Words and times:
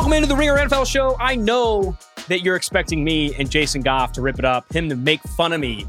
Welcome 0.00 0.14
into 0.14 0.28
the 0.28 0.36
Ringer 0.36 0.56
NFL 0.56 0.86
show. 0.86 1.14
I 1.20 1.36
know 1.36 1.94
that 2.28 2.40
you're 2.40 2.56
expecting 2.56 3.04
me 3.04 3.34
and 3.34 3.50
Jason 3.50 3.82
Goff 3.82 4.12
to 4.12 4.22
rip 4.22 4.38
it 4.38 4.46
up, 4.46 4.72
him 4.72 4.88
to 4.88 4.96
make 4.96 5.20
fun 5.20 5.52
of 5.52 5.60
me 5.60 5.84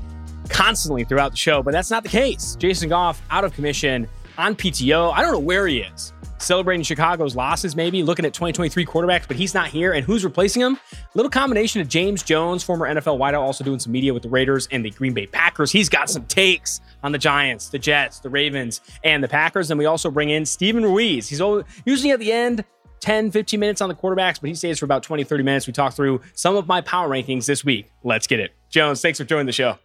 constantly 0.49 1.05
throughout 1.05 1.31
the 1.31 1.37
show, 1.37 1.63
but 1.63 1.71
that's 1.71 1.89
not 1.89 2.03
the 2.03 2.09
case. 2.09 2.57
Jason 2.57 2.89
Goff 2.89 3.21
out 3.29 3.45
of 3.45 3.53
commission 3.53 4.09
on 4.37 4.53
PTO. 4.53 5.13
I 5.13 5.21
don't 5.21 5.31
know 5.31 5.39
where 5.39 5.65
he 5.65 5.79
is. 5.79 6.11
Celebrating 6.39 6.83
Chicago's 6.83 7.37
losses, 7.37 7.73
maybe 7.73 8.03
looking 8.03 8.25
at 8.25 8.33
2023 8.33 8.85
quarterbacks, 8.85 9.29
but 9.29 9.37
he's 9.37 9.53
not 9.53 9.69
here. 9.69 9.93
And 9.93 10.03
who's 10.05 10.25
replacing 10.25 10.61
him? 10.61 10.77
Little 11.13 11.29
combination 11.29 11.79
of 11.79 11.87
James 11.87 12.21
Jones, 12.21 12.65
former 12.65 12.93
NFL 12.93 13.17
wideout, 13.17 13.39
also 13.39 13.63
doing 13.63 13.79
some 13.79 13.93
media 13.93 14.13
with 14.13 14.23
the 14.23 14.29
Raiders 14.29 14.67
and 14.73 14.83
the 14.83 14.89
Green 14.89 15.13
Bay 15.13 15.25
Packers. 15.25 15.71
He's 15.71 15.87
got 15.87 16.09
some 16.09 16.25
takes 16.25 16.81
on 17.01 17.13
the 17.13 17.17
Giants, 17.17 17.69
the 17.69 17.79
Jets, 17.79 18.19
the 18.19 18.29
Ravens, 18.29 18.81
and 19.05 19.23
the 19.23 19.29
Packers. 19.29 19.71
And 19.71 19.79
we 19.79 19.85
also 19.85 20.11
bring 20.11 20.31
in 20.31 20.45
Steven 20.45 20.83
Ruiz. 20.83 21.29
He's 21.29 21.39
usually 21.85 22.11
at 22.11 22.19
the 22.19 22.33
end 22.33 22.65
10, 23.01 23.31
15 23.31 23.59
minutes 23.59 23.81
on 23.81 23.89
the 23.89 23.95
quarterbacks, 23.95 24.39
but 24.39 24.47
he 24.47 24.55
stays 24.55 24.79
for 24.79 24.85
about 24.85 25.03
20, 25.03 25.23
30 25.23 25.43
minutes. 25.43 25.67
We 25.67 25.73
talk 25.73 25.93
through 25.93 26.21
some 26.33 26.55
of 26.55 26.67
my 26.67 26.81
power 26.81 27.09
rankings 27.09 27.45
this 27.45 27.65
week. 27.65 27.91
Let's 28.03 28.27
get 28.27 28.39
it. 28.39 28.53
Jones, 28.69 29.01
thanks 29.01 29.19
for 29.19 29.25
joining 29.25 29.47
the 29.47 29.51
show. 29.51 29.77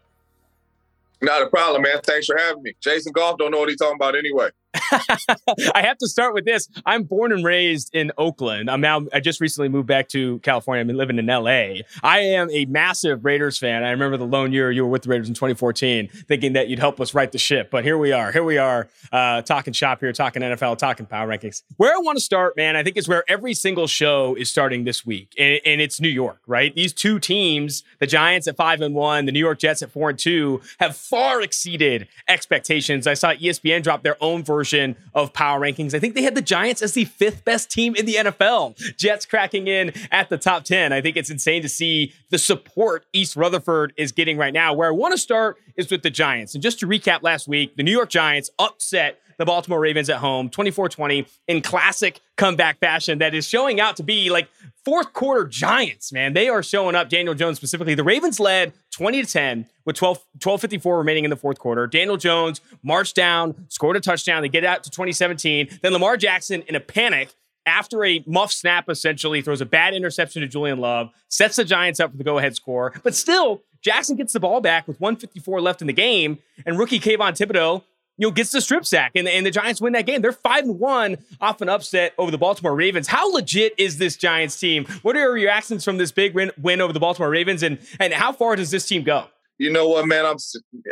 Not 1.23 1.43
a 1.43 1.49
problem, 1.49 1.83
man. 1.83 2.01
Thanks 2.03 2.27
for 2.27 2.37
having 2.39 2.63
me. 2.63 2.75
Jason 2.81 3.13
Goff 3.13 3.39
don't 3.39 3.51
know 3.51 3.59
what 3.59 3.71
he's 3.71 3.79
talking 3.79 3.97
about 3.97 4.17
anyway. 4.17 4.51
I 5.75 5.83
have 5.83 5.99
to 5.99 6.09
start 6.09 6.35
with 6.35 6.45
this. 6.45 6.69
I'm 6.85 7.05
born 7.05 7.33
and 7.33 7.45
raised 7.45 7.95
in 7.95 8.13
Oakland. 8.19 8.71
I'm 8.71 8.81
now, 8.81 9.07
I 9.13 9.21
just 9.21 9.41
recently 9.41 9.69
moved 9.69 9.87
back 9.87 10.09
to 10.09 10.39
California. 10.41 10.81
I'm 10.81 10.97
living 10.97 11.19
in 11.19 11.27
LA. 11.27 11.83
I 12.03 12.21
am 12.21 12.51
a 12.51 12.65
massive 12.67 13.25
Raiders 13.25 13.59
fan. 13.59 13.83
I 13.85 13.91
remember 13.91 14.17
the 14.17 14.27
lone 14.27 14.53
year 14.53 14.71
you 14.71 14.85
were 14.85 14.91
with 14.91 15.03
the 15.03 15.09
Raiders 15.09 15.29
in 15.29 15.35
2014, 15.35 16.09
thinking 16.09 16.53
that 16.55 16.69
you'd 16.69 16.79
help 16.79 17.01
us 17.01 17.15
right 17.15 17.31
the 17.31 17.39
ship. 17.39 17.71
But 17.71 17.85
here 17.85 17.99
we 17.99 18.13
are. 18.13 18.33
Here 18.33 18.45
we 18.45 18.59
are 18.59 18.89
uh, 19.13 19.43
talking 19.43 19.73
shop 19.73 20.01
here, 20.01 20.13
talking 20.13 20.43
NFL, 20.43 20.79
talking 20.79 21.07
power 21.07 21.29
rankings. 21.29 21.63
Where 21.77 21.95
I 21.95 21.99
want 21.99 22.19
to 22.19 22.25
start, 22.25 22.57
man, 22.57 22.77
I 22.77 22.83
think 22.83 22.97
is 22.97 23.09
where 23.09 23.25
every 23.29 23.55
single 23.55 23.87
show 23.87 24.35
is 24.35 24.51
starting 24.51 24.85
this 24.85 25.07
week. 25.07 25.35
And, 25.39 25.61
and 25.65 25.81
it's 25.81 26.01
New 26.01 26.09
York, 26.09 26.41
right? 26.47 26.75
These 26.75 26.93
two 26.93 27.19
teams, 27.19 27.83
the 27.99 28.07
Giants 28.07 28.47
at 28.47 28.57
five 28.57 28.81
and 28.81 28.95
one, 28.95 29.27
the 29.27 29.33
New 29.33 29.41
York 29.41 29.59
Jets 29.59 29.83
at 29.83 29.91
four 29.91 30.11
and 30.11 30.19
two, 30.19 30.61
have 30.79 30.97
far 30.97 31.41
exceeded 31.43 32.09
expectations. 32.29 33.07
I 33.07 33.15
saw 33.15 33.33
ESPN 33.33 33.83
drop 33.83 34.03
their 34.03 34.17
own 34.21 34.43
version 34.43 34.66
version 34.67 34.97
of 35.15 35.33
power 35.33 35.61
rankings. 35.61 35.95
I 35.95 36.01
think 36.01 36.15
they 36.15 36.23
had 36.23 36.35
the 36.35 36.43
Giants 36.43 36.83
as 36.83 36.93
the 36.93 37.05
fifth 37.05 37.45
best 37.45 37.71
team 37.71 37.95
in 37.95 38.05
the 38.05 38.15
NFL. 38.15 38.97
Jets 38.97 39.25
cracking 39.25 39.69
in 39.69 39.93
at 40.11 40.29
the 40.29 40.37
top 40.37 40.65
10. 40.65 40.93
I 40.93 41.01
think 41.01 41.17
it's 41.17 41.31
insane 41.31 41.63
to 41.63 41.69
see 41.69 42.13
the 42.31 42.39
support 42.39 43.07
East 43.13 43.37
Rutherford 43.37 43.93
is 43.97 44.11
getting 44.11 44.37
right 44.37 44.53
now. 44.53 44.75
Where 44.75 44.89
I 44.89 44.91
want 44.91 45.13
to 45.13 45.19
start 45.19 45.59
is 45.77 45.89
with 45.89 46.03
the 46.03 46.11
Giants. 46.11 46.55
And 46.55 46.63
just 46.63 46.81
to 46.81 46.87
recap 46.89 47.23
last 47.23 47.47
week, 47.47 47.77
the 47.77 47.85
New 47.85 47.93
York 47.93 48.11
Giants 48.11 48.51
upset 48.59 49.21
the 49.39 49.45
Baltimore 49.45 49.81
Ravens 49.81 50.09
at 50.11 50.19
home 50.19 50.49
24 50.49 50.89
20 50.89 51.27
in 51.49 51.61
classic 51.63 52.21
comeback 52.37 52.79
fashion 52.79 53.19
that 53.19 53.35
is 53.35 53.47
showing 53.47 53.81
out 53.81 53.97
to 53.97 54.03
be 54.03 54.31
like 54.31 54.49
fourth 54.85 55.13
quarter 55.13 55.47
Giants, 55.47 56.13
man. 56.13 56.33
They 56.33 56.49
are 56.49 56.63
showing 56.63 56.95
up. 56.95 57.09
Daniel 57.09 57.35
Jones 57.35 57.57
specifically. 57.57 57.95
The 57.95 58.05
Ravens 58.05 58.41
led 58.41 58.73
20 58.93 59.23
to 59.23 59.31
10 59.31 59.67
with 59.85 59.97
12 59.97 60.19
1254 60.43 60.99
remaining 60.99 61.25
in 61.25 61.31
the 61.31 61.37
fourth 61.37 61.59
quarter. 61.59 61.87
Daniel 61.87 62.17
Jones 62.17 62.61
marched 62.83 63.15
down, 63.15 63.67
scored 63.69 63.97
a 63.97 64.01
touchdown. 64.01 64.43
They 64.43 64.49
get 64.49 64.65
out 64.65 64.85
to 64.85 64.91
2017. 64.91 65.81
Then 65.83 65.93
Lamar 65.93 66.17
Jackson 66.17 66.63
in 66.63 66.75
a 66.75 66.81
panic 66.81 67.35
after 67.67 68.05
a 68.05 68.23
muff 68.27 68.53
snap, 68.53 68.89
essentially 68.89 69.43
throws 69.43 69.61
a 69.61 69.67
bad 69.67 69.93
interception 69.93 70.41
to 70.43 70.49
Julian 70.49 70.79
Love, 70.79 71.11
sets 71.29 71.57
the 71.57 71.65
Giants 71.65 71.99
up 71.99 72.13
for 72.13 72.17
the 72.17 72.25
go 72.25 72.39
ahead 72.39 72.55
score. 72.55 72.95
But 73.03 73.15
still, 73.15 73.63
Jackson 73.83 74.17
gets 74.17 74.33
the 74.33 74.41
ball 74.41 74.61
back 74.61 74.87
with 74.87 75.01
154 75.01 75.61
left 75.61 75.81
in 75.81 75.87
the 75.87 75.93
game, 75.93 76.39
and 76.65 76.79
rookie 76.79 77.01
Kayvon 77.01 77.33
Thibodeaux 77.33 77.83
you 78.19 78.27
know, 78.27 78.31
gets 78.31 78.51
the 78.51 78.61
strip 78.61 78.87
sack 78.87 79.13
and, 79.15 79.29
and 79.29 79.45
the 79.45 79.51
Giants 79.51 79.81
win 79.81 79.93
that 79.93 80.07
game. 80.07 80.23
They're 80.23 80.33
five 80.33 80.65
and 80.65 80.79
one 80.79 81.19
off 81.41 81.61
an 81.61 81.69
upset 81.69 82.15
over 82.19 82.31
the 82.31 82.39
Baltimore 82.39 82.75
Ravens. 82.75 83.09
How 83.09 83.33
legit 83.33 83.75
is 83.79 83.99
this 83.99 84.17
Giants 84.17 84.59
team? 84.59 84.87
What 85.03 85.17
are 85.17 85.21
your 85.21 85.33
reactions 85.33 85.85
from 85.85 85.99
this 85.99 86.13
big 86.13 86.35
win, 86.35 86.51
win 86.61 86.81
over 86.81 86.93
the 86.93 87.01
Baltimore 87.01 87.31
Ravens, 87.31 87.63
and 87.63 87.79
and 88.01 88.13
how 88.13 88.33
far 88.33 88.57
does 88.57 88.71
this 88.71 88.87
team 88.87 89.03
go? 89.03 89.27
You 89.59 89.73
know 89.73 89.89
what, 89.89 90.07
man? 90.07 90.27
I'm 90.27 90.37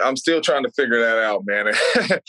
I'm 0.03 0.17
still 0.17 0.41
trying 0.41 0.65
to 0.65 0.71
figure 0.71 0.99
that 1.01 1.19
out, 1.19 1.45
man. 1.45 1.73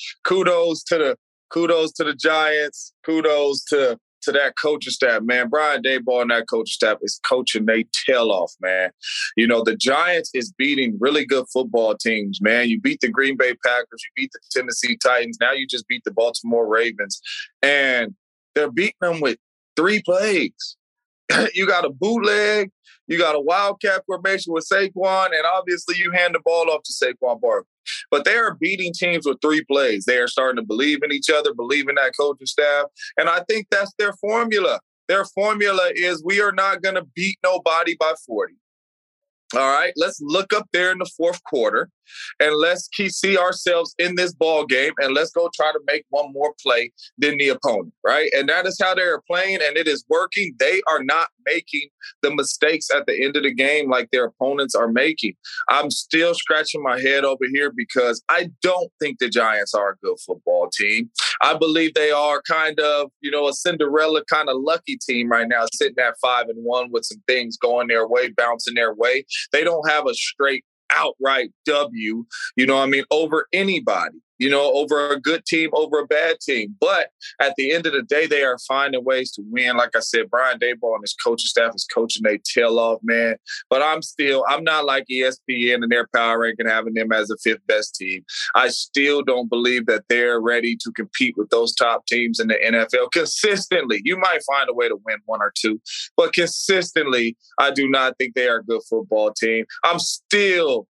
kudos 0.23 0.83
to 0.83 0.97
the 0.97 1.17
kudos 1.49 1.91
to 1.93 2.03
the 2.03 2.13
Giants. 2.13 2.93
Kudos 3.05 3.63
to 3.65 3.97
to 4.25 4.31
that 4.33 4.53
coaching 4.61 4.91
staff, 4.91 5.21
man. 5.23 5.49
Brian 5.49 5.81
Daboll 5.81 6.21
and 6.21 6.31
that 6.31 6.47
coaching 6.49 6.65
staff 6.65 6.97
is 7.01 7.19
coaching 7.25 7.65
they 7.65 7.85
tail 8.05 8.31
off, 8.31 8.53
man. 8.61 8.91
You 9.35 9.47
know, 9.47 9.63
the 9.63 9.75
Giants 9.75 10.31
is 10.33 10.51
beating 10.51 10.97
really 10.99 11.25
good 11.25 11.45
football 11.51 11.95
teams, 11.95 12.41
man. 12.41 12.69
You 12.69 12.79
beat 12.79 13.01
the 13.01 13.09
Green 13.09 13.37
Bay 13.37 13.55
Packers, 13.63 14.03
you 14.03 14.09
beat 14.15 14.31
the 14.33 14.39
Tennessee 14.51 14.97
Titans, 14.97 15.37
now 15.39 15.51
you 15.51 15.67
just 15.67 15.87
beat 15.87 16.03
the 16.03 16.11
Baltimore 16.11 16.67
Ravens. 16.67 17.21
And 17.61 18.13
they're 18.53 18.71
beating 18.71 18.93
them 19.01 19.21
with 19.21 19.37
three 19.75 20.01
plays. 20.01 20.77
you 21.53 21.67
got 21.67 21.85
a 21.85 21.89
bootleg, 21.89 22.71
you 23.07 23.17
got 23.17 23.35
a 23.35 23.39
wildcat 23.39 24.03
formation 24.05 24.53
with 24.53 24.67
Saquon, 24.71 25.27
and 25.27 25.45
obviously 25.53 25.95
you 25.97 26.11
hand 26.11 26.35
the 26.35 26.41
ball 26.43 26.69
off 26.69 26.83
to 26.83 26.91
Saquon 26.91 27.39
Barkley. 27.39 27.67
But 28.11 28.25
they 28.25 28.35
are 28.35 28.55
beating 28.55 28.93
teams 28.93 29.25
with 29.25 29.37
three 29.41 29.63
plays. 29.65 30.05
They 30.05 30.17
are 30.17 30.27
starting 30.27 30.57
to 30.57 30.67
believe 30.67 30.99
in 31.03 31.11
each 31.11 31.29
other, 31.29 31.53
believe 31.53 31.87
in 31.89 31.95
that 31.95 32.13
coaching 32.19 32.47
staff. 32.47 32.85
And 33.17 33.29
I 33.29 33.41
think 33.49 33.67
that's 33.71 33.93
their 33.97 34.13
formula. 34.13 34.79
Their 35.07 35.25
formula 35.25 35.91
is 35.93 36.23
we 36.23 36.41
are 36.41 36.51
not 36.51 36.81
going 36.81 36.95
to 36.95 37.05
beat 37.15 37.37
nobody 37.43 37.95
by 37.99 38.13
40. 38.25 38.55
All 39.53 39.59
right, 39.59 39.93
let's 39.95 40.19
look 40.21 40.53
up 40.53 40.67
there 40.73 40.91
in 40.91 40.97
the 40.97 41.09
fourth 41.15 41.43
quarter 41.43 41.89
and 42.39 42.55
let's 42.55 42.89
see 43.09 43.37
ourselves 43.37 43.95
in 43.97 44.15
this 44.15 44.33
ball 44.33 44.65
game 44.65 44.93
and 44.99 45.13
let's 45.13 45.31
go 45.31 45.49
try 45.55 45.71
to 45.71 45.79
make 45.87 46.05
one 46.09 46.31
more 46.33 46.53
play 46.61 46.91
than 47.17 47.37
the 47.37 47.49
opponent, 47.49 47.93
right? 48.03 48.29
And 48.35 48.49
that 48.49 48.65
is 48.65 48.77
how 48.81 48.95
they're 48.95 49.21
playing 49.29 49.59
and 49.61 49.77
it 49.77 49.87
is 49.87 50.05
working. 50.09 50.53
They 50.59 50.81
are 50.87 51.03
not 51.03 51.27
making 51.45 51.89
the 52.21 52.33
mistakes 52.33 52.87
at 52.95 53.05
the 53.05 53.23
end 53.23 53.35
of 53.35 53.43
the 53.43 53.53
game 53.53 53.89
like 53.89 54.09
their 54.11 54.25
opponents 54.25 54.75
are 54.75 54.87
making. 54.87 55.33
I'm 55.69 55.91
still 55.91 56.33
scratching 56.33 56.83
my 56.83 56.99
head 56.99 57.23
over 57.23 57.45
here 57.51 57.71
because 57.75 58.23
I 58.29 58.49
don't 58.61 58.91
think 58.99 59.19
the 59.19 59.29
Giants 59.29 59.73
are 59.73 59.91
a 59.91 59.97
good 59.97 60.17
football 60.25 60.69
team. 60.69 61.09
I 61.41 61.57
believe 61.57 61.93
they 61.93 62.11
are 62.11 62.41
kind 62.49 62.79
of, 62.79 63.11
you 63.21 63.31
know, 63.31 63.47
a 63.47 63.53
Cinderella 63.53 64.23
kind 64.25 64.49
of 64.49 64.57
lucky 64.59 64.97
team 64.97 65.29
right 65.29 65.47
now, 65.47 65.65
sitting 65.73 65.97
at 65.99 66.15
five 66.21 66.47
and 66.49 66.63
one 66.63 66.91
with 66.91 67.05
some 67.05 67.21
things 67.27 67.57
going 67.57 67.87
their 67.87 68.07
way, 68.07 68.29
bouncing 68.29 68.75
their 68.75 68.93
way. 68.93 69.25
They 69.51 69.63
don't 69.63 69.87
have 69.89 70.07
a 70.07 70.13
straight 70.13 70.65
outright 70.93 71.51
W, 71.65 72.25
you 72.55 72.65
know 72.65 72.77
I 72.77 72.85
mean, 72.85 73.03
over 73.11 73.47
anybody 73.53 74.17
you 74.37 74.49
know, 74.49 74.73
over 74.73 75.11
a 75.11 75.19
good 75.19 75.45
team, 75.45 75.69
over 75.73 75.99
a 75.99 76.07
bad 76.07 76.39
team. 76.41 76.75
But 76.79 77.09
at 77.41 77.53
the 77.57 77.71
end 77.71 77.85
of 77.85 77.93
the 77.93 78.01
day, 78.01 78.27
they 78.27 78.43
are 78.43 78.57
finding 78.67 79.03
ways 79.03 79.31
to 79.33 79.43
win. 79.49 79.77
Like 79.77 79.95
I 79.95 79.99
said, 79.99 80.29
Brian 80.29 80.59
Daboll 80.59 80.95
and 80.95 81.03
his 81.03 81.15
coaching 81.23 81.47
staff 81.47 81.73
is 81.75 81.85
coaching 81.93 82.23
their 82.23 82.37
tail 82.37 82.79
off, 82.79 82.99
man. 83.03 83.35
But 83.69 83.81
I'm 83.81 84.01
still, 84.01 84.45
I'm 84.47 84.63
not 84.63 84.85
like 84.85 85.05
ESPN 85.11 85.83
and 85.83 85.91
their 85.91 86.07
power 86.13 86.39
ranking 86.39 86.67
having 86.67 86.93
them 86.93 87.11
as 87.11 87.27
the 87.27 87.37
fifth 87.43 87.65
best 87.67 87.95
team. 87.95 88.25
I 88.55 88.69
still 88.69 89.21
don't 89.23 89.49
believe 89.49 89.85
that 89.85 90.03
they're 90.09 90.39
ready 90.39 90.75
to 90.77 90.91
compete 90.91 91.35
with 91.37 91.49
those 91.49 91.73
top 91.73 92.05
teams 92.07 92.39
in 92.39 92.47
the 92.47 92.55
NFL 92.55 93.11
consistently. 93.11 94.01
You 94.03 94.17
might 94.17 94.41
find 94.43 94.69
a 94.69 94.73
way 94.73 94.89
to 94.89 94.97
win 95.05 95.17
one 95.25 95.41
or 95.41 95.53
two, 95.55 95.81
but 96.17 96.33
consistently, 96.33 97.37
I 97.59 97.71
do 97.71 97.87
not 97.87 98.17
think 98.17 98.33
they 98.33 98.47
are 98.47 98.57
a 98.57 98.63
good 98.63 98.81
football 98.89 99.31
team. 99.31 99.65
I'm 99.83 99.99
still 99.99 100.87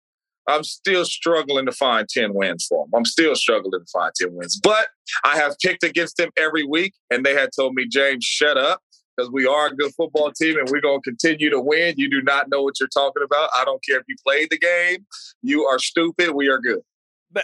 I'm 0.50 0.64
still 0.64 1.06
struggling 1.06 1.66
to 1.68 1.72
find 1.72 2.08
10 2.10 2.34
wins 2.34 2.66
for 2.68 2.86
them. 2.86 2.92
I'm 2.96 3.06
still 3.06 3.36
struggling 3.36 3.80
to 3.80 3.86
find 3.92 4.12
10 4.20 4.34
wins. 4.34 4.60
But 4.62 4.88
I 5.24 5.38
have 5.38 5.56
picked 5.64 5.84
against 5.84 6.18
them 6.18 6.30
every 6.38 6.66
week, 6.66 6.94
and 7.10 7.26
they 7.26 7.34
had 7.34 7.50
told 7.56 7.76
me, 7.76 7.88
James, 7.88 8.26
shut 8.26 8.58
up, 8.58 8.82
because 9.16 9.32
we 9.32 9.46
are 9.46 9.68
a 9.68 9.76
good 9.76 9.94
football 9.96 10.32
team 10.32 10.58
and 10.58 10.70
we're 10.70 10.82
going 10.82 11.02
to 11.02 11.10
continue 11.10 11.50
to 11.50 11.60
win. 11.60 11.96
You 11.98 12.10
do 12.10 12.22
not 12.22 12.50
know 12.50 12.64
what 12.64 12.80
you're 12.80 12.90
talking 12.90 13.24
about. 13.24 13.50
I 13.56 13.66
don't 13.66 13.84
care 13.84 13.98
if 13.98 14.06
you 14.08 14.16
played 14.26 14.50
the 14.50 14.58
game. 14.58 15.06
You 15.42 15.66
are 15.66 15.78
stupid. 15.78 16.32
We 16.32 16.48
are 16.48 16.60
good 16.60 16.80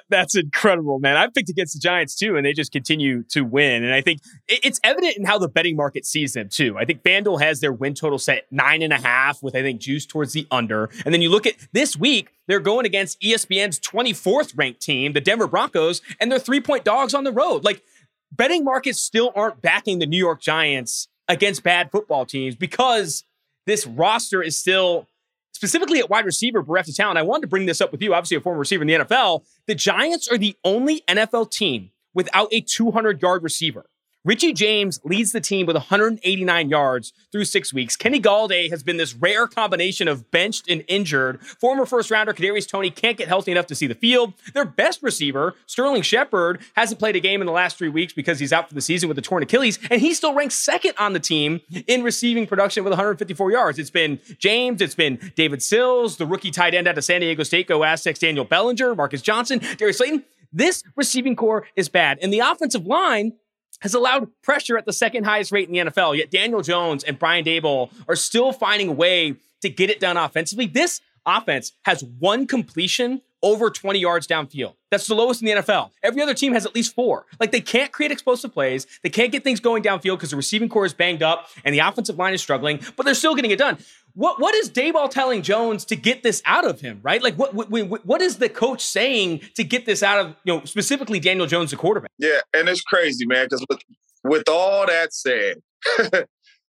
that's 0.09 0.35
incredible, 0.35 0.99
man. 0.99 1.17
I've 1.17 1.33
picked 1.33 1.49
against 1.49 1.73
the 1.73 1.79
Giants 1.79 2.15
too, 2.15 2.35
and 2.35 2.45
they 2.45 2.53
just 2.53 2.71
continue 2.71 3.23
to 3.29 3.41
win. 3.41 3.83
And 3.83 3.93
I 3.93 4.01
think 4.01 4.21
it's 4.47 4.79
evident 4.83 5.17
in 5.17 5.25
how 5.25 5.37
the 5.37 5.47
betting 5.47 5.75
market 5.75 6.05
sees 6.05 6.33
them 6.33 6.49
too. 6.49 6.77
I 6.77 6.85
think 6.85 7.03
FanDuel 7.03 7.41
has 7.41 7.59
their 7.59 7.73
win 7.73 7.93
total 7.93 8.17
set 8.17 8.45
nine 8.51 8.81
and 8.81 8.93
a 8.93 8.97
half, 8.97 9.43
with 9.43 9.55
I 9.55 9.61
think 9.61 9.81
juice 9.81 10.05
towards 10.05 10.33
the 10.33 10.47
under. 10.51 10.89
And 11.05 11.13
then 11.13 11.21
you 11.21 11.29
look 11.29 11.45
at 11.45 11.55
this 11.73 11.95
week, 11.95 12.29
they're 12.47 12.59
going 12.59 12.85
against 12.85 13.19
ESPN's 13.21 13.79
24th 13.79 14.53
ranked 14.57 14.81
team, 14.81 15.13
the 15.13 15.21
Denver 15.21 15.47
Broncos, 15.47 16.01
and 16.19 16.31
they're 16.31 16.39
three 16.39 16.61
point 16.61 16.83
dogs 16.83 17.13
on 17.13 17.23
the 17.23 17.31
road. 17.31 17.63
Like 17.63 17.83
betting 18.31 18.63
markets 18.63 18.99
still 18.99 19.31
aren't 19.35 19.61
backing 19.61 19.99
the 19.99 20.05
New 20.05 20.17
York 20.17 20.41
Giants 20.41 21.07
against 21.27 21.63
bad 21.63 21.91
football 21.91 22.25
teams 22.25 22.55
because 22.55 23.23
this 23.65 23.87
roster 23.87 24.41
is 24.41 24.57
still 24.57 25.07
specifically 25.55 25.99
at 25.99 26.09
wide 26.09 26.25
receiver, 26.25 26.61
bereft 26.61 26.89
of 26.89 26.95
talent. 26.95 27.17
I 27.17 27.21
wanted 27.21 27.43
to 27.43 27.47
bring 27.47 27.65
this 27.65 27.79
up 27.79 27.91
with 27.93 28.01
you, 28.01 28.13
obviously 28.13 28.35
a 28.35 28.41
former 28.41 28.59
receiver 28.59 28.83
in 28.83 28.87
the 28.87 28.93
NFL. 28.93 29.45
The 29.67 29.75
Giants 29.75 30.27
are 30.27 30.37
the 30.37 30.53
only 30.65 31.01
NFL 31.07 31.49
team 31.49 31.91
without 32.13 32.49
a 32.51 32.59
200 32.59 33.21
yard 33.21 33.41
receiver. 33.41 33.85
Richie 34.25 34.53
James 34.53 34.99
leads 35.03 35.31
the 35.33 35.39
team 35.39 35.67
with 35.67 35.75
189 35.75 36.67
yards 36.69 37.13
through 37.31 37.45
six 37.45 37.71
weeks. 37.71 37.95
Kenny 37.95 38.19
Golladay 38.19 38.71
has 38.71 38.81
been 38.81 38.97
this 38.97 39.13
rare 39.13 39.45
combination 39.45 40.07
of 40.07 40.31
benched 40.31 40.67
and 40.67 40.83
injured. 40.87 41.39
Former 41.45 41.85
first 41.85 42.09
rounder 42.09 42.33
Kadarius 42.33 42.67
Toney 42.67 42.89
can't 42.89 43.17
get 43.17 43.27
healthy 43.27 43.51
enough 43.51 43.67
to 43.67 43.75
see 43.75 43.85
the 43.85 43.93
field. 43.93 44.33
Their 44.55 44.65
best 44.65 45.03
receiver, 45.03 45.53
Sterling 45.67 46.01
Shepard, 46.01 46.59
hasn't 46.75 46.99
played 46.99 47.15
a 47.15 47.19
game 47.19 47.39
in 47.39 47.45
the 47.45 47.53
last 47.53 47.77
three 47.77 47.87
weeks 47.89 48.13
because 48.13 48.39
he's 48.39 48.51
out 48.51 48.67
for 48.67 48.73
the 48.73 48.81
season 48.81 49.07
with 49.07 49.17
a 49.19 49.21
torn 49.21 49.43
Achilles, 49.43 49.77
and 49.91 50.01
he 50.01 50.15
still 50.15 50.33
ranks 50.33 50.55
second 50.55 50.93
on 50.97 51.13
the 51.13 51.19
team 51.19 51.61
in 51.85 52.01
receiving 52.01 52.47
production 52.47 52.83
with 52.83 52.91
154 52.91 53.51
yards. 53.51 53.77
It's 53.77 53.91
been 53.91 54.19
James, 54.39 54.81
it's 54.81 54.95
been 54.95 55.19
David 55.35 55.61
Sills, 55.61 56.17
the 56.17 56.25
rookie 56.25 56.49
tight 56.49 56.73
end 56.73 56.87
out 56.87 56.97
of 56.97 57.03
San 57.03 57.21
Diego 57.21 57.43
State, 57.43 57.67
go 57.67 57.83
Aztecs, 57.83 58.17
Daniel 58.17 58.43
Bellinger, 58.43 58.95
Marcus 58.95 59.21
Johnson, 59.21 59.61
Darius 59.77 59.97
Slayton. 59.97 60.23
This 60.51 60.83
receiving 60.95 61.35
corps 61.35 61.67
is 61.75 61.89
bad, 61.89 62.17
and 62.23 62.33
the 62.33 62.39
offensive 62.39 62.87
line 62.87 63.33
has 63.81 63.93
allowed 63.93 64.29
pressure 64.41 64.77
at 64.77 64.85
the 64.85 64.93
second 64.93 65.25
highest 65.25 65.51
rate 65.51 65.67
in 65.67 65.73
the 65.73 65.91
NFL. 65.91 66.17
Yet 66.17 66.31
Daniel 66.31 66.61
Jones 66.61 67.03
and 67.03 67.19
Brian 67.19 67.45
Daboll 67.45 67.91
are 68.07 68.15
still 68.15 68.51
finding 68.51 68.89
a 68.89 68.93
way 68.93 69.35
to 69.61 69.69
get 69.69 69.89
it 69.89 69.99
done 69.99 70.17
offensively. 70.17 70.67
This 70.67 71.01
offense 71.25 71.73
has 71.83 72.03
one 72.03 72.47
completion 72.47 73.21
over 73.41 73.69
20 73.69 73.99
yards 73.99 74.25
downfield. 74.25 74.73
That's 74.89 75.05
the 75.05 75.13
lowest 75.13 75.41
in 75.41 75.45
the 75.45 75.61
NFL. 75.61 75.91
Every 76.01 76.21
other 76.21 76.33
team 76.33 76.53
has 76.53 76.65
at 76.65 76.73
least 76.73 76.95
four. 76.95 77.25
Like 77.39 77.51
they 77.51 77.61
can't 77.61 77.91
create 77.91 78.11
explosive 78.11 78.51
plays. 78.51 78.87
They 79.03 79.09
can't 79.09 79.31
get 79.31 79.43
things 79.43 79.59
going 79.59 79.83
downfield 79.83 80.17
because 80.17 80.31
the 80.31 80.35
receiving 80.35 80.67
corps 80.67 80.85
is 80.85 80.93
banged 80.93 81.21
up 81.21 81.47
and 81.63 81.73
the 81.73 81.79
offensive 81.79 82.17
line 82.17 82.33
is 82.33 82.41
struggling, 82.41 82.79
but 82.95 83.05
they're 83.05 83.13
still 83.13 83.35
getting 83.35 83.51
it 83.51 83.59
done. 83.59 83.77
What 84.15 84.39
what 84.39 84.55
is 84.55 84.69
Daboll 84.69 85.09
telling 85.09 85.41
Jones 85.41 85.83
to 85.85 85.95
get 85.95 86.23
this 86.23 86.41
out 86.45 86.65
of 86.65 86.79
him, 86.81 86.99
right? 87.03 87.21
Like 87.21 87.35
what 87.35 87.53
what, 87.53 88.05
what 88.05 88.21
is 88.21 88.37
the 88.37 88.49
coach 88.49 88.83
saying 88.83 89.41
to 89.55 89.63
get 89.63 89.85
this 89.85 90.01
out 90.01 90.25
of, 90.25 90.35
you 90.45 90.53
know, 90.53 90.65
specifically 90.65 91.19
Daniel 91.19 91.47
Jones 91.47 91.71
the 91.71 91.77
quarterback? 91.77 92.11
Yeah, 92.17 92.39
and 92.53 92.69
it's 92.69 92.81
crazy, 92.81 93.25
man, 93.25 93.49
cuz 93.49 93.63
with 93.69 93.81
with 94.23 94.47
all 94.47 94.87
that 94.87 95.13
said, 95.13 95.57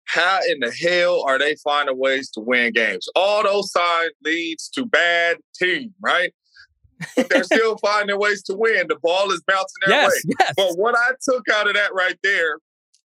how 0.06 0.40
in 0.50 0.60
the 0.60 0.72
hell 0.72 1.24
are 1.26 1.40
they 1.40 1.56
finding 1.56 1.98
ways 1.98 2.30
to 2.32 2.42
win 2.42 2.74
games? 2.74 3.08
All 3.16 3.44
those 3.44 3.72
signs 3.72 4.12
leads 4.24 4.70
to 4.70 4.86
bad 4.86 5.38
team, 5.58 5.94
right? 6.02 6.34
but 7.16 7.30
they're 7.30 7.44
still 7.46 7.78
finding 7.78 8.20
ways 8.20 8.44
to 8.44 8.54
win. 8.54 8.88
The 8.88 8.98
ball 9.02 9.32
is 9.32 9.42
bouncing 9.48 9.76
their 9.86 9.96
yes, 9.96 10.12
way. 10.12 10.36
Yes. 10.40 10.54
But 10.58 10.78
what 10.78 10.96
I 10.96 11.12
took 11.22 11.48
out 11.50 11.68
of 11.68 11.76
that 11.76 11.94
right 11.94 12.18
there, 12.24 12.58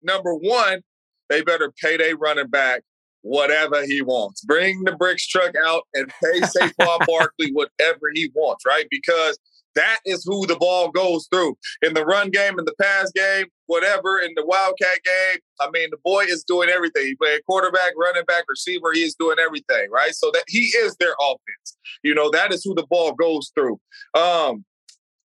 number 0.03 0.35
one, 0.35 0.81
they 1.29 1.43
better 1.43 1.73
pay 1.83 1.97
their 1.97 2.17
running 2.17 2.49
back 2.49 2.83
whatever 3.23 3.85
he 3.85 4.03
wants. 4.03 4.43
Bring 4.43 4.85
the 4.85 4.97
bricks 4.97 5.27
truck 5.27 5.55
out 5.65 5.83
and 5.95 6.13
pay 6.23 6.41
Saquon 6.41 7.07
Barkley 7.07 7.53
whatever 7.53 8.11
he 8.15 8.31
wants, 8.35 8.67
right? 8.67 8.87
Because 8.91 9.39
that 9.75 10.01
is 10.05 10.25
who 10.25 10.47
the 10.47 10.57
ball 10.57 10.91
goes 10.91 11.29
through 11.33 11.57
in 11.81 11.95
the 11.95 12.05
run 12.05 12.31
game, 12.31 12.59
in 12.59 12.65
the 12.65 12.75
pass 12.81 13.11
game, 13.13 13.47
whatever, 13.67 14.19
in 14.19 14.33
the 14.37 14.45
Wildcat 14.45 14.99
game. 15.05 15.41
I 15.61 15.71
mean, 15.71 15.89
the 15.91 15.99
boy 16.05 16.25
is 16.25 16.45
doing 16.45 16.69
everything. 16.69 17.07
He 17.07 17.15
played 17.15 17.41
quarterback, 17.47 17.93
running 17.97 18.25
back, 18.27 18.45
receiver. 18.49 18.93
He 18.93 19.03
is 19.03 19.15
doing 19.15 19.39
everything, 19.39 19.91
right? 19.91 20.15
So 20.15 20.31
that 20.33 20.45
he 20.49 20.65
is 20.77 20.97
their 20.97 21.15
offense. 21.21 21.79
You 22.03 22.15
know, 22.15 22.31
that 22.31 22.53
is 22.53 22.63
who 22.65 22.75
the 22.75 22.87
ball 22.89 23.13
goes 23.13 23.51
through. 23.55 23.81
Um, 24.15 24.65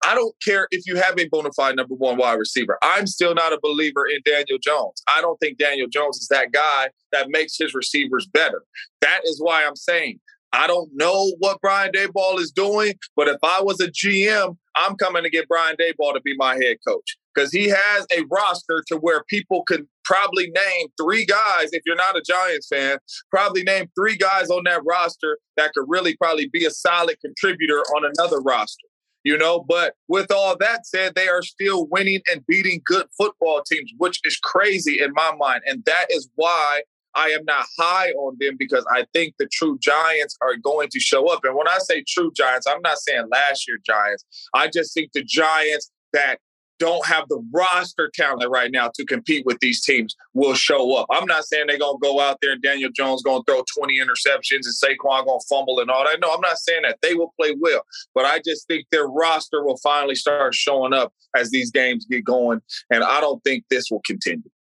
I 0.07 0.15
don't 0.15 0.35
care 0.43 0.69
if 0.71 0.87
you 0.87 0.95
have 0.97 1.19
a 1.19 1.29
bona 1.29 1.51
fide 1.57 1.75
number 1.75 1.97
one 1.97 2.17
wide 2.17 2.35
receiver. 2.39 2.79
I'm 2.81 3.09
still 3.09 3.35
not 3.35 3.53
a 3.53 3.59
believer 3.61 4.07
in 4.07 4.21
Daniel 4.25 4.59
Jones. 4.63 5.03
I 5.09 5.21
don't 5.21 5.37
think 5.39 5.59
Daniel 5.59 5.89
Jones 5.89 6.19
is 6.19 6.29
that 6.29 6.53
guy 6.53 6.91
that 7.11 7.29
makes 7.29 7.57
his 7.59 7.75
receivers 7.75 8.29
better. 8.33 8.63
That 9.01 9.23
is 9.25 9.41
why 9.43 9.65
I'm 9.67 9.75
saying 9.75 10.21
I 10.53 10.69
don't 10.69 10.89
know 10.95 11.33
what 11.41 11.61
Brian 11.61 11.91
Daboll 11.93 12.39
is 12.39 12.53
doing, 12.53 12.95
but 13.17 13.27
if 13.27 13.39
I 13.43 13.61
was 13.63 13.81
a 13.81 13.89
GM, 13.89 14.57
I'm 14.77 14.97
coming 14.97 15.25
to 15.25 15.31
get 15.31 15.49
Brian 15.49 15.77
Daboll 15.77 16.15
to 16.15 16.21
be 16.21 16.37
my 16.37 16.55
head 16.55 16.77
coach 16.87 17.17
because 17.35 17.51
he 17.51 17.69
has 17.69 18.07
a 18.17 18.23
roster 18.31 18.85
to 18.87 18.97
where 18.97 19.25
people 19.25 19.65
could 19.65 19.87
probably 20.05 20.51
name 20.51 20.87
three 21.03 21.27
guys. 21.27 21.71
If 21.73 21.83
you're 21.85 21.97
not 21.97 22.17
a 22.17 22.23
Giants 22.23 22.69
fan, 22.69 22.99
probably 23.31 23.65
name 23.65 23.91
three 23.99 24.17
guys 24.17 24.51
on 24.51 24.63
that 24.65 24.83
roster 24.87 25.39
that 25.57 25.73
could 25.75 25.87
really 25.89 26.17
probably 26.17 26.49
be 26.49 26.65
a 26.65 26.71
solid 26.71 27.17
contributor 27.21 27.81
on 27.97 28.11
another 28.17 28.41
roster. 28.41 28.87
You 29.27 29.37
know, 29.37 29.59
but 29.59 29.95
with 30.07 30.31
all 30.31 30.57
that 30.59 30.87
said, 30.87 31.17
they 31.17 31.27
are 31.27 31.43
still 31.43 31.89
winning 31.89 32.21
and 32.31 32.47
beating 32.47 32.81
good 32.85 33.07
football 33.19 33.61
teams, 33.69 33.91
which 33.99 34.21
is 34.23 34.37
crazy 34.37 35.03
in 35.03 35.13
my 35.15 35.33
mind. 35.37 35.63
And 35.67 35.85
that 35.85 36.07
is 36.11 36.29
why 36.37 36.83
I 37.17 37.31
am 37.31 37.45
not 37.45 37.67
high 37.77 38.13
on 38.13 38.37
them 38.39 38.55
because 38.57 38.87
I 38.89 39.05
think 39.13 39.35
the 39.41 39.49
true 39.53 39.81
Giants 39.83 40.39
are 40.43 40.55
going 40.55 40.91
to 40.93 41.01
show 41.01 41.27
up. 41.27 41.41
And 41.43 41.57
when 41.57 41.67
I 41.67 41.79
say 41.79 42.05
true 42.07 42.31
Giants, 42.37 42.69
I'm 42.69 42.81
not 42.83 42.99
saying 42.99 43.27
last 43.33 43.67
year 43.67 43.79
Giants. 43.85 44.25
I 44.55 44.69
just 44.73 44.95
think 44.95 45.11
the 45.13 45.25
Giants 45.25 45.91
that 46.13 46.39
don't 46.79 47.07
have 47.07 47.29
the 47.29 47.43
roster 47.53 48.11
talent 48.15 48.49
right 48.51 48.71
now 48.71 48.91
to 48.95 49.05
compete 49.05 49.45
with 49.47 49.59
these 49.61 49.83
teams 49.83 50.15
will 50.35 50.55
show 50.55 50.95
up. 50.95 51.07
I'm 51.11 51.27
not 51.27 51.45
saying 51.45 51.67
they're 51.69 51.79
gonna 51.79 51.99
go 52.03 52.21
out 52.21 52.39
there 52.43 52.53
and 52.53 52.63
Daniel 52.63 52.91
Jones 52.95 53.23
gonna 53.23 53.43
throw 53.47 53.63
20 53.77 53.99
interceptions 53.99 54.65
and 54.65 54.75
Saquon 54.99 55.27
gonna 55.27 55.39
fumble 55.49 55.81
and 55.81 55.91
all 55.91 56.05
that. 56.05 56.21
No, 56.21 56.33
I'm 56.33 56.41
not 56.41 56.59
saying 56.59 56.83
that. 56.83 56.99
They 57.03 57.15
will 57.15 57.33
play 57.41 57.55
well, 57.59 57.83
but 58.15 58.25
I 58.25 58.41
just 58.45 58.67
think 58.69 58.87
their 58.91 59.07
roster 59.07 59.65
will 59.65 59.79
finally 59.79 60.15
start 60.15 60.55
showing 60.55 60.93
up 60.93 61.13
as 61.35 61.51
these 61.51 61.71
games 61.71 62.07
get 62.07 62.25
going, 62.25 62.61
and 62.91 63.05
I 63.05 63.21
don't 63.21 63.43
think 63.45 63.65
this 63.71 63.91
will 63.91 64.03
continue. 64.05 64.51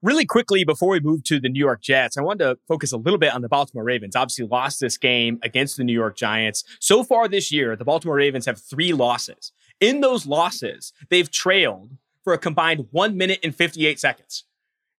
Really 0.00 0.24
quickly, 0.24 0.64
before 0.64 0.90
we 0.90 1.00
move 1.00 1.24
to 1.24 1.40
the 1.40 1.48
New 1.48 1.58
York 1.58 1.82
Jets, 1.82 2.16
I 2.16 2.22
wanted 2.22 2.44
to 2.44 2.58
focus 2.68 2.92
a 2.92 2.96
little 2.96 3.18
bit 3.18 3.34
on 3.34 3.42
the 3.42 3.48
Baltimore 3.48 3.84
Ravens. 3.84 4.14
Obviously, 4.14 4.46
lost 4.46 4.80
this 4.80 4.96
game 4.96 5.38
against 5.42 5.76
the 5.76 5.84
New 5.84 5.92
York 5.92 6.16
Giants. 6.16 6.62
So 6.80 7.02
far 7.02 7.28
this 7.28 7.50
year, 7.50 7.74
the 7.74 7.84
Baltimore 7.84 8.16
Ravens 8.16 8.46
have 8.46 8.60
three 8.60 8.92
losses. 8.92 9.52
In 9.82 10.00
those 10.00 10.24
losses, 10.26 10.92
they've 11.10 11.30
trailed 11.30 11.90
for 12.22 12.32
a 12.32 12.38
combined 12.38 12.86
one 12.92 13.16
minute 13.16 13.40
and 13.42 13.54
58 13.54 13.98
seconds. 13.98 14.44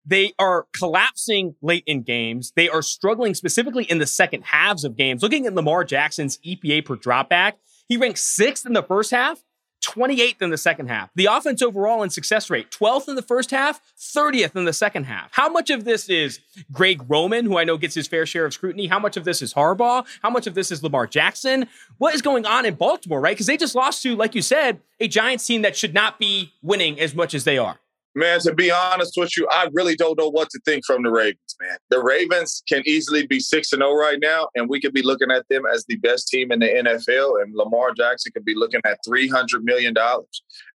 they 0.05 0.33
are 0.37 0.67
collapsing 0.73 1.55
late 1.61 1.85
in 1.87 2.01
games. 2.03 2.51
They 2.57 2.67
are 2.67 2.81
struggling 2.81 3.33
specifically 3.33 3.85
in 3.85 3.99
the 3.99 4.05
second 4.05 4.43
halves 4.43 4.83
of 4.83 4.97
games. 4.97 5.23
Looking 5.23 5.45
at 5.45 5.53
Lamar 5.53 5.85
Jackson's 5.85 6.37
EPA 6.39 6.83
per 6.83 6.97
dropback, 6.97 7.53
he 7.87 7.95
ranks 7.95 8.21
sixth 8.21 8.65
in 8.65 8.73
the 8.73 8.83
first 8.83 9.11
half, 9.11 9.41
28th 9.83 10.41
in 10.41 10.49
the 10.49 10.57
second 10.57 10.87
half. 10.87 11.09
The 11.15 11.25
offense 11.25 11.61
overall 11.61 12.03
in 12.03 12.09
success 12.09 12.49
rate, 12.49 12.71
12th 12.71 13.09
in 13.09 13.15
the 13.15 13.21
first 13.21 13.51
half, 13.51 13.81
30th 13.97 14.55
in 14.55 14.65
the 14.65 14.73
second 14.73 15.03
half. 15.05 15.29
How 15.31 15.49
much 15.49 15.69
of 15.69 15.83
this 15.83 16.09
is 16.09 16.39
Greg 16.71 17.03
Roman, 17.07 17.45
who 17.45 17.57
I 17.57 17.63
know 17.63 17.77
gets 17.77 17.95
his 17.95 18.07
fair 18.07 18.25
share 18.25 18.45
of 18.45 18.53
scrutiny? 18.53 18.87
How 18.87 18.99
much 18.99 19.17
of 19.17 19.25
this 19.25 19.41
is 19.41 19.53
Harbaugh? 19.53 20.05
How 20.21 20.29
much 20.29 20.47
of 20.47 20.55
this 20.55 20.71
is 20.71 20.83
Lamar 20.83 21.07
Jackson? 21.07 21.67
What 21.97 22.15
is 22.15 22.21
going 22.21 22.45
on 22.45 22.65
in 22.65 22.75
Baltimore, 22.75 23.19
right? 23.19 23.35
Because 23.35 23.47
they 23.47 23.57
just 23.57 23.75
lost 23.75 24.01
to, 24.03 24.15
like 24.15 24.35
you 24.35 24.41
said, 24.41 24.79
a 24.99 25.07
Giants 25.07 25.45
team 25.45 25.61
that 25.63 25.75
should 25.75 25.93
not 25.93 26.19
be 26.19 26.53
winning 26.61 26.99
as 26.99 27.13
much 27.13 27.33
as 27.33 27.43
they 27.43 27.57
are. 27.57 27.77
Man, 28.15 28.39
to 28.41 28.53
be 28.53 28.69
honest 28.69 29.13
with 29.17 29.35
you, 29.35 29.47
I 29.49 29.69
really 29.73 29.95
don't 29.95 30.19
know 30.19 30.29
what 30.29 30.49
to 30.51 30.59
think 30.65 30.85
from 30.85 31.01
the 31.01 31.09
Ravens, 31.09 31.55
man. 31.59 31.77
The 31.89 32.01
Ravens 32.01 32.61
can 32.69 32.83
easily 32.85 33.25
be 33.25 33.39
6 33.39 33.73
and 33.73 33.81
0 33.81 33.93
right 33.93 34.19
now, 34.21 34.49
and 34.53 34.69
we 34.69 34.79
could 34.79 34.93
be 34.93 35.01
looking 35.01 35.31
at 35.31 35.47
them 35.49 35.63
as 35.65 35.83
the 35.87 35.95
best 35.95 36.27
team 36.27 36.51
in 36.51 36.59
the 36.59 36.67
NFL, 36.67 37.41
and 37.41 37.55
Lamar 37.55 37.91
Jackson 37.97 38.31
could 38.31 38.45
be 38.45 38.53
looking 38.53 38.81
at 38.85 38.99
$300 39.07 39.63
million. 39.63 39.95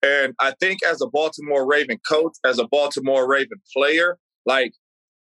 And 0.02 0.34
I 0.40 0.54
think 0.62 0.82
as 0.84 1.02
a 1.02 1.08
Baltimore 1.08 1.66
Raven 1.66 2.00
coach, 2.08 2.34
as 2.46 2.58
a 2.58 2.68
Baltimore 2.68 3.28
Raven 3.28 3.60
player, 3.74 4.18
like 4.46 4.74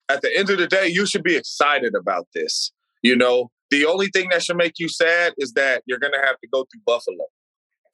at 0.09 0.23
the 0.23 0.37
end 0.37 0.51
of 0.51 0.59
the 0.59 0.67
day, 0.67 0.89
you 0.89 1.07
should 1.07 1.23
be 1.23 1.37
excited 1.37 1.95
about 1.95 2.27
this. 2.35 2.73
You 3.03 3.15
know, 3.15 3.51
the 3.71 3.87
only 3.87 4.09
thing 4.09 4.31
that 4.31 4.43
should 4.43 4.57
make 4.57 4.81
you 4.81 4.89
sad 4.89 5.33
is 5.39 5.53
that 5.53 5.85
you're 5.87 6.01
going 6.01 6.13
to 6.13 6.27
have 6.27 6.41
to 6.41 6.49
go 6.53 6.65
through 6.65 6.83
Buffalo, 6.85 7.27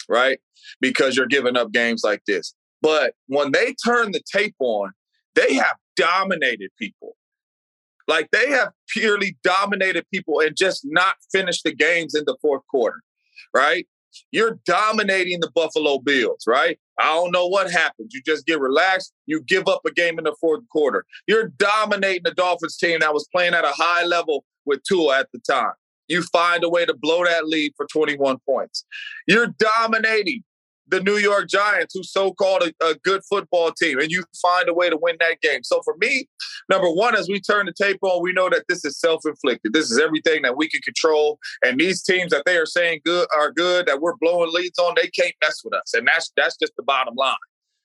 right? 0.09 0.41
Because 0.81 1.17
you're 1.17 1.27
giving 1.27 1.57
up 1.57 1.71
games 1.73 2.01
like 2.03 2.23
this. 2.27 2.55
But 2.87 3.15
when 3.27 3.51
they 3.51 3.75
turn 3.85 4.13
the 4.13 4.23
tape 4.33 4.55
on, 4.61 4.93
they 5.35 5.55
have 5.55 5.75
dominated 5.97 6.71
people. 6.79 7.17
Like 8.07 8.29
they 8.31 8.49
have 8.51 8.69
purely 8.89 9.37
dominated 9.43 10.05
people 10.15 10.39
and 10.39 10.57
just 10.57 10.83
not 10.85 11.17
finished 11.33 11.65
the 11.65 11.75
games 11.75 12.15
in 12.15 12.23
the 12.27 12.37
fourth 12.41 12.63
quarter, 12.71 13.03
right? 13.53 13.89
You're 14.31 14.61
dominating 14.67 15.41
the 15.41 15.51
Buffalo 15.53 15.99
Bills, 15.99 16.45
right? 16.47 16.79
I 17.01 17.07
don't 17.07 17.33
know 17.33 17.49
what 17.49 17.73
happens. 17.73 18.15
You 18.15 18.23
just 18.25 18.47
get 18.47 18.61
relaxed. 18.61 19.13
You 19.27 19.43
give 19.43 19.67
up 19.67 19.81
a 19.85 19.91
game 19.91 20.17
in 20.19 20.25
the 20.25 20.37
fourth 20.41 20.63
quarter. 20.71 21.05
You're 21.27 21.49
dominating 21.59 22.23
the 22.23 22.35
Dolphins 22.35 22.77
team 22.77 23.01
that 23.01 23.13
was 23.13 23.27
playing 23.35 23.55
at 23.55 23.65
a 23.65 23.73
high 23.73 24.05
level 24.05 24.45
with 24.65 24.81
Tua 24.85 25.19
at 25.19 25.29
the 25.33 25.41
time. 25.41 25.73
You 26.07 26.23
find 26.23 26.63
a 26.63 26.69
way 26.69 26.87
to 26.87 26.95
blow 26.95 27.25
that 27.25 27.49
lead 27.49 27.73
for 27.77 27.85
21 27.93 28.39
points. 28.49 28.85
You're 29.27 29.53
dominating 29.59 30.45
the 30.89 31.01
New 31.01 31.17
York 31.17 31.49
Giants, 31.49 31.95
who's 31.95 32.13
so 32.13 32.33
called 32.33 32.63
a, 32.63 32.87
a, 32.87 32.95
good 33.03 33.23
football 33.29 33.73
team, 33.73 33.99
and 33.99 34.11
you 34.11 34.25
find 34.41 34.69
a 34.69 34.75
way 34.75 34.89
to 34.89 34.97
win 34.97 35.17
that 35.21 35.41
game. 35.41 35.63
So 35.65 35.81
for 35.83 35.97
me, 35.99 36.29
number 36.69 36.89
one, 36.89 37.17
as 37.17 37.29
we 37.29 37.41
turn 37.41 37.67
the 37.67 37.73
tape 37.73 37.99
on, 38.03 38.23
we 38.23 38.33
know 38.33 38.49
that 38.51 38.65
this 38.69 38.85
is 38.85 38.99
self 38.99 39.23
inflicted. 39.27 39.73
This 39.73 39.91
is 39.91 39.99
everything 39.99 40.43
that 40.43 40.57
we 40.57 40.69
can 40.69 40.81
control. 40.83 41.39
And 41.65 41.79
these 41.79 42.03
teams 42.03 42.31
that 42.31 42.45
they 42.47 42.57
are 42.57 42.67
saying 42.67 43.01
good 43.05 43.27
are 43.37 43.51
good, 43.53 43.87
that 43.87 44.01
we're 44.01 44.17
blowing 44.17 44.51
leads 44.53 44.79
on, 44.79 44.95
they 44.97 45.09
can't 45.09 45.35
mess 45.43 45.63
with 45.65 45.75
us. 45.75 45.95
And 45.95 46.07
that's 46.07 46.33
that's 46.37 46.57
just 46.57 46.73
the 46.77 46.83
bottom 46.83 47.15
line. 47.17 47.35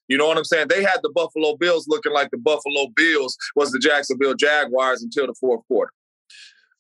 You 0.08 0.18
know 0.18 0.28
what 0.28 0.38
I'm 0.38 0.44
saying? 0.44 0.68
They 0.68 0.84
had 0.84 1.00
the 1.04 1.12
Buffalo 1.16 1.56
Bills 1.56 1.88
looking 1.88 2.12
like 2.12 2.32
the 2.32 2.38
Buffalo 2.38 2.88
Bills 2.96 3.38
was 3.56 3.72
the 3.72 3.80
Jacksonville 3.80 4.34
Jaguars 4.34 5.02
until 5.02 5.28
the 5.28 5.36
fourth 5.40 5.66
quarter. 5.68 5.94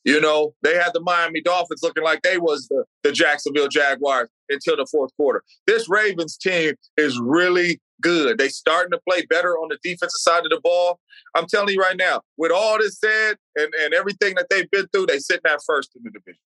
You 0.04 0.20
know, 0.20 0.56
they 0.64 0.76
had 0.76 0.92
the 0.94 1.02
Miami 1.02 1.42
Dolphins 1.42 1.84
looking 1.84 2.04
like 2.04 2.22
they 2.24 2.38
was 2.38 2.68
the, 2.68 2.86
the 3.04 3.12
Jacksonville 3.12 3.68
Jaguars 3.68 4.30
until 4.50 4.76
the 4.76 4.88
fourth 4.90 5.16
quarter. 5.16 5.44
This 5.68 5.88
Ravens 5.90 6.38
team 6.38 6.74
is 6.98 7.20
really 7.20 7.80
good. 8.02 8.40
They 8.40 8.50
starting 8.50 8.92
to 8.92 9.00
play 9.08 9.26
better 9.28 9.56
on 9.58 9.70
the 9.70 9.78
defensive 9.84 10.10
side 10.16 10.44
of 10.44 10.50
the 10.50 10.60
ball. 10.64 11.00
I'm 11.36 11.46
telling 11.46 11.76
you 11.76 11.82
right 11.82 11.98
now, 11.98 12.22
with 12.38 12.52
all 12.52 12.80
this 12.80 13.00
said 13.00 13.38
and, 13.56 13.72
and 13.84 13.94
everything 13.94 14.36
that 14.36 14.48
they've 14.50 14.70
been 14.72 14.88
through, 14.88 15.06
they 15.06 15.20
sitting 15.20 15.46
at 15.46 15.60
first 15.66 15.96
in 15.96 16.02
the 16.04 16.10
division. 16.10 16.42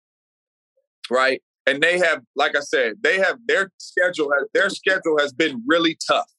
Right? 1.12 1.41
And 1.67 1.81
they 1.81 2.00
have, 2.00 2.22
like 2.36 2.57
I 2.57 2.62
said, 2.62 2.95
they 3.01 3.19
have 3.19 3.38
their 3.48 3.72
schedule 3.77 4.31
has 4.31 4.48
their 4.53 4.69
schedule 4.69 5.17
has 5.19 5.31
been 5.31 5.63
really 5.67 5.98
tough 6.07 6.32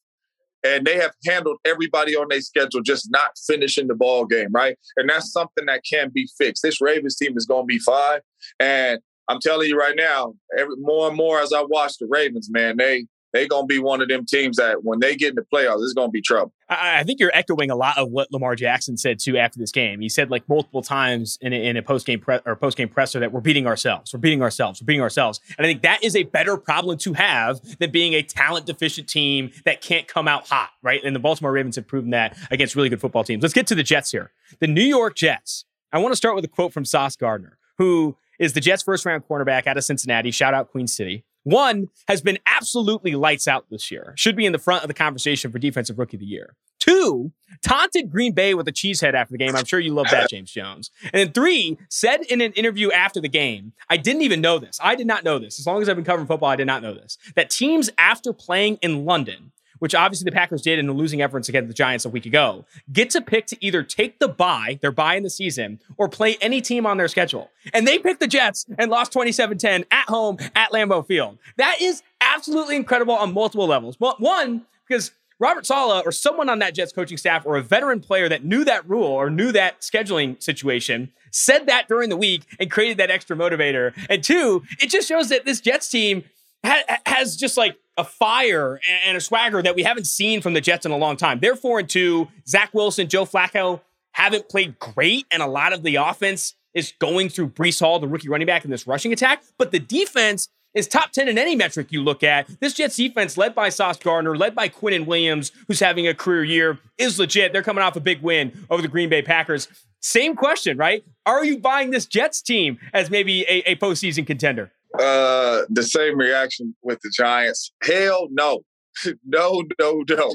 and 0.65 0.87
they 0.87 0.97
have 0.97 1.13
handled 1.27 1.59
everybody 1.65 2.17
on 2.17 2.29
their 2.29 2.41
schedule 2.41 2.81
just 2.81 3.11
not 3.11 3.31
finishing 3.47 3.87
the 3.87 3.95
ball 3.95 4.25
game, 4.25 4.51
right? 4.51 4.77
And 4.97 5.09
that's 5.09 5.31
something 5.31 5.67
that 5.67 5.83
can 5.89 6.11
be 6.11 6.29
fixed. 6.39 6.63
This 6.63 6.81
Ravens 6.81 7.17
team 7.17 7.37
is 7.37 7.47
going 7.47 7.65
to 7.65 7.67
be 7.67 7.79
fine, 7.79 8.21
and 8.59 9.01
I'm 9.29 9.41
telling 9.41 9.69
you 9.69 9.79
right 9.79 9.97
now, 9.97 10.35
every, 10.59 10.77
more 10.79 11.09
and 11.09 11.17
more 11.17 11.41
as 11.41 11.53
I 11.53 11.63
watch 11.63 11.95
the 11.99 12.07
Ravens, 12.07 12.51
man, 12.51 12.77
they 12.77 13.07
they 13.35 13.49
gonna 13.49 13.67
be 13.67 13.79
one 13.79 14.01
of 14.01 14.09
them 14.09 14.25
teams 14.25 14.57
that 14.57 14.85
when 14.85 15.01
they 15.01 15.17
get 15.17 15.31
in 15.31 15.35
the 15.35 15.43
playoffs, 15.43 15.83
it's 15.83 15.93
gonna 15.93 16.11
be 16.11 16.23
trouble. 16.23 16.53
I, 16.69 17.01
I 17.01 17.03
think 17.03 17.19
you're 17.21 17.33
echoing 17.35 17.71
a 17.71 17.77
lot 17.77 17.99
of 17.99 18.11
what 18.11 18.33
Lamar 18.33 18.55
Jackson 18.55 18.97
said 18.97 19.19
too 19.19 19.37
after 19.37 19.59
this 19.59 19.73
game. 19.73 20.01
He 20.01 20.09
said 20.09 20.31
like 20.31 20.49
multiple 20.49 20.83
times 20.83 21.37
in 21.41 21.53
a, 21.53 21.57
in 21.57 21.77
a 21.77 21.83
post 21.83 22.07
game 22.07 22.21
pre- 22.21 22.39
or 22.47 22.55
post 22.57 22.77
game 22.77 22.89
presser 22.89 23.21
that 23.21 23.33
we're 23.33 23.41
beating 23.41 23.67
ourselves, 23.67 24.15
we're 24.15 24.21
beating 24.21 24.41
ourselves, 24.41 24.81
we're 24.81 24.87
beating 24.87 25.03
ourselves, 25.03 25.41
and 25.59 25.67
I 25.67 25.69
think 25.69 25.83
that 25.83 26.03
is 26.03 26.15
a 26.17 26.23
better 26.23 26.57
problem 26.57 26.97
to 26.99 27.13
have 27.15 27.61
than 27.79 27.91
being 27.91 28.15
a 28.15 28.23
talent 28.23 28.67
deficient 28.67 29.09
team 29.09 29.51
that 29.65 29.81
can't 29.81 30.07
come 30.07 30.29
out 30.29 30.49
hot, 30.49 30.71
right? 30.83 31.03
And 31.05 31.15
the 31.15 31.21
Baltimore 31.21 31.53
Ravens 31.53 31.77
have 31.77 31.89
proven 31.89 32.11
that 32.11 32.39
against 32.53 32.77
really 32.77 32.89
good 32.89 33.01
football 33.01 33.25
teams. 33.25 33.43
Let's 33.43 33.55
get 33.55 33.67
to 33.67 33.75
the 33.75 33.83
Jets 33.83 34.13
here. 34.13 34.31
The 34.61 34.69
New 34.69 34.83
York 34.83 35.17
Jets. 35.17 35.65
I 35.93 35.99
want 35.99 36.13
to 36.13 36.17
start 36.17 36.35
with 36.35 36.45
a 36.45 36.49
quote 36.49 36.73
from 36.73 36.85
Sauce 36.85 37.17
Gardner, 37.17 37.59
who 37.79 38.17
is 38.39 38.53
the 38.53 38.61
Jets' 38.61 38.83
first 38.83 39.05
round 39.05 39.25
cornerback 39.29 39.67
out 39.67 39.77
of 39.77 39.85
Cincinnati. 39.85 40.31
Shout 40.31 40.55
out 40.55 40.71
Queen 40.71 40.87
City. 40.87 41.25
One 41.45 41.89
has 42.09 42.21
been 42.21 42.39
absolutely 42.47 43.15
lights 43.15 43.47
out 43.47 43.67
this 43.71 43.91
year. 43.91 44.15
Should 44.17 44.35
be 44.37 44.47
in 44.47 44.53
the 44.53 44.59
front 44.59 44.83
of 44.83 44.89
the 44.89 44.95
conversation 44.95 45.53
for 45.53 45.59
defensive 45.59 45.99
rookie 45.99 46.17
of 46.17 46.21
the 46.21 46.27
year. 46.27 46.57
Two, 46.81 47.33
taunted 47.63 48.11
Green 48.11 48.33
Bay 48.33 48.53
with 48.55 48.69
a 48.69 48.73
cheesehead 48.73 49.15
after 49.15 49.33
the 49.33 49.39
game. 49.39 49.55
I'm 49.55 49.65
sure 49.65 49.81
you 49.81 49.95
love 49.95 50.07
that, 50.11 50.29
James 50.31 50.51
Jones. 50.51 50.91
And 51.05 51.13
then 51.13 51.33
three, 51.33 51.79
said 51.89 52.23
in 52.29 52.41
an 52.41 52.53
interview 52.53 52.91
after 52.91 53.21
the 53.21 53.29
game, 53.29 53.73
I 53.89 53.97
didn't 53.97 54.23
even 54.23 54.41
know 54.41 54.59
this. 54.59 54.79
I 54.83 54.95
did 54.95 55.07
not 55.07 55.25
know 55.25 55.39
this. 55.39 55.59
As 55.59 55.67
long 55.67 55.81
as 55.81 55.89
I've 55.89 55.97
been 55.97 56.05
covering 56.05 56.27
football, 56.27 56.51
I 56.51 56.57
did 56.57 56.67
not 56.67 56.83
know 56.83 56.93
this. 56.93 57.17
That 57.37 57.49
teams 57.49 57.89
after 57.97 58.33
playing 58.33 58.79
in 58.83 59.05
London 59.05 59.53
which 59.85 59.95
obviously 59.95 60.25
the 60.25 60.33
Packers 60.33 60.63
did 60.63 60.79
in 60.79 60.87
the 60.87 60.95
losing 60.95 61.21
efforts 61.21 61.51
against 61.51 61.69
the 61.69 61.75
Giants 61.75 62.07
a 62.07 62.09
week 62.09 62.25
ago, 62.25 62.65
get 62.91 63.11
to 63.11 63.21
pick 63.21 63.45
to 63.49 63.57
either 63.63 63.83
take 63.83 64.19
the 64.19 64.29
bye, 64.29 64.79
their 64.81 64.91
bye 64.91 65.15
in 65.15 65.23
the 65.23 65.29
season, 65.29 65.79
or 65.99 66.09
play 66.09 66.39
any 66.41 66.63
team 66.63 66.87
on 66.87 66.97
their 66.97 67.07
schedule. 67.07 67.51
And 67.75 67.87
they 67.87 67.99
picked 67.99 68.21
the 68.21 68.27
Jets 68.27 68.65
and 68.79 68.91
lost 68.91 69.13
27 69.13 69.59
10 69.59 69.85
at 69.91 70.09
home 70.09 70.39
at 70.57 70.73
Lambeau 70.73 71.07
Field. 71.07 71.37
That 71.59 71.83
is 71.83 72.03
absolutely 72.23 72.77
incredible 72.77 73.13
on 73.13 73.35
multiple 73.35 73.67
levels. 73.67 74.01
Well, 74.01 74.17
one, 74.21 74.63
because 74.89 75.13
Robert 75.39 75.67
Saleh 75.67 76.07
or 76.07 76.13
someone 76.13 76.49
on 76.49 76.61
that 76.61 76.75
Jets 76.75 76.91
coaching 76.91 77.19
staff 77.19 77.45
or 77.45 77.59
a 77.59 77.63
veteran 77.63 78.01
player 78.01 78.27
that 78.31 78.43
knew 78.43 78.65
that 78.65 78.89
rule 78.89 79.05
or 79.05 79.29
knew 79.29 79.53
that 79.53 79.83
scheduling 79.83 80.43
situation 80.43 81.13
said 81.31 81.67
that 81.67 81.89
during 81.89 82.09
the 82.09 82.17
week 82.17 82.47
and 82.59 82.71
created 82.71 82.97
that 82.97 83.11
extra 83.11 83.37
motivator. 83.37 83.93
And 84.09 84.25
two, 84.25 84.63
it 84.81 84.89
just 84.89 85.07
shows 85.07 85.29
that 85.29 85.45
this 85.45 85.61
Jets 85.61 85.91
team 85.91 86.25
ha- 86.65 87.01
has 87.05 87.37
just 87.37 87.59
like 87.59 87.77
a 87.97 88.05
fire 88.05 88.81
and 89.07 89.17
a 89.17 89.21
swagger 89.21 89.63
that 89.63 89.75
we 89.75 89.83
haven't 89.83 90.07
seen 90.07 90.41
from 90.41 90.55
the 90.55 90.61
Jets 90.61 90.85
in 90.85 90.93
a 90.93 90.97
long 90.97 91.17
time. 91.17 91.39
They're 91.41 91.57
four 91.57 91.79
and 91.79 91.89
two. 91.89 92.29
Zach 92.47 92.71
Wilson, 92.73 93.09
Joe 93.09 93.25
Flacco 93.25 93.81
haven't 94.13 94.49
played 94.49 94.79
great, 94.79 95.27
and 95.31 95.43
a 95.43 95.47
lot 95.47 95.73
of 95.73 95.83
the 95.83 95.97
offense 95.97 96.55
is 96.73 96.93
going 96.99 97.29
through 97.29 97.49
Breece 97.51 97.81
Hall, 97.81 97.99
the 97.99 98.09
rookie 98.09 98.29
running 98.29 98.47
back, 98.47 98.65
in 98.65 98.71
this 98.71 98.87
rushing 98.87 99.13
attack. 99.13 99.43
But 99.59 99.71
the 99.71 99.79
defense 99.79 100.49
is 100.75 100.89
top 100.89 101.13
10 101.13 101.29
in 101.29 101.39
any 101.39 101.55
metric 101.55 101.93
you 101.93 102.03
look 102.03 102.23
at. 102.23 102.49
This 102.61 102.75
Jets 102.75 102.97
defense, 102.97 103.37
led 103.39 103.55
by 103.55 103.69
Sauce 103.69 103.97
Gardner, 103.97 104.37
led 104.37 104.55
by 104.55 104.69
Quinnen 104.69 105.07
Williams, 105.07 105.53
who's 105.69 105.81
having 105.81 106.09
a 106.09 106.15
career 106.15 106.45
year, 106.45 106.79
is 106.99 107.19
legit. 107.19 107.53
They're 107.53 107.63
coming 107.63 107.83
off 107.83 107.97
a 107.97 108.01
big 108.01 108.23
win 108.23 108.67
over 108.71 108.83
the 108.83 108.89
Green 108.89 109.09
Bay 109.09 109.23
Packers. 109.23 109.69
Same 110.01 110.37
question, 110.37 110.77
right? 110.77 111.05
Are 111.25 111.45
you 111.45 111.59
buying 111.59 111.91
this 111.91 112.07
Jets 112.07 112.43
team 112.43 112.79
as 112.93 113.09
maybe 113.09 113.43
a, 113.43 113.71
a 113.71 113.77
postseason 113.77 114.27
contender? 114.27 114.71
Uh, 114.99 115.63
the 115.71 115.83
same 115.83 116.17
reaction 116.17 116.75
with 116.83 117.01
the 117.03 117.11
Giants. 117.15 117.73
Hell 117.83 118.29
no, 118.31 118.61
no, 119.27 119.63
no, 119.81 120.05
no. 120.09 120.35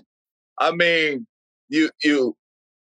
I 0.60 0.72
mean, 0.72 1.26
you 1.70 1.90
you 2.04 2.36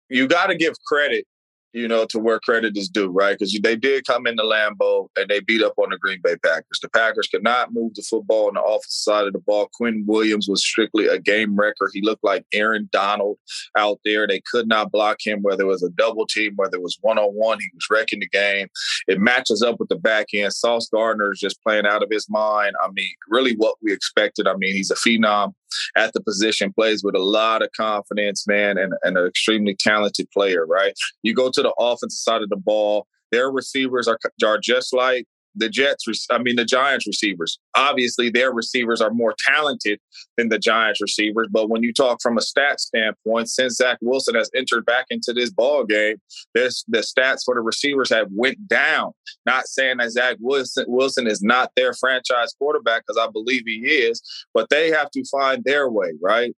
you 0.09 0.27
got 0.27 0.47
to 0.49 0.57
give 0.57 0.75
credit 0.87 1.25
you 1.73 1.87
know, 1.87 2.05
to 2.07 2.19
where 2.19 2.41
credit 2.41 2.77
is 2.77 2.89
due, 2.89 3.09
right? 3.09 3.39
Because 3.39 3.57
they 3.63 3.77
did 3.77 4.07
come 4.07 4.27
into 4.27 4.43
Lambeau 4.43 5.09
and 5.17 5.29
they 5.29 5.41
beat 5.41 5.63
up 5.63 5.75
on 5.79 5.91
the 5.91 5.99
Green 5.99 6.21
Bay 6.23 6.37
Packers. 6.37 6.81
The 6.83 6.89
Packers 6.89 7.29
could 7.29 7.43
not 7.43 7.73
move 7.73 7.95
the 7.95 8.03
football 8.03 8.49
on 8.49 8.55
the 8.55 8.63
offensive 8.63 8.91
side 8.91 9.27
of 9.27 9.33
the 9.33 9.39
ball. 9.39 9.71
Quinnen 9.81 10.05
Williams 10.07 10.49
was 10.49 10.65
strictly 10.65 11.07
a 11.07 11.19
game 11.19 11.55
wrecker. 11.57 11.91
He 11.93 12.01
looked 12.03 12.25
like 12.25 12.45
Aaron 12.53 12.89
Donald 12.93 13.39
out 13.77 14.01
there. 14.05 14.27
They 14.27 14.41
could 14.51 14.67
not 14.67 14.91
block 14.91 15.19
him, 15.25 15.43
whether 15.43 15.65
it 15.65 15.67
was 15.67 15.83
a 15.83 15.91
double 15.91 16.27
team, 16.27 16.53
whether 16.57 16.77
it 16.77 16.83
was 16.83 16.99
one 17.03 17.19
on 17.19 17.31
one. 17.35 17.59
He 17.61 17.69
was 17.75 17.87
wrecking 17.91 18.21
the 18.21 18.29
game. 18.29 18.69
It 19.07 19.21
matches 19.21 19.63
up 19.63 19.79
with 19.79 19.89
the 19.89 19.97
back 19.97 20.29
end. 20.35 20.53
Sauce 20.53 20.89
Gardner 20.89 21.33
is 21.33 21.41
just 21.41 21.63
playing 21.63 21.87
out 21.87 22.03
of 22.03 22.11
his 22.11 22.29
mind. 22.29 22.75
I 22.83 22.89
mean, 22.93 23.15
really 23.29 23.55
what 23.55 23.77
we 23.83 23.93
expected. 23.93 24.49
I 24.49 24.57
mean, 24.57 24.75
he's 24.75 24.91
a 24.91 24.97
phenom 24.97 25.53
at 25.97 26.13
the 26.13 26.21
position, 26.23 26.73
plays 26.73 27.03
with 27.03 27.15
a 27.15 27.23
lot 27.23 27.63
of 27.63 27.71
confidence, 27.77 28.47
man, 28.47 28.79
and, 28.79 28.95
and 29.03 29.17
an 29.17 29.27
extremely 29.27 29.75
talented 29.75 30.31
player, 30.31 30.67
right? 30.67 30.93
You 31.23 31.35
go 31.35 31.51
to 31.51 31.63
the 31.63 31.75
offensive 31.79 32.19
side 32.19 32.43
of 32.43 32.49
the 32.49 32.57
ball, 32.57 33.07
their 33.31 33.51
receivers 33.51 34.09
are, 34.09 34.19
are 34.45 34.59
just 34.59 34.93
like 34.93 35.27
the 35.55 35.69
Jets, 35.69 36.07
I 36.31 36.39
mean, 36.39 36.57
the 36.57 36.65
Giants 36.65 37.07
receivers. 37.07 37.59
Obviously, 37.77 38.31
their 38.31 38.53
receivers 38.53 39.01
are 39.01 39.11
more 39.11 39.35
talented 39.47 40.01
than 40.37 40.49
the 40.49 40.59
Giants 40.59 41.01
receivers. 41.01 41.49
But 41.51 41.69
when 41.69 41.83
you 41.83 41.93
talk 41.93 42.21
from 42.23 42.39
a 42.39 42.41
stats 42.41 42.81
standpoint, 42.81 43.49
since 43.49 43.77
Zach 43.77 43.99
Wilson 44.01 44.35
has 44.35 44.51
entered 44.55 44.87
back 44.87 45.07
into 45.11 45.33
this 45.33 45.51
ball 45.51 45.85
game, 45.85 46.17
this 46.55 46.85
the 46.89 46.99
stats 46.99 47.45
for 47.45 47.55
the 47.55 47.61
receivers 47.61 48.11
have 48.11 48.29
went 48.31 48.69
down. 48.69 49.13
Not 49.47 49.67
saying 49.67 49.99
that 49.99 50.11
Zach 50.11 50.37
Wilson, 50.41 50.85
Wilson 50.89 51.27
is 51.27 51.43
not 51.43 51.73
their 51.77 51.93
franchise 51.95 52.55
quarterback, 52.59 53.05
because 53.07 53.21
I 53.21 53.31
believe 53.31 53.63
he 53.67 53.79
is, 53.79 54.23
but 54.55 54.69
they 54.71 54.91
have 54.91 55.11
to 55.13 55.25
find 55.25 55.65
their 55.65 55.91
way, 55.91 56.13
right? 56.23 56.55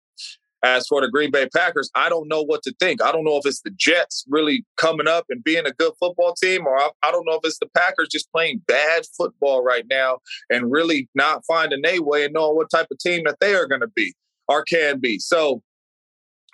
As 0.63 0.85
for 0.87 1.01
the 1.01 1.09
Green 1.09 1.31
Bay 1.31 1.47
Packers, 1.55 1.89
I 1.95 2.07
don't 2.07 2.27
know 2.27 2.43
what 2.43 2.61
to 2.63 2.73
think. 2.79 3.01
I 3.01 3.11
don't 3.11 3.23
know 3.23 3.37
if 3.37 3.45
it's 3.45 3.61
the 3.61 3.71
Jets 3.71 4.23
really 4.29 4.63
coming 4.77 5.07
up 5.07 5.25
and 5.29 5.43
being 5.43 5.65
a 5.65 5.71
good 5.71 5.93
football 5.99 6.35
team, 6.35 6.67
or 6.67 6.77
I, 6.77 6.89
I 7.01 7.11
don't 7.11 7.25
know 7.25 7.33
if 7.33 7.41
it's 7.43 7.57
the 7.59 7.69
Packers 7.75 8.09
just 8.11 8.31
playing 8.31 8.61
bad 8.67 9.03
football 9.17 9.63
right 9.63 9.85
now 9.89 10.19
and 10.49 10.71
really 10.71 11.09
not 11.15 11.41
finding 11.47 11.81
a 11.85 11.99
way 11.99 12.25
and 12.25 12.33
knowing 12.33 12.55
what 12.55 12.69
type 12.69 12.87
of 12.91 12.99
team 12.99 13.23
that 13.25 13.37
they 13.41 13.55
are 13.55 13.65
going 13.65 13.81
to 13.81 13.91
be 13.95 14.13
or 14.47 14.63
can 14.63 14.99
be. 14.99 15.17
So 15.17 15.63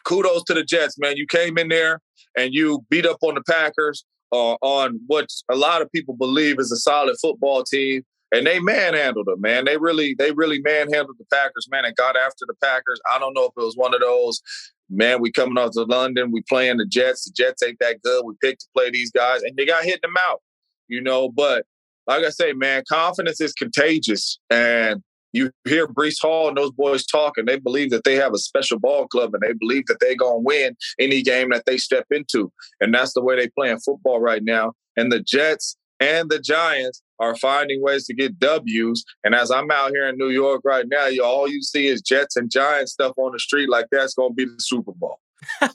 kudos 0.05 0.43
to 0.45 0.53
the 0.53 0.63
Jets, 0.63 0.97
man. 0.97 1.17
You 1.17 1.27
came 1.27 1.57
in 1.57 1.67
there 1.67 1.99
and 2.37 2.53
you 2.53 2.85
beat 2.89 3.05
up 3.05 3.17
on 3.21 3.35
the 3.35 3.43
Packers 3.43 4.05
uh, 4.31 4.55
on 4.61 4.99
what 5.07 5.27
a 5.51 5.55
lot 5.55 5.81
of 5.81 5.91
people 5.91 6.15
believe 6.15 6.59
is 6.59 6.71
a 6.71 6.77
solid 6.77 7.15
football 7.21 7.63
team 7.63 8.03
and 8.31 8.46
they 8.46 8.60
manhandled 8.60 9.27
them, 9.27 9.41
man. 9.41 9.65
They 9.65 9.77
really, 9.77 10.15
they 10.17 10.31
really 10.31 10.60
manhandled 10.60 11.17
the 11.17 11.25
Packers, 11.31 11.67
man, 11.72 11.86
and 11.86 11.96
got 11.96 12.17
after 12.17 12.46
the 12.48 12.55
Packers. 12.63 13.00
I 13.12 13.19
don't 13.19 13.34
know 13.34 13.46
if 13.46 13.53
it 13.57 13.63
was 13.63 13.77
one 13.77 13.93
of 13.93 14.01
those, 14.01 14.41
man. 14.89 15.22
We 15.22 15.31
coming 15.31 15.57
off 15.57 15.72
to 15.72 15.84
London, 15.84 16.31
we 16.31 16.41
playing 16.50 16.77
the 16.77 16.86
Jets. 16.86 17.25
The 17.25 17.31
Jets 17.36 17.63
ain't 17.63 17.79
that 17.79 18.01
good. 18.01 18.24
We 18.25 18.34
picked 18.41 18.62
to 18.62 18.67
play 18.75 18.89
these 18.91 19.12
guys, 19.12 19.43
and 19.43 19.55
they 19.57 19.65
got 19.65 19.84
hit 19.84 20.01
them 20.01 20.15
out, 20.19 20.41
you 20.88 21.01
know. 21.01 21.29
But 21.29 21.65
like 22.07 22.24
I 22.24 22.29
say, 22.29 22.53
man, 22.53 22.84
confidence 22.89 23.39
is 23.39 23.53
contagious, 23.53 24.39
and 24.50 25.01
you 25.31 25.51
hear 25.65 25.88
Breece 25.88 26.22
Hall 26.22 26.50
and 26.50 26.57
those 26.57 26.72
boys 26.72 27.05
talking. 27.05 27.46
They 27.46 27.60
believe 27.60 27.91
that 27.91 28.03
they 28.03 28.15
have 28.15 28.34
a 28.34 28.39
special 28.39 28.79
ball 28.79 29.07
club, 29.07 29.34
and 29.34 29.43
they 29.43 29.53
believe 29.53 29.86
that 29.88 29.98
they're 30.01 30.15
gonna 30.15 30.39
win 30.39 30.75
any 31.00 31.22
game 31.22 31.50
that 31.51 31.63
they 31.65 31.77
step 31.77 32.05
into, 32.12 32.51
and 32.81 32.93
that's 32.93 33.13
the 33.13 33.24
way 33.24 33.38
they 33.38 33.50
playing 33.50 33.79
football 33.79 34.19
right 34.19 34.43
now. 34.43 34.74
And 34.98 35.12
the 35.12 35.22
Jets 35.22 35.77
and 36.00 36.29
the 36.29 36.39
Giants 36.39 37.01
are 37.19 37.36
finding 37.36 37.81
ways 37.81 38.05
to 38.05 38.13
get 38.13 38.39
W's. 38.39 39.03
And 39.24 39.36
as 39.36 39.51
I'm 39.51 39.69
out 39.71 39.91
here 39.91 40.07
in 40.07 40.17
New 40.17 40.29
York 40.29 40.62
right 40.63 40.86
now, 40.88 41.07
you 41.07 41.24
all 41.24 41.47
you 41.47 41.62
see 41.62 41.88
is 41.88 42.01
Jets 42.01 42.36
and 42.36 42.51
Giants 42.51 42.93
stuff 42.93 43.13
on 43.17 43.31
the 43.31 43.39
street 43.39 43.69
like 43.69 43.88
that's 43.91 44.13
going 44.13 44.31
to 44.31 44.36
be 44.36 44.45
the 44.45 44.55
Super 44.59 44.91
Bowl. 44.93 45.19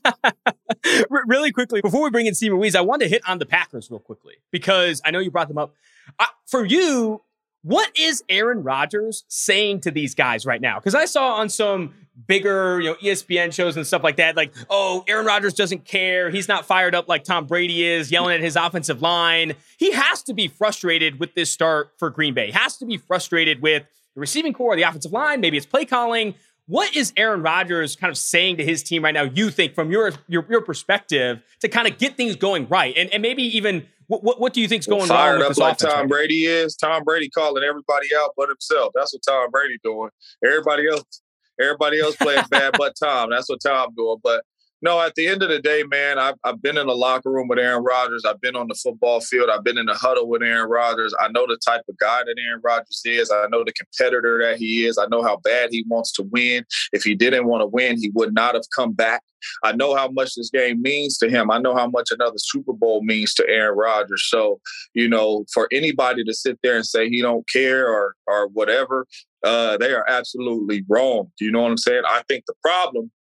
really 1.26 1.52
quickly, 1.52 1.80
before 1.80 2.02
we 2.02 2.11
bring 2.11 2.26
in 2.26 2.34
Steve 2.34 2.52
Ruiz, 2.52 2.75
I 2.75 2.80
want 2.80 3.02
to 3.02 3.08
hit 3.08 3.22
on 3.28 3.38
the 3.38 3.46
Packers 3.46 3.90
real 3.90 4.00
quickly 4.00 4.34
because 4.50 5.00
I 5.04 5.11
know 5.11 5.18
you 5.18 5.30
brought 5.30 5.49
them 5.49 5.58
up. 5.58 5.75
Uh, 6.18 6.26
for 6.46 6.64
you, 6.64 7.22
what 7.62 7.90
is 7.97 8.23
Aaron 8.28 8.62
Rodgers 8.62 9.25
saying 9.28 9.81
to 9.83 9.90
these 9.90 10.14
guys 10.14 10.45
right 10.45 10.61
now? 10.61 10.78
Because 10.78 10.95
I 10.95 11.04
saw 11.04 11.35
on 11.35 11.49
some 11.49 11.95
bigger, 12.26 12.81
you 12.81 12.90
know, 12.90 12.97
ESPN 12.97 13.52
shows 13.52 13.76
and 13.76 13.87
stuff 13.87 14.02
like 14.02 14.16
that, 14.16 14.37
like, 14.37 14.52
oh, 14.69 15.04
Aaron 15.09 15.25
Rodgers 15.25 15.54
doesn't 15.54 15.85
care. 15.85 16.28
He's 16.31 16.49
not 16.49 16.66
fired 16.66 16.95
up 16.95 17.09
like 17.09 17.25
Tom 17.25 17.47
Brady 17.47 17.85
is, 17.85 18.11
yelling 18.11 18.35
at 18.35 18.40
his 18.40 18.57
offensive 18.57 19.00
line. 19.00 19.54
He 19.78 19.92
has 19.92 20.23
to 20.25 20.35
be 20.35 20.49
frustrated 20.49 21.21
with 21.21 21.35
this 21.35 21.50
start 21.50 21.92
for 21.99 22.11
Green 22.11 22.35
Bay. 22.35 22.47
He 22.47 22.52
has 22.52 22.76
to 22.78 22.87
be 22.87 22.97
frustrated 22.97 23.62
with 23.62 23.85
the 24.14 24.21
receiving 24.21 24.52
corps, 24.52 24.76
the 24.76 24.83
offensive 24.83 25.12
line, 25.12 25.40
maybe 25.40 25.57
it's 25.57 25.66
play 25.66 25.85
calling. 25.85 26.35
What 26.66 26.95
is 26.97 27.12
Aaron 27.16 27.42
Rodgers 27.42 27.97
kind 27.97 28.11
of 28.11 28.16
saying 28.16 28.59
to 28.59 28.64
his 28.64 28.83
team 28.83 29.02
right 29.04 29.14
now, 29.14 29.25
you 29.25 29.50
think, 29.50 29.75
from 29.75 29.90
your 29.90 30.12
your, 30.28 30.47
your 30.49 30.62
perspective, 30.62 31.42
to 31.61 31.69
kind 31.69 31.88
of 31.88 31.99
get 31.99 32.16
things 32.16 32.37
going 32.37 32.69
right? 32.69 32.97
And, 32.97 33.12
and 33.12 33.21
maybe 33.21 33.42
even 33.57 33.87
what, 34.07 34.23
what, 34.23 34.40
what 34.40 34.52
do 34.52 34.61
you 34.61 34.69
think's 34.69 34.87
going 34.87 35.07
Fired 35.07 35.40
wrong 35.40 35.49
with 35.49 35.59
up 35.59 35.62
like? 35.62 35.78
Tom 35.78 36.00
right 36.00 36.09
Brady 36.09 36.45
is. 36.45 36.76
Tom 36.76 37.02
Brady 37.04 37.31
calling 37.31 37.64
everybody 37.64 38.09
out 38.16 38.33
but 38.37 38.49
himself. 38.49 38.92
That's 38.95 39.12
what 39.12 39.23
Tom 39.26 39.50
Brady 39.50 39.78
doing. 39.83 40.11
Everybody 40.45 40.88
else, 40.88 41.23
everybody 41.61 42.00
else 42.00 42.16
playing 42.16 42.45
bad 42.50 42.75
but 42.78 42.95
Tom. 43.02 43.31
That's 43.31 43.49
what 43.49 43.61
Tom 43.61 43.95
doing. 43.97 44.19
But 44.23 44.45
no, 44.82 45.00
at 45.00 45.14
the 45.14 45.28
end 45.28 45.42
of 45.44 45.48
the 45.48 45.60
day, 45.60 45.84
man, 45.84 46.18
I've, 46.18 46.34
I've 46.42 46.60
been 46.60 46.76
in 46.76 46.88
the 46.88 46.94
locker 46.94 47.30
room 47.30 47.46
with 47.46 47.60
Aaron 47.60 47.84
Rodgers. 47.84 48.24
I've 48.24 48.40
been 48.40 48.56
on 48.56 48.66
the 48.66 48.74
football 48.74 49.20
field. 49.20 49.48
I've 49.48 49.62
been 49.62 49.78
in 49.78 49.86
the 49.86 49.94
huddle 49.94 50.28
with 50.28 50.42
Aaron 50.42 50.68
Rodgers. 50.68 51.14
I 51.20 51.28
know 51.28 51.46
the 51.46 51.58
type 51.64 51.82
of 51.88 51.96
guy 51.98 52.22
that 52.24 52.34
Aaron 52.44 52.60
Rodgers 52.64 53.00
is. 53.04 53.30
I 53.30 53.46
know 53.46 53.62
the 53.64 53.72
competitor 53.72 54.40
that 54.42 54.58
he 54.58 54.84
is. 54.84 54.98
I 54.98 55.06
know 55.06 55.22
how 55.22 55.38
bad 55.44 55.68
he 55.70 55.84
wants 55.88 56.10
to 56.14 56.24
win. 56.24 56.64
If 56.92 57.04
he 57.04 57.14
didn't 57.14 57.46
want 57.46 57.62
to 57.62 57.66
win, 57.66 57.96
he 57.96 58.10
would 58.14 58.34
not 58.34 58.54
have 58.54 58.64
come 58.74 58.92
back. 58.92 59.22
I 59.62 59.72
know 59.72 59.94
how 59.94 60.08
much 60.08 60.34
this 60.34 60.50
game 60.50 60.82
means 60.82 61.16
to 61.18 61.30
him. 61.30 61.50
I 61.50 61.58
know 61.58 61.74
how 61.74 61.88
much 61.88 62.10
another 62.10 62.38
Super 62.38 62.72
Bowl 62.72 63.02
means 63.04 63.34
to 63.34 63.49
Aaron 63.49 63.76
Rodgers. 63.78 64.26
So, 64.28 64.60
you 64.95 65.08
know, 65.08 65.45
for 65.54 65.68
anybody 65.73 66.25
to 66.25 66.34
sit 66.34 66.58
there 66.62 66.76
and 66.76 66.86
say 66.86 67.08
he 67.08 67.23
don't 67.23 67.49
care 67.49 67.86
or 67.86 68.14
or 68.26 68.49
whatever, 68.49 69.06
uh, 69.45 69.76
they 69.76 69.92
are 69.92 70.04
absolutely 70.08 70.84
wrong. 70.88 71.30
Do 71.38 71.45
you 71.45 71.52
know 71.52 71.62
what 71.62 71.71
I'm 71.71 71.78
saying? 71.78 72.02
I 72.08 72.23
think 72.28 72.45
the 72.47 72.54
problem 72.62 73.10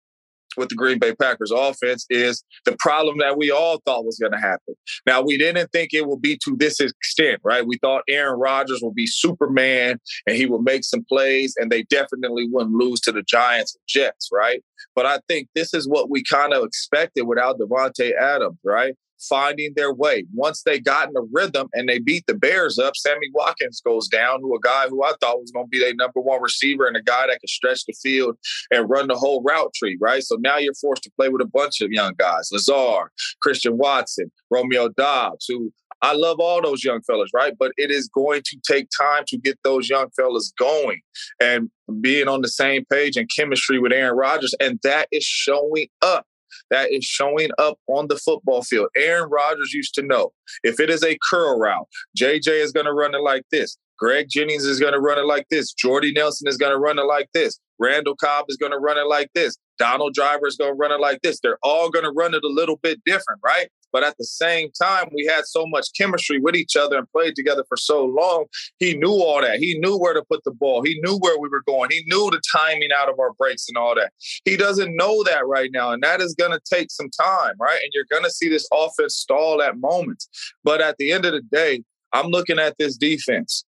with 0.56 0.68
the 0.68 0.74
Green 0.74 0.98
Bay 0.98 1.14
Packers 1.14 1.50
offense 1.50 2.06
is 2.10 2.44
the 2.64 2.76
problem 2.78 3.18
that 3.18 3.36
we 3.36 3.50
all 3.50 3.80
thought 3.84 4.04
was 4.04 4.18
going 4.18 4.32
to 4.32 4.38
happen. 4.38 4.74
Now, 5.06 5.22
we 5.22 5.38
didn't 5.38 5.70
think 5.72 5.92
it 5.92 6.06
would 6.06 6.22
be 6.22 6.38
to 6.44 6.56
this 6.56 6.80
extent, 6.80 7.40
right? 7.44 7.66
We 7.66 7.78
thought 7.78 8.02
Aaron 8.08 8.38
Rodgers 8.38 8.80
would 8.82 8.94
be 8.94 9.06
Superman 9.06 9.98
and 10.26 10.36
he 10.36 10.46
would 10.46 10.62
make 10.62 10.84
some 10.84 11.04
plays 11.08 11.54
and 11.58 11.70
they 11.70 11.84
definitely 11.84 12.48
wouldn't 12.50 12.74
lose 12.74 13.00
to 13.00 13.12
the 13.12 13.22
Giants 13.22 13.74
and 13.74 13.82
Jets, 13.88 14.28
right? 14.32 14.62
But 14.94 15.06
I 15.06 15.20
think 15.28 15.48
this 15.54 15.74
is 15.74 15.88
what 15.88 16.10
we 16.10 16.22
kind 16.22 16.52
of 16.52 16.64
expected 16.64 17.22
without 17.22 17.58
Davante 17.58 18.12
Adams, 18.20 18.58
right? 18.64 18.94
Finding 19.28 19.72
their 19.76 19.92
way. 19.92 20.24
Once 20.34 20.62
they 20.62 20.78
got 20.78 21.08
in 21.08 21.14
the 21.14 21.28
rhythm 21.32 21.68
and 21.72 21.88
they 21.88 21.98
beat 21.98 22.24
the 22.26 22.34
Bears 22.34 22.78
up, 22.78 22.96
Sammy 22.96 23.28
Watkins 23.32 23.80
goes 23.84 24.08
down, 24.08 24.40
who 24.40 24.54
a 24.54 24.60
guy 24.60 24.88
who 24.88 25.04
I 25.04 25.12
thought 25.20 25.40
was 25.40 25.50
going 25.50 25.66
to 25.66 25.70
be 25.70 25.78
their 25.78 25.94
number 25.94 26.20
one 26.20 26.42
receiver 26.42 26.86
and 26.86 26.96
a 26.96 27.02
guy 27.02 27.26
that 27.26 27.40
could 27.40 27.50
stretch 27.50 27.84
the 27.86 27.94
field 28.02 28.36
and 28.70 28.88
run 28.88 29.08
the 29.08 29.16
whole 29.16 29.42
route 29.42 29.72
tree, 29.74 29.96
right? 30.00 30.22
So 30.22 30.36
now 30.40 30.58
you're 30.58 30.74
forced 30.74 31.02
to 31.04 31.12
play 31.18 31.28
with 31.28 31.42
a 31.42 31.46
bunch 31.46 31.80
of 31.80 31.90
young 31.90 32.14
guys, 32.18 32.50
Lazard, 32.52 33.10
Christian 33.40 33.78
Watson, 33.78 34.30
Romeo 34.50 34.88
Doubs, 34.88 35.46
who 35.48 35.72
I 36.02 36.14
love 36.14 36.40
all 36.40 36.60
those 36.60 36.82
young 36.82 37.00
fellas, 37.02 37.30
right? 37.32 37.54
But 37.56 37.72
it 37.76 37.92
is 37.92 38.08
going 38.08 38.42
to 38.46 38.58
take 38.66 38.88
time 39.00 39.22
to 39.28 39.38
get 39.38 39.58
those 39.62 39.88
young 39.88 40.10
fellas 40.16 40.52
going 40.58 41.00
and 41.40 41.70
being 42.00 42.26
on 42.26 42.42
the 42.42 42.48
same 42.48 42.84
page 42.90 43.16
and 43.16 43.30
chemistry 43.34 43.78
with 43.78 43.92
Aaron 43.92 44.16
Rodgers. 44.16 44.54
And 44.60 44.80
that 44.82 45.06
is 45.12 45.22
showing 45.22 45.86
up 46.02 46.26
that 46.70 46.92
is 46.92 47.04
showing 47.04 47.50
up 47.58 47.78
on 47.88 48.08
the 48.08 48.16
football 48.16 48.62
field. 48.62 48.88
Aaron 48.96 49.30
Rodgers 49.30 49.72
used 49.72 49.94
to 49.94 50.02
know 50.02 50.32
if 50.62 50.80
it 50.80 50.90
is 50.90 51.02
a 51.02 51.18
curl 51.30 51.58
route, 51.58 51.88
JJ 52.18 52.62
is 52.62 52.72
going 52.72 52.86
to 52.86 52.92
run 52.92 53.14
it 53.14 53.22
like 53.22 53.44
this. 53.50 53.76
Greg 53.98 54.26
Jennings 54.28 54.64
is 54.64 54.80
going 54.80 54.94
to 54.94 55.00
run 55.00 55.18
it 55.18 55.26
like 55.26 55.46
this. 55.48 55.72
Jordy 55.72 56.12
Nelson 56.12 56.48
is 56.48 56.56
going 56.56 56.72
to 56.72 56.78
run 56.78 56.98
it 56.98 57.04
like 57.04 57.28
this. 57.34 57.60
Randall 57.78 58.16
Cobb 58.16 58.46
is 58.48 58.56
going 58.56 58.72
to 58.72 58.78
run 58.78 58.98
it 58.98 59.06
like 59.06 59.30
this. 59.34 59.56
Donald 59.78 60.14
Driver 60.14 60.46
is 60.46 60.56
going 60.56 60.72
to 60.72 60.76
run 60.76 60.92
it 60.92 61.00
like 61.00 61.20
this. 61.22 61.38
They're 61.40 61.58
all 61.62 61.90
going 61.90 62.04
to 62.04 62.10
run 62.10 62.34
it 62.34 62.42
a 62.44 62.48
little 62.48 62.76
bit 62.76 63.00
different, 63.04 63.40
right? 63.44 63.68
But 63.92 64.04
at 64.04 64.16
the 64.18 64.24
same 64.24 64.70
time, 64.80 65.08
we 65.14 65.26
had 65.26 65.44
so 65.46 65.66
much 65.66 65.88
chemistry 65.96 66.40
with 66.40 66.56
each 66.56 66.76
other 66.76 66.98
and 66.98 67.10
played 67.12 67.36
together 67.36 67.64
for 67.68 67.76
so 67.76 68.04
long. 68.04 68.46
He 68.78 68.94
knew 68.94 69.12
all 69.12 69.42
that. 69.42 69.58
He 69.58 69.78
knew 69.78 69.98
where 69.98 70.14
to 70.14 70.22
put 70.22 70.42
the 70.44 70.50
ball. 70.50 70.82
He 70.82 71.00
knew 71.04 71.18
where 71.18 71.38
we 71.38 71.48
were 71.48 71.62
going. 71.66 71.90
He 71.90 72.02
knew 72.06 72.30
the 72.30 72.40
timing 72.56 72.90
out 72.96 73.08
of 73.08 73.18
our 73.18 73.32
breaks 73.34 73.68
and 73.68 73.76
all 73.76 73.94
that. 73.94 74.12
He 74.44 74.56
doesn't 74.56 74.96
know 74.96 75.22
that 75.24 75.46
right 75.46 75.70
now. 75.72 75.92
And 75.92 76.02
that 76.02 76.20
is 76.20 76.34
going 76.34 76.52
to 76.52 76.60
take 76.64 76.90
some 76.90 77.10
time, 77.10 77.54
right? 77.60 77.80
And 77.82 77.90
you're 77.92 78.06
going 78.10 78.24
to 78.24 78.30
see 78.30 78.48
this 78.48 78.68
offense 78.72 79.16
stall 79.16 79.60
at 79.62 79.78
moments. 79.78 80.28
But 80.64 80.80
at 80.80 80.96
the 80.98 81.12
end 81.12 81.24
of 81.24 81.32
the 81.32 81.42
day, 81.42 81.84
I'm 82.12 82.28
looking 82.28 82.58
at 82.58 82.76
this 82.78 82.96
defense. 82.96 83.64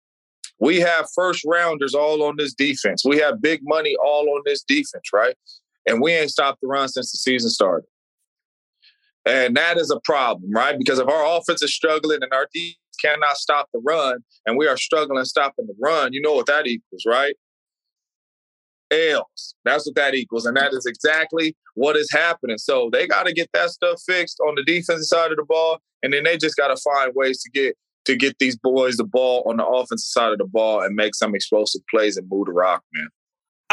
We 0.61 0.81
have 0.81 1.07
first 1.15 1.43
rounders 1.45 1.95
all 1.95 2.23
on 2.23 2.37
this 2.37 2.55
defense. 2.55 3.05
We 3.05 3.19
have 3.19 3.43
big 3.43 3.61
money 3.65 3.97
all 4.03 4.29
on 4.31 4.43
this 4.45 4.63
defense, 4.63 5.13
right? 5.13 5.35
And 5.87 6.01
we 6.01 6.13
ain't 6.13 6.31
stopped 6.31 6.61
the 6.63 6.69
run 6.69 6.89
since 6.89 7.13
the 7.13 7.19
season 7.19 7.51
started. 7.51 7.87
And 9.27 9.57
that 9.57 9.79
is 9.79 9.91
a 9.91 10.01
problem, 10.05 10.51
right? 10.53 10.77
Because 10.79 10.99
if 10.99 11.09
our 11.09 11.39
offense 11.39 11.63
is 11.63 11.75
struggling 11.75 12.23
and 12.23 12.33
our 12.33 12.47
defense 12.53 12.77
cannot 13.03 13.37
stop 13.37 13.69
the 13.73 13.81
run, 13.81 14.19
and 14.47 14.59
we 14.59 14.67
are 14.67 14.77
struggling 14.77 15.25
stopping 15.25 15.67
the 15.67 15.75
run, 15.81 16.13
you 16.13 16.21
know 16.21 16.35
what 16.35 16.47
that 16.47 16.67
equals, 16.67 17.05
right? 17.07 17.35
L's. 18.91 19.55
That's 19.65 19.87
what 19.87 19.97
that 19.97 20.15
equals. 20.15 20.47
And 20.47 20.57
that 20.57 20.73
is 20.73 20.87
exactly 20.87 21.57
what 21.75 21.97
is 21.97 22.11
happening. 22.13 22.59
So 22.59 22.91
they 22.93 23.07
got 23.07 23.27
to 23.27 23.33
get 23.33 23.49
that 23.55 23.71
stuff 23.71 24.01
fixed 24.07 24.39
on 24.41 24.55
the 24.55 24.63
defensive 24.63 25.05
side 25.05 25.31
of 25.31 25.39
the 25.39 25.45
ball. 25.45 25.79
And 26.03 26.13
then 26.13 26.25
they 26.25 26.37
just 26.37 26.57
got 26.57 26.69
to 26.69 26.77
find 26.77 27.13
ways 27.15 27.43
to 27.43 27.51
get 27.51 27.77
to 28.05 28.17
get 28.17 28.39
these 28.39 28.57
boys 28.57 28.97
the 28.97 29.05
ball 29.05 29.43
on 29.47 29.57
the 29.57 29.67
offensive 29.67 30.07
side 30.07 30.33
of 30.33 30.39
the 30.39 30.45
ball 30.45 30.83
and 30.83 30.95
make 30.95 31.15
some 31.15 31.35
explosive 31.35 31.81
plays 31.91 32.19
and 32.19 32.29
move 32.29 32.47
the 32.47 32.53
rock, 32.53 32.83
man. 32.93 33.09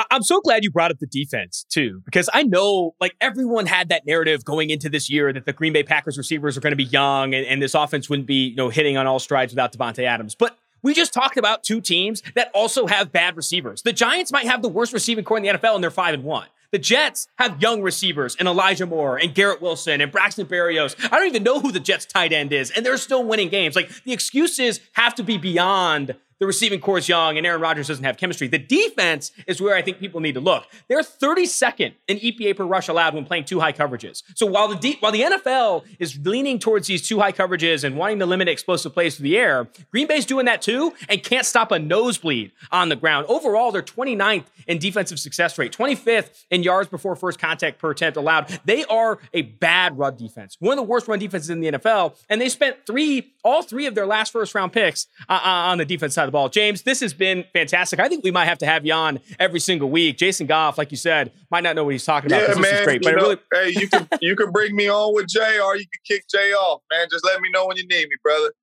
I'm 0.09 0.23
so 0.23 0.41
glad 0.41 0.63
you 0.63 0.71
brought 0.71 0.91
up 0.91 0.99
the 0.99 1.07
defense 1.07 1.65
too, 1.69 2.01
because 2.05 2.29
I 2.33 2.43
know 2.43 2.95
like 2.99 3.15
everyone 3.21 3.65
had 3.65 3.89
that 3.89 4.05
narrative 4.05 4.45
going 4.45 4.69
into 4.69 4.89
this 4.89 5.09
year 5.09 5.31
that 5.33 5.45
the 5.45 5.53
Green 5.53 5.73
Bay 5.73 5.83
Packers 5.83 6.17
receivers 6.17 6.57
are 6.57 6.61
going 6.61 6.71
to 6.71 6.77
be 6.77 6.85
young 6.85 7.33
and, 7.33 7.45
and 7.45 7.61
this 7.61 7.73
offense 7.73 8.09
wouldn't 8.09 8.27
be, 8.27 8.49
you 8.49 8.55
know, 8.55 8.69
hitting 8.69 8.97
on 8.97 9.07
all 9.07 9.19
strides 9.19 9.53
without 9.53 9.73
Davante 9.73 10.03
Adams. 10.03 10.35
But 10.35 10.57
we 10.81 10.93
just 10.93 11.13
talked 11.13 11.37
about 11.37 11.63
two 11.63 11.81
teams 11.81 12.23
that 12.35 12.49
also 12.53 12.87
have 12.87 13.11
bad 13.11 13.35
receivers. 13.35 13.81
The 13.81 13.93
Giants 13.93 14.31
might 14.31 14.45
have 14.47 14.61
the 14.61 14.69
worst 14.69 14.93
receiving 14.93 15.23
corps 15.23 15.37
in 15.37 15.43
the 15.43 15.49
NFL 15.49 15.75
and 15.75 15.83
they're 15.83 15.91
five 15.91 16.13
and 16.13 16.23
one. 16.23 16.47
The 16.71 16.79
Jets 16.79 17.27
have 17.35 17.61
young 17.61 17.81
receivers 17.81 18.37
and 18.37 18.47
Elijah 18.47 18.85
Moore 18.85 19.17
and 19.17 19.35
Garrett 19.35 19.61
Wilson 19.61 19.99
and 19.99 20.09
Braxton 20.09 20.45
Berrios. 20.45 20.95
I 21.11 21.17
don't 21.17 21.27
even 21.27 21.43
know 21.43 21.59
who 21.59 21.71
the 21.71 21.81
Jets 21.81 22.05
tight 22.05 22.31
end 22.31 22.53
is, 22.53 22.71
and 22.71 22.85
they're 22.85 22.95
still 22.95 23.25
winning 23.25 23.49
games. 23.49 23.75
Like 23.75 23.91
the 24.05 24.13
excuses 24.13 24.79
have 24.93 25.13
to 25.15 25.23
be 25.23 25.37
beyond 25.37 26.15
the 26.41 26.47
receiving 26.47 26.82
corps 26.82 26.97
is 26.97 27.08
young 27.08 27.38
and 27.38 27.45
Aaron 27.45 27.62
Rodgers 27.62 27.88
doesn't 27.88 28.04
have 28.04 28.17
chemistry. 28.17 28.47
The 28.47 28.58
defense 28.58 29.32
is 29.45 29.62
where 29.62 29.75
I 29.75 29.84
think 29.84 29.99
people 29.99 30.21
need 30.21 30.34
to 30.34 30.39
look. 30.39 30.65
They're 30.88 31.04
32nd 31.04 31.93
in 32.08 32.17
EPA 32.17 32.58
per 32.58 32.65
rush 32.65 32.88
allowed 32.88 33.13
when 33.13 33.25
playing 33.25 33.45
two 33.45 33.60
high 33.60 33.73
coverages. 33.73 34.23
So 34.34 34.47
while 34.47 34.67
the 34.67 34.97
while 35.01 35.12
the 35.12 35.21
NFL 35.21 35.86
is 35.99 36.17
leaning 36.17 36.58
towards 36.58 36.88
these 36.88 37.08
two 37.08 37.19
high 37.19 37.32
coverages 37.32 37.84
and 37.84 37.95
wanting 37.95 38.17
to 38.19 38.25
limit 38.25 38.49
explosive 38.49 38.91
plays 38.91 39.17
through 39.17 39.25
the 39.25 39.38
air, 39.38 39.67
Green 39.91 40.08
Bay's 40.08 40.25
doing 40.25 40.47
that 40.47 40.63
too 40.63 40.93
and 41.08 41.23
can't 41.23 41.45
stop 41.45 41.71
a 41.71 41.77
nosebleed 41.77 42.54
on 42.71 42.89
the 42.89 42.95
ground. 42.95 43.27
Overall, 43.30 43.71
they're 43.71 43.84
29th 43.84 44.45
in 44.65 44.80
defensive 44.80 45.19
success 45.19 45.60
rate, 45.60 45.71
25th 45.71 46.45
in 46.49 46.63
yards 46.63 46.89
before 46.89 47.15
first 47.15 47.38
contact 47.38 47.77
per 47.77 47.91
attempt 47.91 48.17
allowed. 48.17 48.60
They 48.65 48.84
are 48.86 49.19
a 49.32 49.43
bad 49.43 49.95
run 49.95 50.15
defense, 50.15 50.58
one 50.60 50.71
of 50.71 50.77
the 50.77 50.89
worst 50.89 51.08
run 51.08 51.19
defenses 51.19 51.51
in 51.51 51.60
the 51.60 51.73
NFL, 51.73 52.17
and 52.30 52.41
they 52.41 52.49
spent 52.49 52.77
three, 52.88 53.32
all 53.43 53.62
three 53.62 53.86
of 53.86 53.93
their 53.93 54.08
last 54.08 54.32
first 54.32 54.56
round 54.56 54.73
picks 54.73 55.06
uh, 55.30 55.34
uh 55.34 55.69
on 55.71 55.77
the 55.77 55.86
defense 55.86 56.15
side 56.15 56.31
the 56.32 56.38
ball. 56.38 56.50
James, 56.50 56.82
this 56.84 57.00
has 57.02 57.13
been 57.13 57.44
fantastic. 57.54 58.00
I 58.00 58.08
think 58.08 58.24
we 58.24 58.32
might 58.32 58.46
have 58.46 58.58
to 58.60 58.65
have 58.65 58.86
you 58.86 58.94
on 58.94 59.20
every 59.39 59.60
single 59.60 59.89
week. 59.89 60.17
Jason 60.17 60.48
Goff, 60.48 60.78
like 60.78 60.91
you 60.91 60.98
said, 60.98 61.32
might 61.50 61.63
not 61.63 61.76
know 61.76 61.84
what 61.84 61.91
he's 61.91 62.06
talking 62.06 62.32
about. 62.32 62.48
Yeah, 62.48 62.54
man. 62.56 62.62
This 62.63 62.80
is 62.80 62.86
great, 62.86 63.04
but 63.04 63.15
know, 63.15 63.22
really- 63.22 63.38
hey, 63.54 63.70
you 63.80 63.88
can 63.88 64.08
you 64.22 64.36
can 64.36 64.52
bring 64.52 64.76
me 64.76 64.89
on 64.89 65.13
with 65.13 65.28
Jay, 65.28 65.60
or 65.60 65.76
you 65.76 65.84
can 65.86 66.02
kick 66.06 66.26
Jay 66.30 66.52
off, 66.54 66.82
man. 66.91 67.08
Just 67.12 67.26
let 67.26 67.39
me 67.41 67.50
know 67.54 67.67
when 67.67 67.78
you 67.78 67.88
need 67.88 68.08
me, 68.08 68.15
brother. 68.24 68.54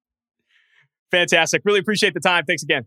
Fantastic. 1.10 1.62
Really 1.64 1.80
appreciate 1.80 2.14
the 2.14 2.20
time. 2.20 2.44
Thanks 2.44 2.62
again. 2.62 2.86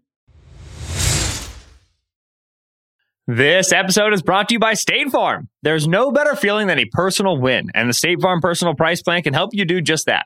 This 3.27 3.71
episode 3.71 4.13
is 4.13 4.21
brought 4.21 4.49
to 4.49 4.55
you 4.55 4.59
by 4.59 4.73
State 4.73 5.09
Farm. 5.09 5.47
There's 5.61 5.87
no 5.87 6.11
better 6.11 6.35
feeling 6.35 6.67
than 6.67 6.79
a 6.79 6.85
personal 6.85 7.37
win, 7.37 7.69
and 7.73 7.87
the 7.87 7.93
State 7.93 8.19
Farm 8.21 8.41
Personal 8.41 8.73
Price 8.75 9.01
Plan 9.01 9.21
can 9.21 9.33
help 9.33 9.51
you 9.53 9.63
do 9.63 9.79
just 9.79 10.07
that. 10.07 10.25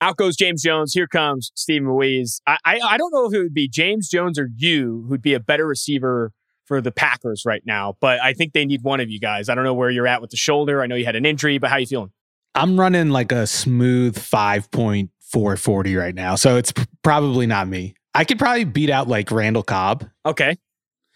Out 0.00 0.16
goes 0.16 0.36
James 0.36 0.62
Jones. 0.62 0.92
Here 0.92 1.06
comes 1.06 1.52
Steve 1.54 1.84
Ruiz. 1.84 2.40
I, 2.46 2.58
I, 2.64 2.80
I 2.80 2.98
don't 2.98 3.12
know 3.12 3.26
if 3.26 3.34
it 3.34 3.38
would 3.38 3.54
be 3.54 3.68
James 3.68 4.08
Jones 4.08 4.38
or 4.38 4.48
you 4.54 5.06
who'd 5.08 5.22
be 5.22 5.34
a 5.34 5.40
better 5.40 5.66
receiver 5.66 6.32
for 6.66 6.80
the 6.80 6.92
Packers 6.92 7.44
right 7.46 7.62
now, 7.64 7.96
but 8.00 8.20
I 8.20 8.32
think 8.32 8.52
they 8.52 8.66
need 8.66 8.82
one 8.82 9.00
of 9.00 9.08
you 9.08 9.20
guys. 9.20 9.48
I 9.48 9.54
don't 9.54 9.64
know 9.64 9.74
where 9.74 9.88
you're 9.88 10.06
at 10.06 10.20
with 10.20 10.30
the 10.30 10.36
shoulder. 10.36 10.82
I 10.82 10.86
know 10.86 10.96
you 10.96 11.06
had 11.06 11.16
an 11.16 11.24
injury, 11.24 11.58
but 11.58 11.70
how 11.70 11.76
you 11.76 11.86
feeling? 11.86 12.10
I'm 12.54 12.78
running 12.78 13.10
like 13.10 13.32
a 13.32 13.46
smooth 13.46 14.16
5.440 14.16 15.98
right 15.98 16.14
now, 16.14 16.34
so 16.34 16.56
it's 16.56 16.72
probably 17.02 17.46
not 17.46 17.68
me. 17.68 17.94
I 18.14 18.24
could 18.24 18.38
probably 18.38 18.64
beat 18.64 18.90
out 18.90 19.08
like 19.08 19.30
Randall 19.30 19.62
Cobb. 19.62 20.08
Okay. 20.24 20.56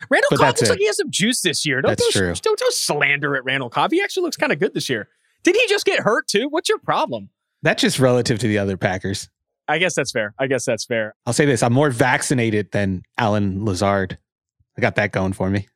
Randall 0.09 0.29
but 0.31 0.39
Cobb 0.39 0.47
looks 0.49 0.63
it. 0.63 0.69
like 0.71 0.79
he 0.79 0.87
has 0.87 0.97
some 0.97 1.11
juice 1.11 1.41
this 1.43 1.67
year. 1.67 1.83
Don't, 1.83 1.91
that's 1.91 2.03
don't, 2.03 2.13
true. 2.13 2.35
Don't, 2.35 2.59
don't 2.59 2.75
slander 2.75 3.37
at 3.37 3.45
Randall 3.45 3.71
Cobb. 3.71 3.91
He 3.91 4.01
actually 4.01 4.23
looks 4.23 4.37
kind 4.37 4.53
of 4.53 4.59
good 4.59 4.73
this 4.73 4.89
year. 4.89 5.09
Did 5.43 5.57
he 5.57 5.67
just 5.69 5.85
get 5.87 6.01
hurt 6.01 6.29
too? 6.29 6.49
What's 6.49 6.69
your 6.69 6.79
problem? 6.79 7.31
That's 7.63 7.83
just 7.83 7.99
relative 7.99 8.39
to 8.39 8.49
the 8.49 8.59
other 8.59 8.77
Packers. 8.77 9.29
I 9.69 9.79
guess 9.79 9.95
that's 9.95 10.11
fair. 10.11 10.35
I 10.39 10.47
guess 10.47 10.65
that's 10.65 10.85
fair. 10.85 11.15
I'll 11.27 11.33
say 11.33 11.47
this: 11.47 11.63
I'm 11.63 11.73
more 11.73 11.91
vaccinated 11.91 12.73
than 12.73 13.03
Allen 13.19 13.65
Lazard. 13.65 14.19
I 14.77 14.81
got 14.81 14.97
that 14.97 15.13
going 15.13 15.33
for 15.33 15.49
me. 15.51 15.69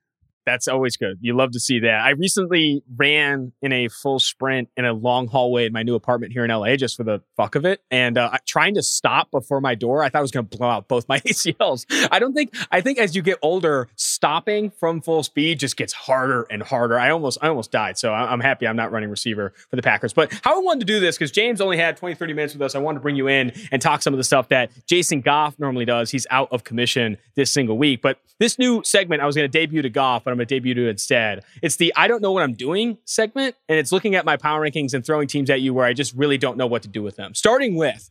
That's 0.46 0.68
always 0.68 0.96
good. 0.96 1.18
You 1.20 1.36
love 1.36 1.52
to 1.52 1.60
see 1.60 1.80
that. 1.80 2.00
I 2.00 2.10
recently 2.10 2.82
ran 2.96 3.52
in 3.62 3.72
a 3.72 3.88
full 3.88 4.18
sprint 4.18 4.68
in 4.76 4.84
a 4.84 4.92
long 4.92 5.26
hallway 5.26 5.66
in 5.66 5.72
my 5.72 5.82
new 5.82 5.94
apartment 5.94 6.32
here 6.32 6.44
in 6.44 6.50
LA 6.50 6.76
just 6.76 6.96
for 6.96 7.04
the 7.04 7.22
fuck 7.36 7.54
of 7.54 7.64
it. 7.64 7.80
And 7.90 8.18
uh, 8.18 8.36
trying 8.46 8.74
to 8.74 8.82
stop 8.82 9.30
before 9.30 9.60
my 9.60 9.74
door, 9.74 10.02
I 10.02 10.08
thought 10.08 10.18
I 10.18 10.22
was 10.22 10.30
going 10.30 10.46
to 10.46 10.56
blow 10.56 10.68
out 10.68 10.88
both 10.88 11.08
my 11.08 11.20
ACLs. 11.20 11.86
I 12.10 12.18
don't 12.18 12.34
think, 12.34 12.54
I 12.70 12.80
think 12.80 12.98
as 12.98 13.16
you 13.16 13.22
get 13.22 13.38
older, 13.42 13.88
stopping 13.96 14.70
from 14.70 15.00
full 15.00 15.22
speed 15.22 15.58
just 15.58 15.76
gets 15.76 15.92
harder 15.92 16.46
and 16.50 16.62
harder. 16.62 16.98
I 16.98 17.10
almost, 17.10 17.38
I 17.40 17.48
almost 17.48 17.70
died. 17.70 17.98
So 17.98 18.12
I'm 18.12 18.40
happy 18.40 18.66
I'm 18.66 18.76
not 18.76 18.92
running 18.92 19.10
receiver 19.10 19.52
for 19.70 19.76
the 19.76 19.82
Packers. 19.82 20.12
But 20.12 20.32
how 20.42 20.58
I 20.58 20.62
wanted 20.62 20.80
to 20.80 20.86
do 20.86 21.00
this, 21.00 21.16
because 21.16 21.30
James 21.30 21.60
only 21.60 21.76
had 21.76 21.96
20, 21.96 22.14
30 22.14 22.32
minutes 22.34 22.54
with 22.54 22.62
us, 22.62 22.74
I 22.74 22.78
wanted 22.78 22.98
to 22.98 23.02
bring 23.02 23.16
you 23.16 23.28
in 23.28 23.52
and 23.70 23.80
talk 23.80 24.02
some 24.02 24.12
of 24.12 24.18
the 24.18 24.24
stuff 24.24 24.48
that 24.48 24.70
Jason 24.86 25.20
Goff 25.20 25.58
normally 25.58 25.84
does. 25.84 26.10
He's 26.10 26.26
out 26.30 26.48
of 26.52 26.64
commission 26.64 27.16
this 27.34 27.50
single 27.50 27.78
week. 27.78 28.02
But 28.02 28.18
this 28.38 28.58
new 28.58 28.82
segment, 28.84 29.22
I 29.22 29.26
was 29.26 29.36
going 29.36 29.50
to 29.50 29.58
debut 29.58 29.82
to 29.82 29.90
Goff, 29.90 30.24
but 30.24 30.33
I'm 30.34 30.38
going 30.38 30.48
to 30.48 30.54
debut 30.54 30.74
to 30.74 30.88
instead. 30.88 31.44
It's 31.62 31.76
the 31.76 31.92
I 31.96 32.08
don't 32.08 32.20
know 32.20 32.32
what 32.32 32.42
I'm 32.42 32.54
doing 32.54 32.98
segment, 33.04 33.56
and 33.68 33.78
it's 33.78 33.92
looking 33.92 34.14
at 34.14 34.24
my 34.24 34.36
power 34.36 34.60
rankings 34.60 34.94
and 34.94 35.04
throwing 35.04 35.28
teams 35.28 35.48
at 35.50 35.60
you 35.60 35.72
where 35.72 35.86
I 35.86 35.92
just 35.92 36.14
really 36.14 36.38
don't 36.38 36.56
know 36.56 36.66
what 36.66 36.82
to 36.82 36.88
do 36.88 37.02
with 37.02 37.16
them. 37.16 37.34
Starting 37.34 37.76
with 37.76 38.10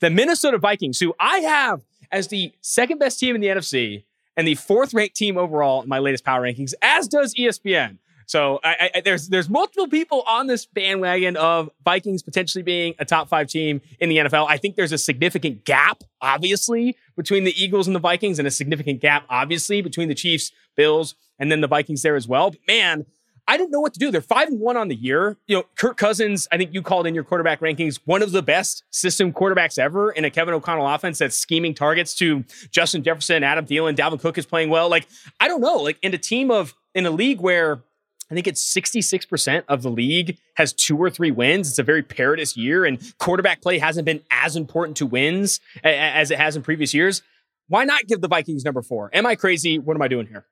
the 0.00 0.10
Minnesota 0.10 0.58
Vikings, 0.58 1.00
who 1.00 1.14
I 1.20 1.38
have 1.38 1.82
as 2.10 2.28
the 2.28 2.52
second 2.60 2.98
best 2.98 3.18
team 3.18 3.34
in 3.34 3.40
the 3.40 3.48
NFC 3.48 4.04
and 4.36 4.46
the 4.46 4.54
fourth 4.54 4.94
ranked 4.94 5.16
team 5.16 5.36
overall 5.36 5.82
in 5.82 5.88
my 5.88 5.98
latest 5.98 6.24
power 6.24 6.42
rankings, 6.42 6.74
as 6.82 7.08
does 7.08 7.34
ESPN. 7.34 7.98
So 8.26 8.60
I, 8.64 8.90
I, 8.94 9.00
there's 9.00 9.28
there's 9.28 9.48
multiple 9.48 9.88
people 9.88 10.22
on 10.26 10.46
this 10.46 10.66
bandwagon 10.66 11.36
of 11.36 11.70
Vikings 11.84 12.22
potentially 12.22 12.62
being 12.62 12.94
a 12.98 13.04
top 13.04 13.28
five 13.28 13.48
team 13.48 13.80
in 14.00 14.08
the 14.08 14.18
NFL. 14.18 14.46
I 14.48 14.56
think 14.56 14.76
there's 14.76 14.92
a 14.92 14.98
significant 14.98 15.64
gap, 15.64 16.02
obviously, 16.20 16.96
between 17.16 17.44
the 17.44 17.62
Eagles 17.62 17.86
and 17.86 17.94
the 17.94 18.00
Vikings, 18.00 18.38
and 18.38 18.48
a 18.48 18.50
significant 18.50 19.00
gap, 19.00 19.24
obviously, 19.28 19.82
between 19.82 20.08
the 20.08 20.14
Chiefs, 20.14 20.52
Bills, 20.76 21.14
and 21.38 21.50
then 21.50 21.60
the 21.60 21.68
Vikings 21.68 22.02
there 22.02 22.16
as 22.16 22.26
well. 22.26 22.50
But 22.50 22.60
man, 22.66 23.06
I 23.46 23.56
don't 23.56 23.70
know 23.70 23.80
what 23.80 23.92
to 23.94 23.98
do. 23.98 24.10
They're 24.10 24.20
five 24.20 24.48
and 24.48 24.58
one 24.58 24.76
on 24.76 24.88
the 24.88 24.94
year. 24.94 25.36
You 25.46 25.56
know, 25.56 25.64
Kirk 25.76 25.96
Cousins, 25.96 26.48
I 26.50 26.56
think 26.56 26.72
you 26.72 26.80
called 26.82 27.06
in 27.06 27.14
your 27.14 27.24
quarterback 27.24 27.60
rankings, 27.60 28.00
one 28.04 28.22
of 28.22 28.32
the 28.32 28.42
best 28.42 28.84
system 28.90 29.32
quarterbacks 29.32 29.78
ever 29.78 30.10
in 30.10 30.24
a 30.24 30.30
Kevin 30.30 30.54
O'Connell 30.54 30.88
offense 30.88 31.18
that's 31.18 31.36
scheming 31.36 31.74
targets 31.74 32.14
to 32.16 32.44
Justin 32.70 33.02
Jefferson, 33.02 33.42
Adam 33.42 33.66
Thielen, 33.66 33.96
Dalvin 33.96 34.20
Cook 34.20 34.38
is 34.38 34.46
playing 34.46 34.70
well. 34.70 34.88
Like, 34.88 35.06
I 35.40 35.48
don't 35.48 35.60
know. 35.60 35.76
Like 35.76 35.98
in 36.02 36.14
a 36.14 36.18
team 36.18 36.50
of 36.50 36.74
in 36.94 37.04
a 37.04 37.10
league 37.10 37.40
where 37.40 37.82
I 38.34 38.36
think 38.36 38.48
it's 38.48 38.74
66% 38.74 39.62
of 39.68 39.82
the 39.82 39.90
league 39.90 40.38
has 40.54 40.72
two 40.72 40.98
or 40.98 41.08
three 41.08 41.30
wins. 41.30 41.68
It's 41.68 41.78
a 41.78 41.84
very 41.84 42.02
perilous 42.02 42.56
year, 42.56 42.84
and 42.84 43.00
quarterback 43.18 43.62
play 43.62 43.78
hasn't 43.78 44.06
been 44.06 44.22
as 44.32 44.56
important 44.56 44.96
to 44.96 45.06
wins 45.06 45.60
as 45.84 46.32
it 46.32 46.38
has 46.38 46.56
in 46.56 46.62
previous 46.62 46.92
years. 46.92 47.22
Why 47.68 47.84
not 47.84 48.08
give 48.08 48.20
the 48.20 48.26
Vikings 48.26 48.64
number 48.64 48.82
four? 48.82 49.08
Am 49.12 49.24
I 49.24 49.36
crazy? 49.36 49.78
What 49.78 49.96
am 49.96 50.02
I 50.02 50.08
doing 50.08 50.26
here? 50.26 50.46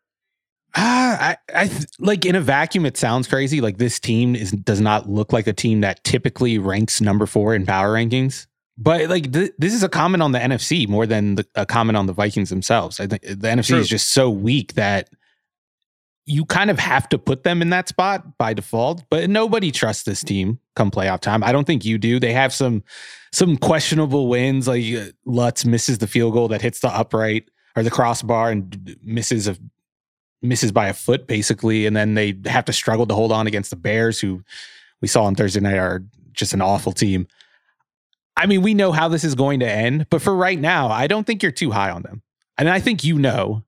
Uh, 0.76 1.34
I, 1.34 1.36
I 1.52 1.70
like 1.98 2.24
in 2.24 2.36
a 2.36 2.40
vacuum, 2.40 2.86
it 2.86 2.96
sounds 2.96 3.26
crazy. 3.26 3.60
Like 3.60 3.78
this 3.78 3.98
team 3.98 4.36
is 4.36 4.52
does 4.52 4.80
not 4.80 5.08
look 5.08 5.32
like 5.32 5.48
a 5.48 5.52
team 5.52 5.80
that 5.80 6.04
typically 6.04 6.58
ranks 6.58 7.00
number 7.00 7.26
four 7.26 7.52
in 7.52 7.66
power 7.66 7.92
rankings. 7.92 8.46
But 8.78 9.10
like 9.10 9.32
th- 9.32 9.52
this 9.58 9.74
is 9.74 9.82
a 9.82 9.88
comment 9.88 10.22
on 10.22 10.30
the 10.30 10.38
NFC 10.38 10.88
more 10.88 11.04
than 11.04 11.34
the, 11.34 11.46
a 11.56 11.66
comment 11.66 11.96
on 11.96 12.06
the 12.06 12.12
Vikings 12.12 12.48
themselves. 12.48 13.00
I 13.00 13.08
think 13.08 13.22
the 13.22 13.48
NFC 13.48 13.68
True. 13.68 13.78
is 13.80 13.88
just 13.88 14.12
so 14.12 14.30
weak 14.30 14.74
that 14.74 15.10
you 16.24 16.44
kind 16.44 16.70
of 16.70 16.78
have 16.78 17.08
to 17.08 17.18
put 17.18 17.42
them 17.42 17.62
in 17.62 17.70
that 17.70 17.88
spot 17.88 18.38
by 18.38 18.54
default, 18.54 19.02
but 19.10 19.28
nobody 19.28 19.72
trusts 19.72 20.04
this 20.04 20.22
team 20.22 20.60
come 20.76 20.90
playoff 20.90 21.20
time. 21.20 21.42
I 21.42 21.50
don't 21.52 21.66
think 21.66 21.84
you 21.84 21.98
do. 21.98 22.20
They 22.20 22.32
have 22.32 22.52
some 22.52 22.84
some 23.32 23.56
questionable 23.56 24.28
wins, 24.28 24.68
like 24.68 24.84
uh, 24.94 25.06
Lutz 25.24 25.64
misses 25.64 25.98
the 25.98 26.06
field 26.06 26.34
goal 26.34 26.48
that 26.48 26.62
hits 26.62 26.80
the 26.80 26.88
upright 26.88 27.48
or 27.74 27.82
the 27.82 27.90
crossbar 27.90 28.50
and 28.50 28.96
misses 29.02 29.48
a 29.48 29.56
misses 30.42 30.72
by 30.72 30.88
a 30.88 30.94
foot 30.94 31.26
basically, 31.26 31.86
and 31.86 31.96
then 31.96 32.14
they 32.14 32.38
have 32.46 32.64
to 32.66 32.72
struggle 32.72 33.06
to 33.06 33.14
hold 33.14 33.32
on 33.32 33.46
against 33.46 33.70
the 33.70 33.76
Bears, 33.76 34.20
who 34.20 34.44
we 35.00 35.08
saw 35.08 35.24
on 35.24 35.34
Thursday 35.34 35.60
night 35.60 35.78
are 35.78 36.04
just 36.32 36.54
an 36.54 36.62
awful 36.62 36.92
team. 36.92 37.26
I 38.36 38.46
mean, 38.46 38.62
we 38.62 38.74
know 38.74 38.92
how 38.92 39.08
this 39.08 39.24
is 39.24 39.34
going 39.34 39.60
to 39.60 39.70
end, 39.70 40.06
but 40.08 40.22
for 40.22 40.34
right 40.34 40.58
now, 40.58 40.88
I 40.88 41.06
don't 41.06 41.26
think 41.26 41.42
you're 41.42 41.52
too 41.52 41.70
high 41.70 41.90
on 41.90 42.02
them. 42.02 42.22
And 42.56 42.68
I 42.68 42.80
think 42.80 43.04
you 43.04 43.18
know 43.18 43.64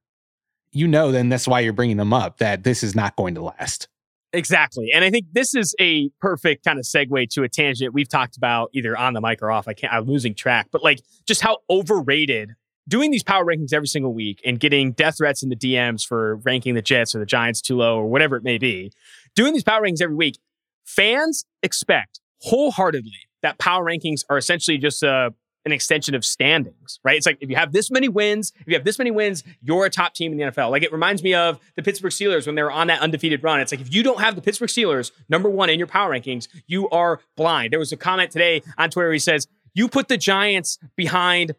you 0.74 0.88
know 0.88 1.12
then 1.12 1.28
that's 1.28 1.48
why 1.48 1.60
you're 1.60 1.72
bringing 1.72 1.96
them 1.96 2.12
up 2.12 2.38
that 2.38 2.64
this 2.64 2.82
is 2.82 2.94
not 2.94 3.16
going 3.16 3.34
to 3.36 3.42
last. 3.42 3.88
Exactly. 4.32 4.90
And 4.92 5.04
I 5.04 5.10
think 5.10 5.26
this 5.32 5.54
is 5.54 5.74
a 5.80 6.10
perfect 6.20 6.64
kind 6.64 6.78
of 6.78 6.84
segue 6.84 7.30
to 7.30 7.44
a 7.44 7.48
tangent 7.48 7.94
we've 7.94 8.08
talked 8.08 8.36
about 8.36 8.70
either 8.72 8.96
on 8.96 9.14
the 9.14 9.20
mic 9.20 9.40
or 9.40 9.50
off. 9.50 9.68
I 9.68 9.74
can't, 9.74 9.92
I'm 9.92 10.06
losing 10.06 10.34
track, 10.34 10.68
but 10.72 10.82
like 10.82 11.00
just 11.24 11.40
how 11.40 11.58
overrated 11.70 12.50
doing 12.88 13.12
these 13.12 13.22
power 13.22 13.44
rankings 13.44 13.72
every 13.72 13.86
single 13.86 14.12
week 14.12 14.40
and 14.44 14.58
getting 14.58 14.92
death 14.92 15.18
threats 15.18 15.42
in 15.42 15.50
the 15.50 15.56
DMs 15.56 16.04
for 16.04 16.36
ranking 16.36 16.74
the 16.74 16.82
Jets 16.82 17.14
or 17.14 17.20
the 17.20 17.26
Giants 17.26 17.62
too 17.62 17.76
low 17.76 17.96
or 17.96 18.06
whatever 18.06 18.36
it 18.36 18.42
may 18.42 18.58
be. 18.58 18.92
Doing 19.36 19.52
these 19.52 19.62
power 19.62 19.82
rankings 19.82 20.02
every 20.02 20.16
week 20.16 20.38
fans 20.84 21.44
expect 21.62 22.20
wholeheartedly 22.40 23.28
that 23.42 23.58
power 23.58 23.84
rankings 23.84 24.24
are 24.28 24.36
essentially 24.36 24.78
just 24.78 25.02
a 25.02 25.32
an 25.64 25.72
extension 25.72 26.14
of 26.14 26.24
standings, 26.24 27.00
right? 27.04 27.16
It's 27.16 27.26
like 27.26 27.38
if 27.40 27.48
you 27.48 27.56
have 27.56 27.72
this 27.72 27.90
many 27.90 28.08
wins, 28.08 28.52
if 28.60 28.68
you 28.68 28.74
have 28.74 28.84
this 28.84 28.98
many 28.98 29.10
wins, 29.10 29.42
you're 29.62 29.86
a 29.86 29.90
top 29.90 30.14
team 30.14 30.32
in 30.32 30.38
the 30.38 30.44
NFL. 30.44 30.70
Like 30.70 30.82
it 30.82 30.92
reminds 30.92 31.22
me 31.22 31.34
of 31.34 31.58
the 31.76 31.82
Pittsburgh 31.82 32.12
Steelers 32.12 32.46
when 32.46 32.54
they 32.54 32.62
were 32.62 32.72
on 32.72 32.88
that 32.88 33.00
undefeated 33.00 33.42
run. 33.42 33.60
It's 33.60 33.72
like 33.72 33.80
if 33.80 33.92
you 33.94 34.02
don't 34.02 34.20
have 34.20 34.36
the 34.36 34.42
Pittsburgh 34.42 34.68
Steelers 34.68 35.10
number 35.28 35.48
one 35.48 35.70
in 35.70 35.78
your 35.78 35.88
power 35.88 36.10
rankings, 36.10 36.48
you 36.66 36.88
are 36.90 37.20
blind. 37.36 37.72
There 37.72 37.78
was 37.78 37.92
a 37.92 37.96
comment 37.96 38.30
today 38.30 38.62
on 38.76 38.90
Twitter. 38.90 39.12
He 39.12 39.18
says, 39.18 39.46
"You 39.74 39.88
put 39.88 40.08
the 40.08 40.16
Giants 40.16 40.78
behind." 40.96 41.54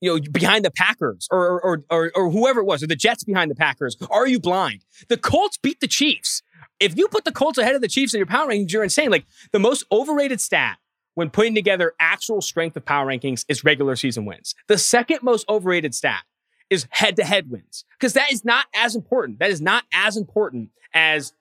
You 0.00 0.14
know, 0.14 0.22
behind 0.30 0.64
the 0.64 0.70
Packers 0.70 1.26
or, 1.28 1.60
or 1.60 1.82
or 1.90 2.12
or 2.14 2.30
whoever 2.30 2.60
it 2.60 2.66
was, 2.66 2.84
or 2.84 2.86
the 2.86 2.94
Jets 2.94 3.24
behind 3.24 3.50
the 3.50 3.56
Packers. 3.56 3.96
Are 4.12 4.28
you 4.28 4.38
blind? 4.38 4.84
The 5.08 5.16
Colts 5.16 5.56
beat 5.56 5.80
the 5.80 5.88
Chiefs. 5.88 6.40
If 6.78 6.96
you 6.96 7.08
put 7.08 7.24
the 7.24 7.32
Colts 7.32 7.58
ahead 7.58 7.74
of 7.74 7.80
the 7.80 7.88
Chiefs 7.88 8.14
in 8.14 8.18
your 8.18 8.26
power 8.26 8.46
rankings, 8.46 8.72
you're 8.72 8.84
insane. 8.84 9.10
Like 9.10 9.26
the 9.50 9.58
most 9.58 9.84
overrated 9.90 10.40
stat 10.40 10.78
when 11.18 11.30
putting 11.30 11.52
together 11.52 11.94
actual 11.98 12.40
strength 12.40 12.76
of 12.76 12.84
power 12.84 13.04
rankings 13.04 13.44
is 13.48 13.64
regular 13.64 13.96
season 13.96 14.24
wins. 14.24 14.54
The 14.68 14.78
second 14.78 15.18
most 15.20 15.44
overrated 15.48 15.92
stat 15.92 16.22
is 16.70 16.86
head 16.90 17.16
to 17.16 17.24
head 17.24 17.50
wins 17.50 17.84
because 17.98 18.12
that 18.12 18.30
is 18.30 18.44
not 18.44 18.66
as 18.72 18.94
important. 18.94 19.40
That 19.40 19.50
is 19.50 19.60
not 19.60 19.82
as 19.92 20.16
important 20.16 20.70
as 20.94 21.32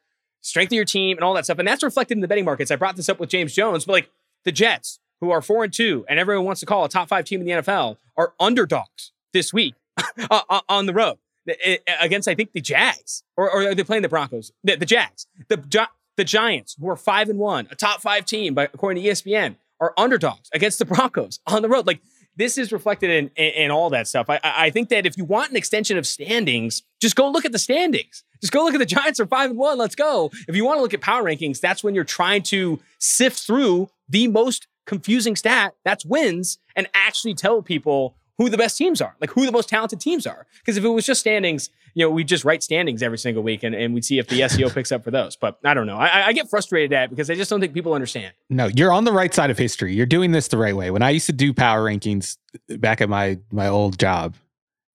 strength 0.41 0.71
of 0.71 0.77
your 0.77 0.83
team 0.83 1.15
and 1.15 1.23
all 1.23 1.35
that 1.35 1.45
stuff. 1.45 1.59
And 1.59 1.67
that's 1.67 1.83
reflected 1.83 2.17
in 2.17 2.21
the 2.21 2.27
betting 2.27 2.43
markets. 2.43 2.71
I 2.71 2.75
brought 2.75 2.95
this 2.95 3.07
up 3.07 3.19
with 3.19 3.29
James 3.29 3.53
Jones, 3.53 3.85
but 3.85 3.91
like 3.91 4.09
the 4.45 4.51
Jets, 4.51 4.99
who 5.21 5.29
are 5.29 5.43
four 5.43 5.63
and 5.63 5.71
two, 5.71 6.07
and 6.09 6.17
everyone 6.17 6.45
wants 6.45 6.61
to 6.61 6.65
call 6.65 6.83
a 6.83 6.89
top 6.89 7.07
five 7.07 7.25
team 7.25 7.41
in 7.41 7.45
the 7.45 7.61
NFL, 7.61 7.97
are 8.17 8.33
underdogs 8.39 9.11
this 9.31 9.53
week 9.53 9.75
on 10.67 10.87
the 10.87 10.93
road 10.93 11.19
eh, 11.47 11.53
eh, 11.85 11.95
against, 12.01 12.27
I 12.27 12.33
think, 12.33 12.53
the 12.53 12.61
Jags, 12.61 13.21
or, 13.35 13.47
or 13.47 13.67
are 13.67 13.75
they 13.75 13.83
playing 13.83 14.01
the 14.01 14.09
Broncos? 14.09 14.51
The, 14.63 14.75
the 14.75 14.87
Jags, 14.87 15.27
the 15.49 15.87
the 16.15 16.23
Giants, 16.23 16.75
who 16.79 16.89
are 16.89 16.95
five 16.95 17.29
and 17.29 17.37
one, 17.37 17.67
a 17.69 17.75
top 17.75 18.01
five 18.01 18.25
team, 18.25 18.55
by 18.55 18.63
according 18.63 19.03
to 19.03 19.09
ESPN, 19.09 19.55
are 19.79 19.93
underdogs 19.97 20.49
against 20.53 20.79
the 20.79 20.85
Broncos 20.85 21.39
on 21.47 21.61
the 21.61 21.69
road. 21.69 21.87
Like 21.87 22.01
this 22.35 22.57
is 22.57 22.71
reflected 22.71 23.09
in, 23.09 23.31
in, 23.35 23.63
in 23.63 23.71
all 23.71 23.89
that 23.89 24.07
stuff. 24.07 24.29
I, 24.29 24.39
I 24.43 24.69
think 24.69 24.89
that 24.89 25.05
if 25.05 25.17
you 25.17 25.25
want 25.25 25.51
an 25.51 25.57
extension 25.57 25.97
of 25.97 26.05
standings, 26.05 26.83
just 27.01 27.15
go 27.15 27.29
look 27.29 27.45
at 27.45 27.51
the 27.51 27.59
standings. 27.59 28.23
Just 28.41 28.53
go 28.53 28.63
look 28.63 28.75
at 28.75 28.79
the 28.79 28.85
Giants 28.85 29.19
are 29.19 29.25
five 29.25 29.49
and 29.49 29.59
one. 29.59 29.77
Let's 29.77 29.95
go. 29.95 30.31
If 30.47 30.55
you 30.55 30.63
want 30.63 30.77
to 30.77 30.81
look 30.81 30.93
at 30.93 31.01
power 31.01 31.23
rankings, 31.23 31.59
that's 31.59 31.83
when 31.83 31.95
you're 31.95 32.03
trying 32.03 32.43
to 32.43 32.79
sift 32.99 33.39
through 33.39 33.89
the 34.07 34.27
most 34.27 34.67
confusing 34.85 35.35
stat, 35.35 35.75
that's 35.83 36.05
wins, 36.05 36.59
and 36.75 36.87
actually 36.93 37.33
tell 37.33 37.61
people 37.61 38.15
who 38.37 38.49
the 38.49 38.57
best 38.57 38.77
teams 38.77 39.01
are, 39.01 39.15
like 39.19 39.31
who 39.31 39.45
the 39.45 39.51
most 39.51 39.69
talented 39.69 39.99
teams 39.99 40.27
are. 40.27 40.45
Because 40.59 40.77
if 40.77 40.83
it 40.83 40.89
was 40.89 41.05
just 41.05 41.21
standings, 41.21 41.69
you 41.97 42.05
know, 42.05 42.11
we 42.11 42.23
just 42.23 42.45
write 42.45 42.61
standings 42.61 43.01
every 43.01 43.17
single 43.17 43.41
week 43.41 43.63
and, 43.63 43.73
and 43.73 43.91
we'd 43.91 44.05
see 44.05 44.19
if 44.19 44.27
the 44.27 44.41
SEO 44.41 44.71
picks 44.73 44.91
up 44.91 45.03
for 45.03 45.09
those. 45.09 45.35
But 45.35 45.57
I 45.63 45.73
don't 45.73 45.87
know. 45.87 45.97
I, 45.97 46.27
I 46.27 46.33
get 46.33 46.47
frustrated 46.47 46.93
at 46.93 47.09
because 47.09 47.31
I 47.31 47.33
just 47.33 47.49
don't 47.49 47.59
think 47.59 47.73
people 47.73 47.93
understand. 47.93 48.35
No, 48.51 48.67
you're 48.67 48.93
on 48.93 49.03
the 49.03 49.11
right 49.11 49.33
side 49.33 49.49
of 49.49 49.57
history. 49.57 49.95
You're 49.95 50.05
doing 50.05 50.31
this 50.31 50.49
the 50.49 50.59
right 50.59 50.75
way. 50.75 50.91
When 50.91 51.01
I 51.01 51.09
used 51.09 51.25
to 51.25 51.33
do 51.33 51.55
power 51.55 51.83
rankings 51.83 52.37
back 52.69 53.01
at 53.01 53.09
my 53.09 53.39
my 53.51 53.67
old 53.67 53.97
job, 53.97 54.35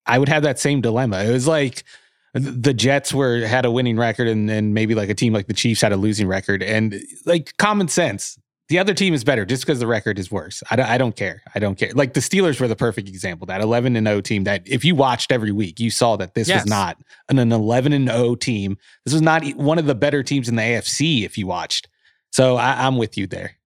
I 0.07 0.21
would 0.21 0.29
have 0.29 0.45
that 0.45 0.61
same 0.61 0.81
dilemma. 0.81 1.25
It 1.25 1.33
was 1.33 1.49
like 1.49 1.83
the 2.35 2.73
Jets 2.73 3.13
were 3.13 3.41
had 3.41 3.65
a 3.65 3.71
winning 3.73 3.97
record 3.97 4.29
and 4.29 4.49
then 4.49 4.73
maybe 4.73 4.95
like 4.95 5.09
a 5.09 5.15
team 5.15 5.33
like 5.33 5.49
the 5.49 5.55
Chiefs 5.55 5.81
had 5.81 5.91
a 5.91 5.97
losing 5.97 6.29
record. 6.29 6.63
And 6.63 7.01
like 7.27 7.57
common 7.57 7.89
sense, 7.89 8.39
the 8.73 8.79
other 8.79 8.95
team 8.95 9.13
is 9.13 9.23
better 9.23 9.45
just 9.45 9.67
because 9.67 9.81
the 9.81 9.87
record 9.87 10.19
is 10.19 10.31
worse. 10.31 10.63
I 10.71 10.77
don't, 10.77 10.89
I 10.89 10.97
don't 10.97 11.15
care. 11.15 11.43
I 11.55 11.59
don't 11.59 11.75
care. 11.75 11.91
Like 11.93 12.15
the 12.15 12.21
Steelers 12.21 12.59
were 12.59 12.69
the 12.69 12.75
perfect 12.75 13.07
example. 13.07 13.47
That 13.47 13.61
11 13.61 13.97
and 13.97 14.07
0 14.07 14.23
team 14.23 14.45
that 14.45 14.63
if 14.65 14.83
you 14.83 14.95
watched 14.95 15.31
every 15.31 15.53
week, 15.53 15.79
you 15.79 15.91
saw 15.91 16.17
that 16.17 16.33
this 16.33 16.49
yes. 16.49 16.63
was 16.63 16.71
not 16.71 16.97
an, 17.29 17.39
an 17.39 17.53
11 17.53 17.93
and 17.93 18.09
0 18.09 18.35
team. 18.37 18.79
This 19.05 19.13
was 19.13 19.21
not 19.21 19.47
one 19.57 19.79
of 19.79 19.85
the 19.85 19.95
better 19.95 20.23
teams 20.23 20.49
in 20.49 20.57
the 20.57 20.63
AFC 20.63 21.23
if 21.23 21.37
you 21.37 21.47
watched. 21.47 21.87
So 22.31 22.57
I, 22.57 22.87
I'm 22.87 22.97
with 22.97 23.19
you 23.19 23.27
there. 23.27 23.59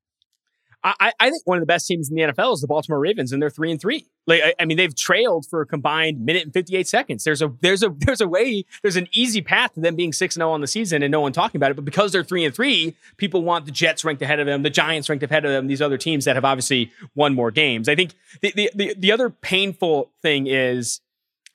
I, 0.87 1.13
I, 1.19 1.31
think 1.31 1.43
one 1.47 1.59
of 1.59 1.63
the 1.63 1.67
best 1.67 1.89
teams 1.89 2.09
in 2.09 2.15
the 2.15 2.23
NFL 2.23 2.55
is 2.55 2.61
the 2.61 2.69
Baltimore 2.69 3.01
Ravens, 3.01 3.33
and 3.33 3.43
they're 3.43 3.51
three 3.51 3.73
and 3.73 3.81
three. 3.81 4.07
Like 4.27 4.41
I, 4.45 4.55
I, 4.61 4.65
mean, 4.67 4.77
they've 4.77 4.95
trailed 4.95 5.45
for 5.47 5.61
a 5.61 5.67
combined 5.67 6.25
minute 6.25 6.45
and 6.45 6.53
fifty 6.53 6.77
eight 6.77 6.87
seconds. 6.87 7.25
There's 7.25 7.43
a 7.43 7.53
there's 7.61 7.83
a 7.83 7.89
there's 7.89 8.21
a 8.21 8.29
way 8.29 8.65
there's 8.83 8.95
an 8.95 9.09
easy 9.13 9.43
path 9.43 9.75
to 9.75 9.81
them 9.81 9.97
being 9.97 10.13
six 10.13 10.37
and 10.37 10.43
zero 10.43 10.51
oh 10.51 10.53
on 10.53 10.61
the 10.61 10.69
season 10.69 11.03
and 11.03 11.11
no 11.11 11.21
one 11.21 11.33
talking 11.33 11.59
about 11.59 11.73
it. 11.73 11.75
But 11.75 11.85
because 11.85 12.13
they're 12.13 12.23
three 12.23 12.45
and 12.45 12.55
three, 12.55 12.95
people 13.17 13.43
want 13.43 13.65
the 13.65 13.73
Jets 13.73 14.05
ranked 14.05 14.23
ahead 14.23 14.39
of 14.39 14.47
them, 14.47 14.63
the 14.63 14.71
Giants 14.71 15.09
ranked 15.09 15.25
ahead 15.25 15.45
of 15.45 15.51
them, 15.51 15.67
these 15.67 15.83
other 15.83 15.99
teams 15.99 16.25
that 16.25 16.37
have 16.37 16.45
obviously 16.45 16.93
won 17.17 17.35
more 17.35 17.51
games. 17.51 17.89
I 17.89 17.97
think 17.97 18.13
the 18.41 18.53
the 18.55 18.71
the, 18.75 18.95
the 18.97 19.13
other 19.13 19.31
painful 19.31 20.11
thing 20.23 20.47
is, 20.47 21.01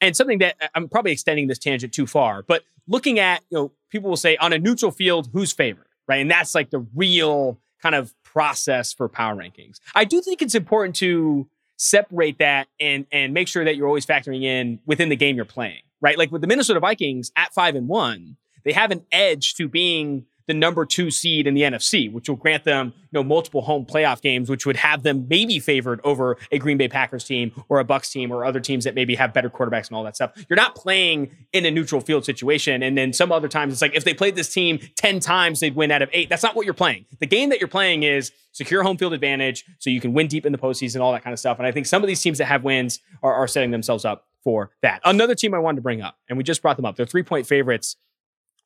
and 0.01 0.15
something 0.15 0.39
that 0.39 0.55
I'm 0.75 0.89
probably 0.89 1.13
extending 1.13 1.47
this 1.47 1.59
tangent 1.59 1.93
too 1.93 2.07
far, 2.07 2.43
but 2.43 2.63
looking 2.85 3.19
at 3.19 3.43
you 3.49 3.57
know 3.57 3.71
people 3.89 4.09
will 4.09 4.17
say 4.17 4.35
on 4.37 4.51
a 4.51 4.59
neutral 4.59 4.91
field 4.91 5.29
who's 5.31 5.53
favored, 5.53 5.87
right? 6.07 6.19
And 6.19 6.29
that's 6.29 6.53
like 6.53 6.69
the 6.69 6.85
real 6.95 7.59
kind 7.81 7.95
of 7.95 8.13
process 8.31 8.93
for 8.93 9.09
power 9.09 9.35
rankings. 9.35 9.79
I 9.93 10.05
do 10.05 10.21
think 10.21 10.41
it's 10.41 10.55
important 10.55 10.95
to 10.97 11.47
separate 11.77 12.37
that 12.37 12.67
and 12.79 13.05
and 13.11 13.33
make 13.33 13.47
sure 13.47 13.65
that 13.65 13.75
you're 13.75 13.87
always 13.87 14.05
factoring 14.05 14.43
in 14.43 14.79
within 14.85 15.09
the 15.09 15.15
game 15.15 15.35
you're 15.35 15.45
playing, 15.45 15.81
right? 15.99 16.17
Like 16.17 16.31
with 16.31 16.41
the 16.41 16.47
Minnesota 16.47 16.79
Vikings 16.79 17.31
at 17.35 17.53
5 17.53 17.75
and 17.75 17.87
1, 17.87 18.37
they 18.63 18.71
have 18.71 18.91
an 18.91 19.03
edge 19.11 19.55
to 19.55 19.67
being 19.67 20.25
the 20.47 20.54
number 20.54 20.86
two 20.86 21.12
seed 21.12 21.47
in 21.47 21.54
the 21.54 21.62
NFC, 21.62 22.12
which 22.12 22.30
will 22.30 22.36
grant 22.36 22.63
them, 22.63 22.93
you 22.95 23.19
know, 23.19 23.23
multiple 23.23 23.62
home 23.62 23.86
playoff 23.86 24.21
games, 24.21 24.49
which 24.49 24.65
would 24.65 24.77
have 24.77 25.04
them 25.04 25.27
maybe 25.30 25.60
favored 25.60 26.01
over 26.04 26.38
a 26.51 26.58
Green 26.58 26.77
Bay 26.77 26.88
Packers 26.88 27.23
team 27.23 27.51
or 27.69 27.80
a 27.80 27.86
Bucs 27.86 28.12
team 28.12 28.32
or 28.32 28.45
other 28.45 28.60
teams 28.60 28.84
that 28.84 28.95
maybe 28.95 29.15
have 29.15 29.34
better 29.34 29.49
quarterbacks 29.49 29.88
and 29.88 29.95
all 29.95 30.04
that 30.04 30.15
stuff. 30.15 30.32
You're 30.49 30.58
not 30.58 30.75
playing 30.75 31.36
in 31.54 31.65
a 31.65 31.71
neutral 31.71 32.01
field 32.01 32.25
situation. 32.25 32.84
And 32.84 32.97
then 32.97 33.13
some 33.13 33.32
other 33.32 33.47
times 33.47 33.73
it's 33.73 33.82
like 33.82 33.95
if 33.95 34.04
they 34.04 34.13
played 34.13 34.36
this 34.36 34.51
team 34.54 34.80
10 34.95 35.19
times, 35.19 35.60
they'd 35.60 35.75
win 35.75 35.91
out 35.91 36.01
of 36.01 36.10
eight. 36.13 36.30
That's 36.30 36.43
not 36.43 36.56
what 36.56 36.65
you're 36.65 36.73
playing. 36.73 37.06
The 37.19 37.27
game 37.27 37.49
that 37.49 37.60
you're 37.60 37.67
playing 37.67 38.04
is 38.04 38.32
secure 38.51 38.84
home 38.84 38.97
field 38.97 39.13
advantage 39.13 39.65
so 39.80 39.89
you 39.89 40.01
can 40.01 40.13
win 40.13 40.27
deep 40.27 40.45
in 40.45 40.51
the 40.51 40.58
postseason, 40.58 41.01
all 41.01 41.12
that 41.13 41.23
kind 41.23 41.34
of 41.34 41.39
stuff. 41.39 41.58
And 41.58 41.67
I 41.67 41.71
think 41.71 41.86
some 41.86 42.04
of 42.04 42.08
these 42.08 42.21
teams 42.21 42.38
that 42.38 42.45
have 42.45 42.63
wins 42.63 42.99
are, 43.23 43.34
are 43.34 43.47
setting 43.47 43.71
themselves 43.71 44.06
up 44.06 44.27
for 44.43 44.71
that. 44.82 45.01
Another 45.06 45.36
team 45.36 45.54
I 45.54 45.60
wanted 45.60 45.77
to 45.77 45.82
bring 45.82 46.01
up, 46.01 46.17
and 46.27 46.38
we 46.38 46.43
just 46.43 46.62
brought 46.62 46.75
them 46.75 46.86
up. 46.86 46.95
They're 46.95 47.06
three 47.06 47.23
point 47.23 47.47
favorites 47.47 47.95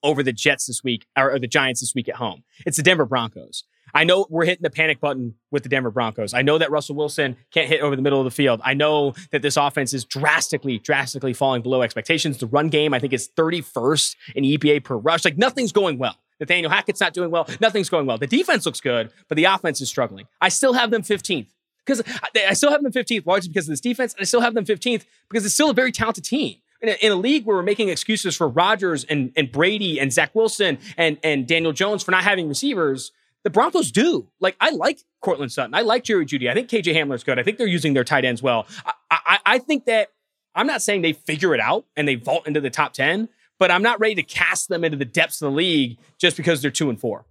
over 0.05 0.23
the 0.23 0.31
Jets 0.31 0.67
this 0.67 0.83
week 0.83 1.05
or, 1.17 1.33
or 1.33 1.39
the 1.39 1.47
Giants 1.47 1.81
this 1.81 1.93
week 1.93 2.07
at 2.07 2.15
home. 2.15 2.43
It's 2.65 2.77
the 2.77 2.83
Denver 2.83 3.05
Broncos. 3.05 3.63
I 3.93 4.03
know 4.03 4.25
we're 4.29 4.45
hitting 4.45 4.63
the 4.63 4.69
panic 4.69 4.99
button 4.99 5.35
with 5.51 5.63
the 5.63 5.69
Denver 5.69 5.89
Broncos. 5.89 6.33
I 6.33 6.41
know 6.41 6.57
that 6.57 6.69
Russell 6.69 6.95
Wilson 6.95 7.37
can't 7.51 7.69
hit 7.69 7.81
over 7.81 7.95
the 7.95 8.01
middle 8.01 8.19
of 8.19 8.25
the 8.25 8.31
field. 8.31 8.59
I 8.63 8.73
know 8.73 9.13
that 9.31 9.41
this 9.41 9.57
offense 9.57 9.93
is 9.93 10.03
drastically, 10.03 10.79
drastically 10.79 11.33
falling 11.33 11.61
below 11.61 11.81
expectations. 11.81 12.37
The 12.37 12.47
run 12.47 12.67
game, 12.69 12.93
I 12.93 12.99
think, 12.99 13.13
is 13.13 13.29
31st 13.37 14.15
in 14.35 14.43
EPA 14.43 14.83
per 14.83 14.97
rush. 14.97 15.23
Like 15.23 15.37
nothing's 15.37 15.71
going 15.71 15.97
well. 15.97 16.17
Nathaniel 16.39 16.69
Hackett's 16.69 16.99
not 16.99 17.13
doing 17.13 17.31
well. 17.31 17.47
Nothing's 17.61 17.89
going 17.89 18.05
well. 18.05 18.17
The 18.17 18.27
defense 18.27 18.65
looks 18.65 18.81
good, 18.81 19.11
but 19.29 19.37
the 19.37 19.45
offense 19.45 19.79
is 19.79 19.87
struggling. 19.87 20.27
I 20.41 20.49
still 20.49 20.73
have 20.73 20.91
them 20.91 21.01
15th 21.01 21.47
because 21.85 22.03
I 22.49 22.53
still 22.53 22.71
have 22.71 22.83
them 22.83 22.91
15th 22.91 23.25
largely 23.25 23.49
because 23.49 23.65
of 23.65 23.71
this 23.71 23.79
defense. 23.79 24.13
And 24.13 24.21
I 24.21 24.25
still 24.25 24.41
have 24.41 24.53
them 24.53 24.65
15th 24.65 25.05
because 25.29 25.45
it's 25.45 25.53
still 25.53 25.69
a 25.69 25.73
very 25.73 25.93
talented 25.93 26.25
team 26.25 26.57
in 26.87 26.95
a, 26.95 27.05
in 27.05 27.11
a, 27.11 27.15
league 27.15 27.45
where 27.45 27.57
we're 27.57 27.63
making 27.63 27.89
excuses 27.89 28.35
for 28.35 28.47
Rodgers 28.47 29.03
and, 29.03 29.31
and 29.35 29.51
Brady 29.51 29.99
and 29.99 30.11
Zach 30.11 30.33
Wilson 30.35 30.77
and, 30.97 31.17
and 31.23 31.47
Daniel 31.47 31.73
Jones 31.73 32.03
for 32.03 32.11
not 32.11 32.23
having 32.23 32.47
receivers, 32.47 33.11
the 33.43 33.49
Broncos 33.49 33.91
do. 33.91 34.27
Like, 34.39 34.55
I 34.59 34.71
like 34.71 35.01
Courtland 35.21 35.51
Sutton. 35.51 35.73
I 35.73 35.81
like 35.81 36.03
Jerry 36.03 36.25
Jeudy. 36.25 36.49
I 36.49 36.53
think 36.53 36.69
KJ 36.69 36.95
Hamler's 36.95 37.23
good. 37.23 37.39
I 37.39 37.43
think 37.43 37.57
they're 37.57 37.67
using 37.67 37.93
their 37.93 38.03
tight 38.03 38.25
ends 38.25 38.41
well. 38.41 38.67
I, 38.85 38.93
I, 39.09 39.39
I 39.45 39.59
think 39.59 39.85
that 39.85 40.09
I'm 40.53 40.67
not 40.67 40.81
saying 40.81 41.01
they 41.01 41.13
figure 41.13 41.53
it 41.53 41.59
out 41.59 41.85
and 41.95 42.07
they 42.07 42.15
vault 42.15 42.47
into 42.47 42.61
the 42.61 42.69
top 42.69 42.93
10, 42.93 43.29
but 43.59 43.71
I'm 43.71 43.83
not 43.83 43.99
ready 43.99 44.15
to 44.15 44.23
cast 44.23 44.69
them 44.69 44.83
into 44.83 44.97
the 44.97 45.05
depths 45.05 45.41
of 45.41 45.51
the 45.51 45.55
league 45.55 45.97
just 46.17 46.37
because 46.37 46.61
they're 46.61 46.71
two 46.71 46.89
and 46.89 46.99
four. 46.99 47.25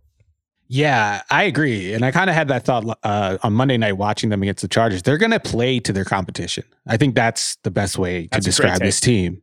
Yeah, 0.69 1.23
I 1.31 1.45
agree. 1.45 1.93
And 1.93 2.05
I 2.05 2.11
kind 2.11 2.31
of 2.31 2.37
had 2.37 2.49
that 2.49 2.65
thought 2.65 2.99
uh, 3.03 3.39
on 3.43 3.53
Monday 3.53 3.77
night 3.77 3.93
watching 3.95 4.31
them 4.31 4.43
against 4.43 4.63
the 4.63 4.69
Chargers. 4.69 5.03
They're 5.03 5.19
going 5.19 5.31
to 5.31 5.41
play 5.41 5.79
to 5.81 5.93
their 5.93 6.05
competition. 6.05 6.65
I 6.87 6.97
think 6.97 7.15
that's 7.15 7.57
the 7.63 7.71
best 7.71 7.99
way 7.99 8.25
to 8.25 8.29
that's 8.31 8.47
describe 8.47 8.81
this 8.81 8.99
team. 8.99 9.43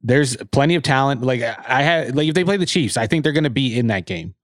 There's 0.00 0.36
plenty 0.52 0.74
of 0.74 0.82
talent. 0.82 1.22
Like 1.22 1.42
I 1.42 1.82
had, 1.82 2.16
like 2.16 2.28
if 2.28 2.34
they 2.34 2.44
play 2.44 2.56
the 2.56 2.66
Chiefs, 2.66 2.96
I 2.96 3.06
think 3.06 3.24
they're 3.24 3.32
going 3.32 3.44
to 3.44 3.50
be 3.50 3.76
in 3.76 3.88
that 3.88 4.06
game. 4.06 4.34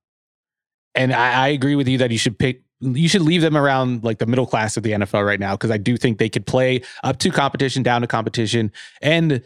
And 0.95 1.13
I, 1.13 1.45
I 1.45 1.49
agree 1.49 1.77
with 1.77 1.89
you 1.89 1.99
that 1.99 2.11
you 2.11 2.19
should 2.19 2.39
pick 2.39 2.63
you 2.81 3.09
should 3.09 3.23
leave 3.23 3.41
them 3.41 3.57
around 3.57 4.05
like 4.05 4.19
the 4.19 4.27
middle 4.27 4.47
class 4.47 4.77
of 4.77 4.83
the 4.83 4.93
NFL 4.93 5.25
right 5.25 5.41
now 5.41 5.55
because 5.55 5.71
I 5.71 5.79
do 5.79 5.97
think 5.97 6.19
they 6.19 6.29
could 6.29 6.47
play 6.47 6.83
up 7.03 7.19
to 7.21 7.31
competition, 7.31 7.83
down 7.83 8.03
to 8.03 8.07
competition, 8.07 8.73
and 9.01 9.43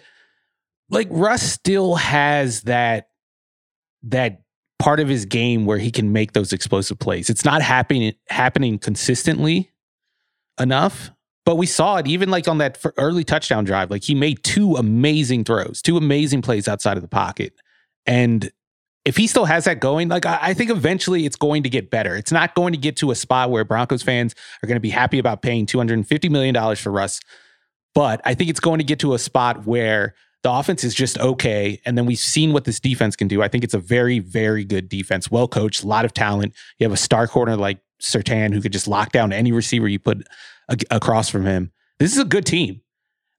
like 0.90 1.08
Russ 1.10 1.42
still 1.42 1.94
has 1.96 2.62
that 2.62 3.08
that 4.04 4.42
part 4.78 5.00
of 5.00 5.08
his 5.08 5.24
game 5.24 5.66
where 5.66 5.78
he 5.78 5.90
can 5.90 6.12
make 6.12 6.32
those 6.32 6.52
explosive 6.52 6.98
plays. 6.98 7.30
It's 7.30 7.44
not 7.44 7.62
happening 7.62 8.14
happening 8.28 8.78
consistently 8.78 9.70
enough, 10.58 11.10
but 11.48 11.56
we 11.56 11.64
saw 11.64 11.96
it 11.96 12.06
even 12.06 12.28
like 12.28 12.46
on 12.46 12.58
that 12.58 12.78
early 12.98 13.24
touchdown 13.24 13.64
drive. 13.64 13.90
Like 13.90 14.04
he 14.04 14.14
made 14.14 14.44
two 14.44 14.76
amazing 14.76 15.44
throws, 15.44 15.80
two 15.80 15.96
amazing 15.96 16.42
plays 16.42 16.68
outside 16.68 16.98
of 16.98 17.02
the 17.02 17.08
pocket. 17.08 17.54
And 18.04 18.52
if 19.06 19.16
he 19.16 19.26
still 19.26 19.46
has 19.46 19.64
that 19.64 19.80
going, 19.80 20.10
like 20.10 20.26
I, 20.26 20.52
think 20.52 20.68
eventually 20.68 21.24
it's 21.24 21.36
going 21.36 21.62
to 21.62 21.70
get 21.70 21.90
better. 21.90 22.14
It's 22.16 22.32
not 22.32 22.54
going 22.54 22.74
to 22.74 22.78
get 22.78 22.98
to 22.98 23.12
a 23.12 23.14
spot 23.14 23.50
where 23.50 23.64
Broncos 23.64 24.02
fans 24.02 24.34
are 24.62 24.66
going 24.66 24.76
to 24.76 24.80
be 24.80 24.90
happy 24.90 25.18
about 25.18 25.40
paying 25.40 25.64
$250 25.64 26.30
million 26.30 26.76
for 26.76 26.92
Russ. 26.92 27.18
But 27.94 28.20
I 28.26 28.34
think 28.34 28.50
it's 28.50 28.60
going 28.60 28.76
to 28.76 28.84
get 28.84 28.98
to 28.98 29.14
a 29.14 29.18
spot 29.18 29.64
where 29.64 30.14
The 30.42 30.52
offense 30.52 30.84
is 30.84 30.94
just 30.94 31.18
okay. 31.18 31.80
And 31.86 31.96
then 31.96 32.04
we've 32.04 32.18
seen 32.18 32.52
what 32.52 32.66
this 32.66 32.78
defense 32.78 33.16
can 33.16 33.26
do. 33.26 33.40
I 33.40 33.48
think 33.48 33.64
it's 33.64 33.72
a 33.72 33.78
very, 33.78 34.18
very 34.18 34.66
good 34.66 34.90
defense, 34.90 35.30
well 35.30 35.48
coached, 35.48 35.82
a 35.82 35.86
lot 35.86 36.04
of 36.04 36.12
talent. 36.12 36.54
You 36.78 36.84
have 36.84 36.92
a 36.92 36.98
star 36.98 37.26
corner 37.26 37.56
like 37.56 37.78
Surtain 38.00 38.52
who 38.52 38.60
could 38.60 38.72
just 38.72 38.88
lock 38.88 39.12
down 39.12 39.32
any 39.32 39.52
receiver 39.52 39.88
you 39.88 39.98
put 39.98 40.26
a- 40.68 40.78
across 40.90 41.28
from 41.28 41.44
him. 41.44 41.72
This 41.98 42.12
is 42.12 42.18
a 42.18 42.24
good 42.24 42.46
team. 42.46 42.80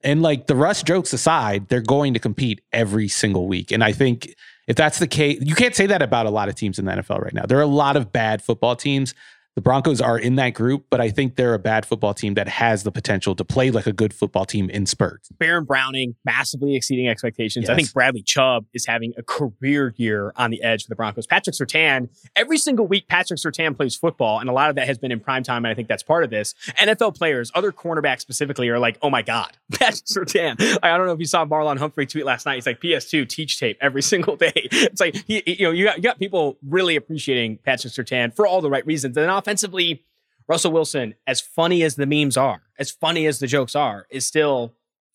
And 0.03 0.21
like 0.21 0.47
the 0.47 0.55
Russ 0.55 0.81
jokes 0.83 1.11
aside, 1.13 1.67
they're 1.67 1.81
going 1.81 2.13
to 2.13 2.19
compete 2.19 2.61
every 2.71 3.07
single 3.07 3.47
week. 3.47 3.71
And 3.71 3.83
I 3.83 3.91
think 3.91 4.33
if 4.67 4.75
that's 4.75 4.99
the 4.99 5.07
case, 5.07 5.39
you 5.41 5.55
can't 5.55 5.75
say 5.75 5.87
that 5.87 6.01
about 6.01 6.25
a 6.25 6.29
lot 6.29 6.47
of 6.47 6.55
teams 6.55 6.79
in 6.79 6.85
the 6.85 6.91
NFL 6.91 7.21
right 7.21 7.33
now. 7.33 7.45
There 7.45 7.57
are 7.57 7.63
a 7.63 7.67
lot 7.67 7.97
of 7.97 8.11
bad 8.11 8.41
football 8.41 8.75
teams. 8.75 9.13
The 9.59 9.63
Broncos 9.63 9.99
are 9.99 10.17
in 10.17 10.35
that 10.35 10.51
group, 10.51 10.85
but 10.89 11.01
I 11.01 11.09
think 11.09 11.35
they're 11.35 11.53
a 11.53 11.59
bad 11.59 11.85
football 11.85 12.13
team 12.13 12.35
that 12.35 12.47
has 12.47 12.83
the 12.83 12.93
potential 12.93 13.35
to 13.35 13.43
play 13.43 13.71
like 13.71 13.87
a 13.87 13.91
good 13.91 14.13
football 14.13 14.45
team 14.45 14.69
in 14.69 14.85
spurts. 14.85 15.27
Baron 15.37 15.65
Browning 15.65 16.15
massively 16.23 16.77
exceeding 16.77 17.09
expectations. 17.09 17.69
I 17.69 17.75
think 17.75 17.91
Bradley 17.91 18.21
Chubb 18.21 18.67
is 18.73 18.85
having 18.85 19.11
a 19.17 19.21
career 19.21 19.93
year 19.97 20.31
on 20.37 20.49
the 20.49 20.63
edge 20.63 20.85
for 20.85 20.89
the 20.89 20.95
Broncos. 20.95 21.27
Patrick 21.27 21.57
Surtain, 21.57 22.07
every 22.37 22.57
single 22.57 22.87
week 22.87 23.09
Patrick 23.09 23.37
Surtain 23.37 23.75
plays 23.75 23.97
football, 23.97 24.39
and 24.39 24.49
a 24.49 24.53
lot 24.53 24.69
of 24.69 24.77
that 24.77 24.87
has 24.87 24.97
been 24.97 25.11
in 25.11 25.19
prime 25.19 25.43
time, 25.43 25.65
and 25.65 25.71
I 25.73 25.75
think 25.75 25.89
that's 25.89 26.03
part 26.03 26.23
of 26.23 26.29
this. 26.29 26.55
NFL 26.77 27.17
players, 27.17 27.51
other 27.53 27.73
cornerbacks 27.73 28.21
specifically, 28.21 28.69
are 28.69 28.79
like, 28.79 28.97
oh 29.01 29.09
my 29.09 29.23
God, 29.23 29.57
Patrick 29.73 30.05
Surtain. 30.05 30.79
I 30.81 30.95
don't 30.95 31.05
know 31.05 31.11
if 31.11 31.19
you 31.19 31.25
saw 31.25 31.43
Marlon 31.43 31.79
Humphrey 31.79 32.05
tweet 32.05 32.23
last 32.23 32.45
night. 32.45 32.55
He's 32.55 32.65
like, 32.65 32.79
PS2, 32.79 33.27
teach 33.27 33.59
tape 33.59 33.77
every 33.81 34.01
single 34.13 34.37
day. 34.37 34.53
It's 34.55 35.01
like, 35.01 35.21
you 35.27 35.65
know, 35.65 35.71
you 35.71 35.83
got, 35.83 35.97
you 35.97 36.03
got 36.03 36.17
people 36.17 36.57
really 36.65 36.95
appreciating 36.95 37.57
Patrick 37.65 37.91
Surtain 37.91 38.33
for 38.33 38.47
all 38.47 38.61
the 38.61 38.69
right 38.69 38.85
reasons. 38.85 39.17
And 39.17 39.25
then 39.25 39.29
offensively, 39.49 40.05
Russell 40.47 40.71
Wilson, 40.71 41.15
as 41.25 41.41
funny 41.41 41.81
as 41.81 41.95
the 41.95 42.05
memes 42.05 42.37
are, 42.37 42.61
as 42.77 42.91
funny 42.91 43.25
as 43.25 43.39
the 43.39 43.47
jokes 43.47 43.75
are, 43.75 44.05
is 44.11 44.23
still 44.23 44.73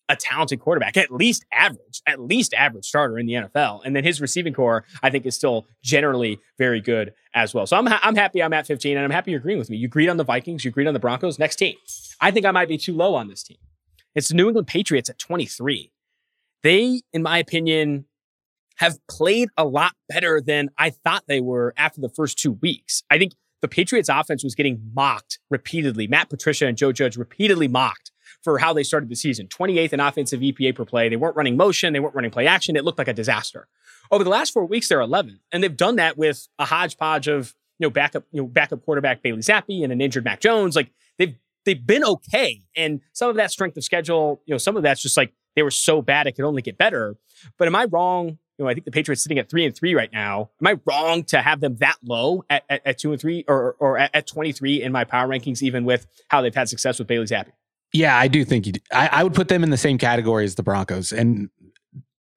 a 0.09 0.15
talented 0.15 0.59
quarterback, 0.59 0.97
at 0.97 1.09
least 1.09 1.45
average, 1.53 2.01
at 2.05 2.19
least 2.19 2.53
average 2.53 2.85
starter 2.85 3.17
in 3.17 3.27
the 3.27 3.33
NFL. 3.33 3.81
And 3.85 3.95
then 3.95 4.03
his 4.03 4.19
receiving 4.19 4.53
corps, 4.53 4.83
I 5.01 5.09
think, 5.09 5.25
is 5.25 5.35
still 5.35 5.65
generally 5.81 6.37
very 6.57 6.81
good 6.81 7.13
as 7.33 7.53
well. 7.53 7.65
So 7.65 7.77
I'm, 7.77 7.85
ha- 7.85 8.01
I'm 8.03 8.15
happy 8.15 8.43
I'm 8.43 8.51
at 8.51 8.67
15, 8.67 8.97
and 8.97 9.05
I'm 9.05 9.09
happy 9.09 9.31
you're 9.31 9.39
agreeing 9.39 9.57
with 9.57 9.69
me. 9.69 9.77
You 9.77 9.87
agreed 9.87 10.09
on 10.09 10.17
the 10.17 10.25
Vikings, 10.25 10.65
you 10.65 10.69
agreed 10.69 10.87
on 10.87 10.93
the 10.93 10.99
Broncos. 10.99 11.39
Next 11.39 11.55
team. 11.55 11.75
I 12.19 12.31
think 12.31 12.45
I 12.45 12.51
might 12.51 12.67
be 12.67 12.77
too 12.77 12.93
low 12.93 13.15
on 13.15 13.29
this 13.29 13.41
team. 13.41 13.57
It's 14.15 14.27
the 14.27 14.35
New 14.35 14.47
England 14.47 14.67
Patriots 14.67 15.09
at 15.09 15.17
23. 15.17 15.91
They, 16.61 17.01
in 17.13 17.23
my 17.23 17.37
opinion, 17.37 18.05
have 18.77 18.99
played 19.09 19.49
a 19.57 19.65
lot 19.65 19.93
better 20.09 20.41
than 20.41 20.69
I 20.77 20.89
thought 20.89 21.23
they 21.27 21.41
were 21.41 21.73
after 21.77 22.01
the 22.01 22.09
first 22.09 22.37
two 22.37 22.51
weeks. 22.51 23.03
I 23.09 23.17
think 23.17 23.31
the 23.65 23.69
Patriots 23.69 24.09
offense 24.09 24.43
was 24.43 24.53
getting 24.53 24.91
mocked 24.93 25.39
repeatedly. 25.49 26.05
Matt 26.05 26.29
Patricia 26.29 26.67
and 26.67 26.77
Joe 26.77 26.91
Judge 26.91 27.17
repeatedly 27.17 27.67
mocked 27.67 28.11
for 28.43 28.59
how 28.59 28.73
they 28.73 28.83
started 28.83 29.09
the 29.09 29.15
season. 29.15 29.47
28th 29.47 29.91
in 29.91 29.99
offensive 29.99 30.39
EPA 30.39 30.75
per 30.75 30.85
play. 30.85 31.09
They 31.09 31.15
weren't 31.15 31.35
running 31.35 31.57
motion. 31.57 31.91
They 31.91 31.99
weren't 31.99 32.13
running 32.13 32.29
play 32.29 32.45
action. 32.45 32.75
It 32.75 32.85
looked 32.85 32.99
like 32.99 33.07
a 33.07 33.13
disaster. 33.13 33.67
Over 34.11 34.23
the 34.23 34.29
last 34.29 34.53
four 34.53 34.67
weeks, 34.67 34.87
they're 34.87 34.99
11th, 34.99 35.39
and 35.51 35.63
they've 35.63 35.75
done 35.75 35.95
that 35.95 36.15
with 36.15 36.47
a 36.59 36.65
hodgepodge 36.65 37.27
of 37.27 37.55
you 37.79 37.87
know 37.87 37.89
backup 37.89 38.25
you 38.31 38.39
know 38.39 38.47
backup 38.47 38.85
quarterback 38.85 39.23
Bailey 39.23 39.39
Zappe 39.39 39.83
and 39.83 39.91
an 39.91 39.99
injured 39.99 40.25
Mac 40.25 40.41
Jones. 40.41 40.75
Like 40.75 40.91
they've 41.17 41.35
they've 41.65 41.83
been 41.83 42.03
okay, 42.03 42.61
and 42.77 43.01
some 43.13 43.31
of 43.31 43.35
that 43.37 43.49
strength 43.49 43.77
of 43.77 43.83
schedule, 43.83 44.43
you 44.45 44.53
know, 44.53 44.59
some 44.59 44.77
of 44.77 44.83
that's 44.83 45.01
just 45.01 45.17
like 45.17 45.33
they 45.55 45.63
were 45.63 45.71
so 45.71 46.03
bad 46.03 46.27
it 46.27 46.33
could 46.33 46.45
only 46.45 46.61
get 46.61 46.77
better. 46.77 47.15
But 47.57 47.67
am 47.67 47.75
I 47.75 47.85
wrong? 47.85 48.37
You 48.57 48.65
know, 48.65 48.69
I 48.69 48.73
think 48.73 48.85
the 48.85 48.91
Patriots 48.91 49.21
sitting 49.21 49.37
at 49.37 49.49
three 49.49 49.65
and 49.65 49.75
three 49.75 49.95
right 49.95 50.11
now. 50.13 50.49
Am 50.61 50.67
I 50.67 50.79
wrong 50.85 51.23
to 51.25 51.41
have 51.41 51.59
them 51.59 51.75
that 51.77 51.97
low 52.03 52.43
at, 52.49 52.63
at, 52.69 52.81
at 52.85 52.97
two 52.97 53.11
and 53.11 53.19
three 53.19 53.43
or 53.47 53.75
or 53.79 53.97
at, 53.97 54.11
at 54.13 54.27
23 54.27 54.81
in 54.81 54.91
my 54.91 55.03
power 55.03 55.27
rankings, 55.27 55.61
even 55.61 55.83
with 55.83 56.07
how 56.29 56.41
they've 56.41 56.55
had 56.55 56.69
success 56.69 56.97
with 56.97 57.07
Bailey 57.07 57.25
Zappe? 57.25 57.51
Yeah, 57.91 58.17
I 58.17 58.27
do 58.27 58.43
think 58.45 58.65
you. 58.65 58.73
Do. 58.73 58.79
I, 58.91 59.09
I 59.11 59.23
would 59.23 59.33
put 59.33 59.47
them 59.47 59.63
in 59.63 59.69
the 59.69 59.77
same 59.77 59.97
category 59.97 60.45
as 60.45 60.55
the 60.55 60.63
Broncos, 60.63 61.11
and 61.11 61.49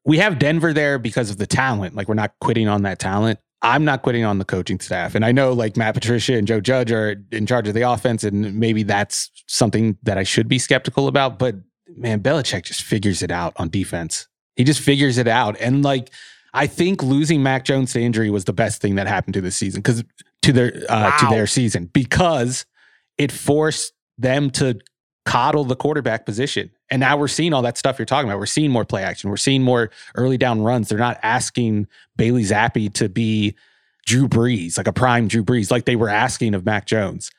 we 0.05 0.19
have 0.19 0.39
Denver 0.39 0.73
there 0.73 0.99
because 0.99 1.31
of 1.31 1.39
the 1.39 1.47
talent. 1.47 1.95
Like 1.95 2.09
we're 2.09 2.15
not 2.15 2.33
quitting 2.41 2.69
on 2.69 2.83
that 2.83 2.99
talent. 2.99 3.39
I'm 3.61 3.85
not 3.85 4.03
quitting 4.03 4.25
on 4.25 4.39
the 4.39 4.45
coaching 4.45 4.79
staff, 4.79 5.15
and 5.15 5.25
I 5.25 5.33
know 5.33 5.53
like 5.53 5.77
Matt 5.77 5.95
Patricia 5.95 6.37
and 6.37 6.47
Joe 6.47 6.61
Judge 6.61 6.93
are 6.93 7.17
in 7.33 7.47
charge 7.47 7.69
of 7.69 7.75
the 7.75 7.83
offense, 7.83 8.25
and 8.25 8.59
maybe 8.59 8.83
that's 8.83 9.31
something 9.47 9.99
that 10.03 10.19
I 10.19 10.23
should 10.23 10.49
be 10.49 10.59
skeptical 10.59 11.09
about. 11.09 11.39
But 11.39 11.57
man, 11.97 12.21
Belichick 12.21 12.65
just 12.65 12.83
figures 12.83 13.23
it 13.23 13.31
out 13.31 13.53
on 13.57 13.69
defense. 13.69 14.29
He 14.59 14.65
just 14.65 14.81
figures 14.81 15.17
it 15.17 15.27
out, 15.27 15.57
and 15.59 15.83
like 15.83 16.11
I 16.53 16.67
think 16.67 17.03
losing 17.03 17.43
Mac 17.43 17.65
Jones 17.65 17.95
to 17.95 18.01
injury 18.01 18.29
was 18.29 18.45
the 18.45 18.53
best 18.53 18.83
thing 18.83 18.97
that 18.97 19.07
happened 19.07 19.35
to 19.35 19.41
this 19.41 19.57
season 19.57 19.81
because 19.81 20.05
to 20.43 20.53
their 20.53 20.85
uh, 20.91 21.17
to 21.19 21.27
their 21.27 21.47
season 21.47 21.87
because 21.87 22.67
it 23.17 23.33
forced 23.33 23.95
them 24.19 24.51
to 24.51 24.79
coddle 25.25 25.65
the 25.65 25.77
quarterback 25.77 26.25
position. 26.25 26.71
And 26.91 27.01
now 27.01 27.17
we're 27.19 27.29
seeing 27.29 27.53
all 27.53 27.63
that 27.63 27.77
stuff 27.77 27.99
you're 27.99 28.07
talking 28.07 28.31
about. 28.31 28.39
We're 28.39 28.47
seeing 28.47 28.71
more 28.71 28.85
play 28.85 29.03
action. 29.03 29.29
We're 29.29 29.37
seeing 29.37 29.63
more 29.63 29.91
early 30.15 30.39
down 30.39 30.63
runs. 30.63 30.89
They're 30.89 30.99
not 30.99 31.19
asking 31.23 31.87
Bailey 32.17 32.45
Zappe 32.45 32.93
to 32.95 33.09
be 33.09 33.55
Drew 34.07 34.27
Brees, 34.27 34.79
like 34.79 34.87
a 34.87 34.93
prime 34.93 35.29
Drew 35.29 35.45
Brees, 35.45 35.71
like 35.71 35.85
they 35.85 35.97
were 35.97 36.09
asking 36.09 36.55
of 36.55 36.65
Mac 36.65 36.87
Jones. 36.87 37.31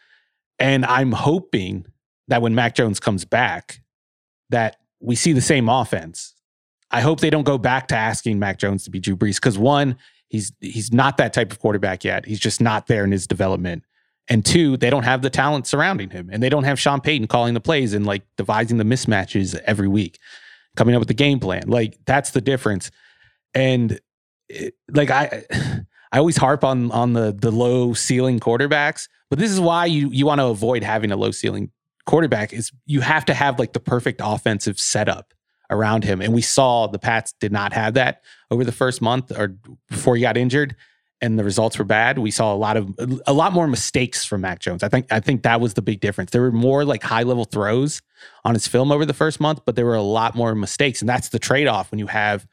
And 0.59 0.85
I'm 0.85 1.13
hoping 1.13 1.87
that 2.27 2.43
when 2.43 2.53
Mac 2.53 2.75
Jones 2.75 2.99
comes 2.99 3.25
back, 3.25 3.81
that 4.51 4.77
we 4.99 5.15
see 5.15 5.33
the 5.33 5.41
same 5.41 5.67
offense. 5.67 6.35
I 6.91 7.01
hope 7.01 7.19
they 7.19 7.29
don't 7.29 7.43
go 7.43 7.57
back 7.57 7.87
to 7.89 7.95
asking 7.95 8.39
Mac 8.39 8.57
Jones 8.57 8.83
to 8.85 8.89
be 8.89 8.99
Drew 8.99 9.15
Brees 9.15 9.35
because 9.35 9.57
one, 9.57 9.97
he's 10.29 10.51
he's 10.59 10.91
not 10.91 11.17
that 11.17 11.33
type 11.33 11.51
of 11.51 11.59
quarterback 11.59 12.03
yet. 12.03 12.25
He's 12.25 12.39
just 12.39 12.61
not 12.61 12.87
there 12.87 13.03
in 13.03 13.11
his 13.11 13.27
development. 13.27 13.83
And 14.27 14.45
two, 14.45 14.77
they 14.77 14.91
don't 14.91 15.03
have 15.03 15.23
the 15.23 15.29
talent 15.29 15.65
surrounding 15.65 16.11
him. 16.11 16.29
And 16.31 16.41
they 16.41 16.49
don't 16.49 16.63
have 16.63 16.79
Sean 16.79 17.01
Payton 17.01 17.27
calling 17.27 17.55
the 17.55 17.59
plays 17.59 17.93
and 17.93 18.05
like 18.05 18.23
devising 18.37 18.77
the 18.77 18.83
mismatches 18.83 19.59
every 19.65 19.87
week, 19.87 20.19
coming 20.75 20.93
up 20.93 20.99
with 20.99 21.07
the 21.07 21.15
game 21.15 21.39
plan. 21.39 21.67
Like 21.67 21.97
that's 22.05 22.31
the 22.31 22.41
difference. 22.41 22.91
And 23.53 23.99
it, 24.47 24.75
like 24.91 25.09
I 25.09 25.43
I 26.11 26.17
always 26.17 26.37
harp 26.37 26.63
on 26.63 26.91
on 26.91 27.13
the 27.13 27.35
the 27.37 27.51
low 27.51 27.93
ceiling 27.93 28.39
quarterbacks, 28.39 29.07
but 29.29 29.39
this 29.39 29.51
is 29.51 29.59
why 29.59 29.85
you 29.85 30.09
you 30.09 30.25
want 30.25 30.39
to 30.39 30.45
avoid 30.45 30.83
having 30.83 31.11
a 31.11 31.15
low 31.15 31.31
ceiling 31.31 31.71
quarterback 32.05 32.51
is 32.53 32.71
you 32.87 33.01
have 33.01 33.25
to 33.25 33.35
have 33.35 33.59
like 33.59 33.73
the 33.73 33.79
perfect 33.79 34.19
offensive 34.23 34.79
setup 34.79 35.33
around 35.69 36.03
him. 36.03 36.21
And 36.21 36.33
we 36.33 36.41
saw 36.41 36.87
the 36.87 36.99
Pats 36.99 37.33
did 37.39 37.51
not 37.51 37.73
have 37.73 37.93
that 37.95 38.23
over 38.49 38.63
the 38.63 38.71
first 38.71 39.01
month 39.01 39.31
or 39.37 39.55
before 39.89 40.15
he 40.15 40.21
got 40.21 40.37
injured 40.37 40.75
and 41.21 41.37
the 41.37 41.43
results 41.43 41.77
were 41.77 41.85
bad. 41.85 42.17
We 42.17 42.31
saw 42.31 42.53
a 42.53 42.55
lot 42.55 42.77
of 42.77 42.93
a 43.27 43.33
lot 43.33 43.53
more 43.53 43.67
mistakes 43.67 44.23
from 44.23 44.41
Mac 44.41 44.59
Jones. 44.59 44.83
I 44.83 44.89
think 44.89 45.11
I 45.11 45.19
think 45.19 45.43
that 45.43 45.59
was 45.59 45.73
the 45.73 45.81
big 45.81 45.99
difference. 45.99 46.31
There 46.31 46.41
were 46.41 46.51
more 46.51 46.85
like 46.85 47.03
high 47.03 47.23
level 47.23 47.45
throws 47.45 48.01
on 48.45 48.53
his 48.53 48.67
film 48.67 48.91
over 48.91 49.05
the 49.05 49.13
first 49.13 49.39
month, 49.39 49.61
but 49.65 49.75
there 49.75 49.85
were 49.85 49.95
a 49.95 50.01
lot 50.01 50.35
more 50.35 50.55
mistakes, 50.55 51.01
and 51.01 51.09
that's 51.09 51.29
the 51.29 51.39
trade 51.39 51.67
off 51.67 51.91
when 51.91 51.99
you 51.99 52.07
have 52.07 52.47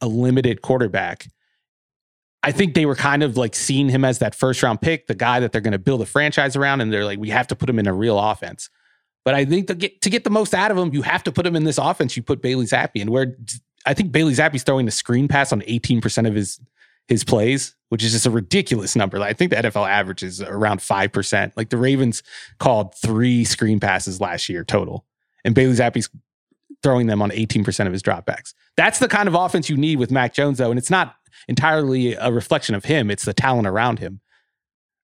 a 0.00 0.06
limited 0.06 0.62
quarterback. 0.62 1.26
I 2.42 2.52
think 2.52 2.74
they 2.74 2.86
were 2.86 2.94
kind 2.94 3.24
of 3.24 3.36
like 3.36 3.56
seeing 3.56 3.88
him 3.88 4.04
as 4.04 4.20
that 4.20 4.34
first 4.34 4.62
round 4.62 4.80
pick, 4.80 5.08
the 5.08 5.14
guy 5.14 5.40
that 5.40 5.50
they're 5.50 5.60
going 5.60 5.72
to 5.72 5.78
build 5.78 6.00
a 6.00 6.06
franchise 6.06 6.54
around, 6.54 6.80
and 6.80 6.92
they're 6.92 7.04
like, 7.04 7.18
we 7.18 7.30
have 7.30 7.48
to 7.48 7.56
put 7.56 7.68
him 7.68 7.78
in 7.78 7.88
a 7.88 7.92
real 7.92 8.18
offense. 8.18 8.70
But 9.26 9.34
I 9.34 9.44
think 9.44 9.66
to 9.66 9.74
get 9.74 10.00
to 10.02 10.08
get 10.08 10.22
the 10.22 10.30
most 10.30 10.54
out 10.54 10.70
of 10.70 10.78
him, 10.78 10.94
you 10.94 11.02
have 11.02 11.24
to 11.24 11.32
put 11.32 11.44
him 11.44 11.56
in 11.56 11.64
this 11.64 11.78
offense. 11.78 12.16
You 12.16 12.22
put 12.22 12.40
Bailey 12.40 12.64
Zappe, 12.64 13.00
and 13.00 13.10
where 13.10 13.36
I 13.84 13.92
think 13.92 14.12
Bailey 14.12 14.34
Zappe's 14.34 14.62
throwing 14.62 14.86
the 14.86 14.92
screen 14.92 15.26
pass 15.26 15.52
on 15.52 15.62
18% 15.62 16.28
of 16.28 16.36
his 16.36 16.60
his 17.08 17.24
plays, 17.24 17.74
which 17.88 18.04
is 18.04 18.12
just 18.12 18.26
a 18.26 18.30
ridiculous 18.30 18.94
number. 18.94 19.18
Like, 19.18 19.30
I 19.30 19.32
think 19.32 19.50
the 19.50 19.56
NFL 19.56 19.88
average 19.88 20.22
is 20.22 20.40
around 20.40 20.78
5%. 20.78 21.52
Like 21.56 21.70
the 21.70 21.76
Ravens 21.76 22.22
called 22.58 22.94
three 22.94 23.44
screen 23.44 23.80
passes 23.80 24.20
last 24.20 24.48
year 24.48 24.62
total, 24.62 25.04
and 25.44 25.56
Bailey 25.56 25.74
Zappe's 25.74 26.08
throwing 26.84 27.08
them 27.08 27.20
on 27.20 27.30
18% 27.30 27.86
of 27.88 27.92
his 27.92 28.04
dropbacks. 28.04 28.54
That's 28.76 29.00
the 29.00 29.08
kind 29.08 29.26
of 29.26 29.34
offense 29.34 29.68
you 29.68 29.76
need 29.76 29.98
with 29.98 30.12
Mac 30.12 30.34
Jones, 30.34 30.58
though. 30.58 30.70
And 30.70 30.78
it's 30.78 30.90
not 30.90 31.16
entirely 31.48 32.14
a 32.14 32.30
reflection 32.30 32.76
of 32.76 32.84
him, 32.84 33.10
it's 33.10 33.24
the 33.24 33.34
talent 33.34 33.66
around 33.66 33.98
him. 33.98 34.20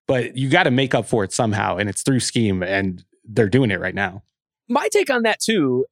But 0.06 0.37
you 0.37 0.48
got 0.48 0.64
to 0.64 0.70
make 0.70 0.94
up 0.94 1.06
for 1.06 1.24
it 1.24 1.32
somehow, 1.32 1.76
and 1.76 1.88
it's 1.88 2.02
through 2.02 2.20
scheme, 2.20 2.62
and 2.62 3.04
they're 3.24 3.48
doing 3.48 3.70
it 3.70 3.80
right 3.80 3.94
now. 3.94 4.22
my 4.68 4.88
take 4.92 5.11
on 5.11 5.22
that 5.22 5.40
too, 5.40 5.87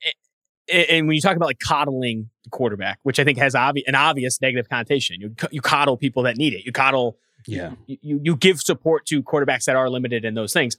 and 0.73 1.07
when 1.07 1.15
you 1.17 1.21
talk 1.21 1.37
about 1.37 1.47
like 1.47 1.59
coddling 1.59 2.31
the 2.45 2.51
quarterback, 2.51 2.99
which 3.03 3.19
I 3.19 3.25
think 3.25 3.39
has 3.39 3.55
obvi- 3.55 3.83
an 3.87 3.95
obvious 3.95 4.41
negative 4.41 4.69
connotation, 4.69 5.21
you 5.21 5.35
you 5.51 5.61
coddle 5.61 5.97
people 5.97 6.23
that 6.25 6.37
need 6.37 6.53
it. 6.55 6.65
You 6.65 6.73
coddle, 6.73 7.19
Yeah. 7.47 7.73
you, 7.87 7.99
you 8.03 8.21
you 8.23 8.37
give 8.37 8.61
support 8.61 9.07
to 9.07 9.23
quarterbacks 9.23 9.65
that 9.65 9.77
are 9.77 9.91
limited 9.91 10.25
in 10.25 10.35
those 10.35 10.53
things. 10.53 10.77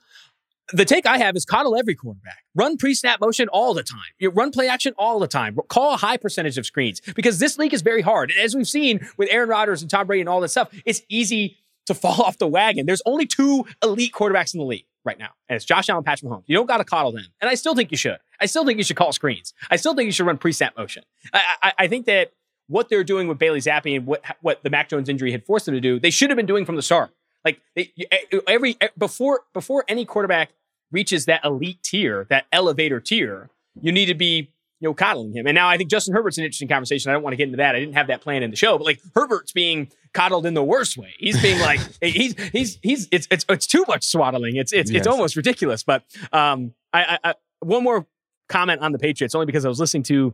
The 0.73 0.85
take 0.85 1.05
I 1.05 1.17
have 1.17 1.35
is 1.35 1.43
coddle 1.43 1.75
every 1.75 1.95
quarterback. 1.95 2.45
Run 2.55 2.77
pre-snap 2.77 3.19
motion 3.19 3.49
all 3.49 3.73
the 3.73 3.83
time. 3.83 3.99
You 4.19 4.29
run 4.29 4.51
play 4.51 4.69
action 4.69 4.93
all 4.97 5.19
the 5.19 5.27
time. 5.27 5.57
Call 5.67 5.93
a 5.95 5.97
high 5.97 6.15
percentage 6.15 6.57
of 6.57 6.65
screens 6.65 7.01
because 7.13 7.39
this 7.39 7.57
league 7.57 7.73
is 7.73 7.81
very 7.81 8.01
hard. 8.01 8.31
And 8.31 8.39
as 8.39 8.55
we've 8.55 8.67
seen 8.69 9.05
with 9.17 9.27
Aaron 9.31 9.49
Rodgers 9.49 9.81
and 9.81 9.91
Tom 9.91 10.07
Brady 10.07 10.21
and 10.21 10.29
all 10.29 10.39
that 10.39 10.49
stuff, 10.49 10.69
it's 10.85 11.01
easy 11.09 11.57
to 11.87 11.93
fall 12.03 12.21
off 12.21 12.37
the 12.37 12.47
wagon. 12.47 12.85
There's 12.85 13.01
only 13.05 13.25
two 13.25 13.65
elite 13.83 14.13
quarterbacks 14.13 14.53
in 14.53 14.59
the 14.59 14.65
league 14.65 14.85
right 15.03 15.17
now, 15.17 15.29
and 15.49 15.55
it's 15.55 15.65
Josh 15.65 15.89
Allen 15.89 16.03
Patrick 16.03 16.31
Mahomes. 16.31 16.43
You 16.47 16.55
don't 16.55 16.65
got 16.65 16.77
to 16.77 16.83
coddle 16.83 17.11
them, 17.11 17.25
and 17.41 17.49
I 17.49 17.55
still 17.55 17.75
think 17.75 17.91
you 17.91 17.97
should. 17.97 18.17
I 18.39 18.45
still 18.45 18.65
think 18.65 18.77
you 18.77 18.83
should 18.83 18.95
call 18.95 19.11
screens. 19.11 19.53
I 19.69 19.75
still 19.75 19.95
think 19.95 20.05
you 20.05 20.11
should 20.11 20.25
run 20.25 20.37
pre-snap 20.37 20.77
motion. 20.77 21.03
I, 21.33 21.55
I, 21.61 21.73
I 21.79 21.87
think 21.87 22.05
that 22.05 22.31
what 22.67 22.89
they're 22.89 23.03
doing 23.03 23.27
with 23.27 23.37
Bailey 23.37 23.59
Zappe 23.59 23.95
and 23.95 24.05
what 24.05 24.23
what 24.41 24.63
the 24.63 24.69
Mac 24.69 24.89
Jones 24.89 25.09
injury 25.09 25.31
had 25.31 25.45
forced 25.45 25.65
them 25.65 25.75
to 25.75 25.81
do, 25.81 25.99
they 25.99 26.09
should 26.09 26.29
have 26.29 26.37
been 26.37 26.45
doing 26.45 26.65
from 26.65 26.75
the 26.75 26.81
start. 26.81 27.11
Like 27.43 27.61
they, 27.75 27.91
eh, 28.11 28.39
every 28.47 28.77
eh, 28.81 28.89
before 28.97 29.41
before 29.53 29.83
any 29.87 30.05
quarterback 30.05 30.51
reaches 30.91 31.25
that 31.25 31.43
elite 31.43 31.81
tier, 31.83 32.25
that 32.29 32.45
elevator 32.51 32.99
tier, 32.99 33.49
you 33.81 33.91
need 33.91 34.05
to 34.07 34.13
be 34.13 34.51
you 34.81 34.89
know, 34.89 34.93
coddling 34.93 35.31
him. 35.31 35.45
And 35.45 35.55
now 35.55 35.69
I 35.69 35.77
think 35.77 35.89
Justin 35.89 36.13
Herbert's 36.13 36.39
an 36.39 36.43
interesting 36.43 36.67
conversation. 36.67 37.11
I 37.11 37.13
don't 37.13 37.23
want 37.23 37.33
to 37.33 37.37
get 37.37 37.45
into 37.45 37.57
that. 37.57 37.75
I 37.75 37.79
didn't 37.79 37.93
have 37.93 38.07
that 38.07 38.21
plan 38.21 38.41
in 38.41 38.49
the 38.49 38.57
show, 38.57 38.77
but 38.77 38.83
like 38.83 38.99
Herbert's 39.15 39.51
being 39.51 39.91
coddled 40.13 40.45
in 40.45 40.55
the 40.55 40.63
worst 40.63 40.97
way. 40.97 41.13
He's 41.19 41.39
being 41.39 41.59
like 41.59 41.79
he's 42.01 42.33
he's 42.51 42.79
he's 42.81 43.07
it's 43.11 43.27
it's 43.29 43.45
it's 43.47 43.67
too 43.67 43.85
much 43.87 44.03
swaddling. 44.03 44.55
It's 44.55 44.73
it's 44.73 44.89
yes. 44.89 45.01
it's 45.01 45.07
almost 45.07 45.35
ridiculous. 45.35 45.83
But 45.83 46.03
um, 46.33 46.73
I, 46.91 47.03
I, 47.23 47.29
I 47.29 47.33
one 47.59 47.83
more 47.83 48.07
comment 48.49 48.81
on 48.81 48.91
the 48.91 48.99
Patriots 48.99 49.35
only 49.35 49.45
because 49.45 49.65
I 49.65 49.69
was 49.69 49.79
listening 49.79 50.03
to 50.03 50.33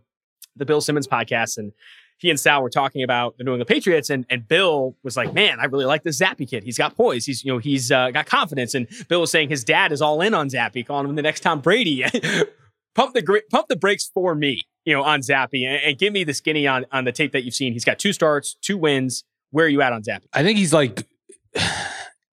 the 0.56 0.66
Bill 0.66 0.82
Simmons 0.82 1.08
podcast 1.08 1.58
and 1.58 1.74
he 2.20 2.30
and 2.30 2.40
Sal 2.40 2.64
were 2.64 2.70
talking 2.70 3.04
about 3.04 3.38
the 3.38 3.44
New 3.44 3.52
England 3.52 3.68
Patriots, 3.68 4.10
and 4.10 4.26
and 4.30 4.48
Bill 4.48 4.96
was 5.04 5.16
like, 5.16 5.34
"Man, 5.34 5.60
I 5.60 5.66
really 5.66 5.86
like 5.86 6.04
this 6.04 6.20
Zappe 6.20 6.50
kid. 6.50 6.64
He's 6.64 6.78
got 6.78 6.96
poise. 6.96 7.26
He's 7.26 7.44
you 7.44 7.52
know 7.52 7.60
he's 7.60 7.92
uh, 7.92 8.10
got 8.12 8.26
confidence." 8.26 8.74
And 8.74 8.88
Bill 9.08 9.22
was 9.22 9.30
saying 9.30 9.50
his 9.50 9.64
dad 9.64 9.92
is 9.92 10.02
all 10.02 10.22
in 10.22 10.34
on 10.34 10.50
Zappe, 10.50 10.86
calling 10.86 11.08
him 11.08 11.16
the 11.16 11.22
next 11.22 11.42
Tom 11.42 11.62
Brady. 11.62 12.06
pump 12.98 13.14
the 13.14 13.42
pump 13.50 13.68
the 13.70 13.78
brakes 13.78 14.10
for 14.14 14.36
me, 14.36 14.64
you 14.84 14.94
know, 14.94 15.04
on 15.04 15.22
Zappe, 15.22 15.66
and, 15.66 15.82
and, 15.84 15.98
give 15.98 16.12
me 16.12 16.26
the 16.26 16.34
skinny 16.34 16.68
on 16.68 16.86
on 16.92 17.06
the 17.06 17.14
tape 17.14 17.32
that 17.32 17.44
you've 17.44 17.54
seen. 17.54 17.72
He's 17.72 17.86
got 17.86 18.00
two 18.00 18.12
starts, 18.12 18.58
two 18.62 18.78
wins. 18.78 19.24
Where 19.52 19.66
are 19.66 19.70
you 19.70 19.82
at 19.82 19.94
on 19.94 20.02
Zappe? 20.02 20.24
I 20.34 20.44
think 20.44 20.58
he's 20.58 20.74
like, 20.74 21.08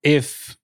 if 0.02 0.56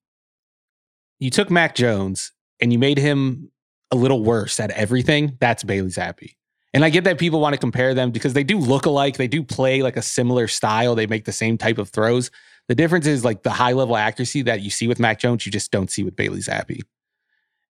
you 1.20 1.30
took 1.30 1.50
Mac 1.50 1.76
Jones 1.76 2.32
and 2.60 2.72
you 2.72 2.78
made 2.78 2.98
him 2.98 3.52
a 3.92 3.96
little 3.96 4.24
worse 4.24 4.58
at 4.58 4.70
everything, 4.72 5.36
that's 5.38 5.62
Bailey 5.62 5.90
Zappe. 5.90 6.34
And 6.72 6.84
I 6.84 6.90
get 6.90 7.04
that 7.04 7.18
people 7.18 7.40
want 7.40 7.54
to 7.54 7.58
compare 7.58 7.94
them 7.94 8.10
because 8.10 8.32
they 8.32 8.44
do 8.44 8.58
look 8.58 8.86
alike. 8.86 9.16
They 9.16 9.28
do 9.28 9.42
play 9.42 9.82
like 9.82 9.96
a 9.96 10.02
similar 10.02 10.46
style. 10.48 10.94
They 10.94 11.06
make 11.06 11.24
the 11.24 11.32
same 11.32 11.58
type 11.58 11.78
of 11.78 11.88
throws. 11.90 12.30
The 12.68 12.76
difference 12.76 13.06
is 13.06 13.24
like 13.24 13.42
the 13.42 13.50
high 13.50 13.72
level 13.72 13.96
accuracy 13.96 14.42
that 14.42 14.60
you 14.60 14.70
see 14.70 14.86
with 14.86 15.00
Mac 15.00 15.18
Jones, 15.18 15.44
you 15.44 15.50
just 15.50 15.72
don't 15.72 15.90
see 15.90 16.04
with 16.04 16.14
Bailey 16.14 16.38
Zappe. 16.38 16.80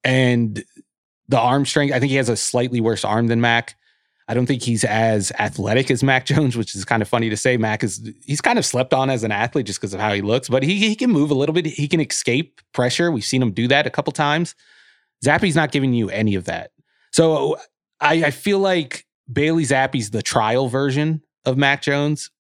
And 0.05 0.64
the 1.29 1.39
arm 1.39 1.64
strength, 1.64 1.95
I 1.95 2.01
think 2.01 2.11
he 2.11 2.16
has 2.16 2.29
a 2.29 2.37
slightly 2.37 2.81
worse 2.81 3.05
arm 3.05 3.29
than 3.29 3.41
Mac. 3.41 3.77
I 4.27 4.35
don't 4.35 4.47
think 4.47 4.62
he's 4.62 4.85
as 4.85 5.33
athletic 5.39 5.91
as 5.91 6.03
Mac 6.03 6.27
Jones, 6.27 6.57
which 6.57 6.75
is 6.75 6.85
kind 6.85 7.03
of 7.03 7.09
funny 7.09 7.31
to 7.31 7.37
say. 7.37 7.57
Mac 7.57 7.83
is 7.85 8.11
he's 8.25 8.41
kind 8.41 8.59
of 8.59 8.64
slept 8.64 8.95
on 8.95 9.11
as 9.11 9.22
an 9.22 9.33
athlete 9.33 9.66
just 9.66 9.81
because 9.81 9.95
of 9.95 10.01
how 10.01 10.12
he 10.12 10.22
looks, 10.22 10.49
but 10.49 10.62
he 10.62 10.77
he 10.79 10.95
can 10.95 11.11
move 11.11 11.31
a 11.31 11.35
little 11.35 11.53
bit. 11.53 11.66
He 11.66 11.89
can 11.89 12.01
escape 12.01 12.61
pressure. 12.72 13.11
We've 13.11 13.25
seen 13.25 13.43
him 13.43 13.53
do 13.53 13.68
that 13.68 13.87
a 13.87 13.91
couple 13.91 14.12
times. 14.12 14.55
Zappe's 15.25 15.57
not 15.57 15.72
giving 15.72 15.93
you 15.93 16.11
any 16.11 16.35
of 16.35 16.45
that. 16.45 16.70
So 17.12 17.59
I, 18.01 18.25
I 18.25 18.31
feel 18.31 18.59
like 18.59 19.07
Bailey 19.33 19.64
Zappe's 19.64 20.11
the 20.11 20.22
trial 20.22 20.68
version 20.68 21.22
of 21.45 21.57
Mac 21.57 21.83
Jones, 21.83 22.31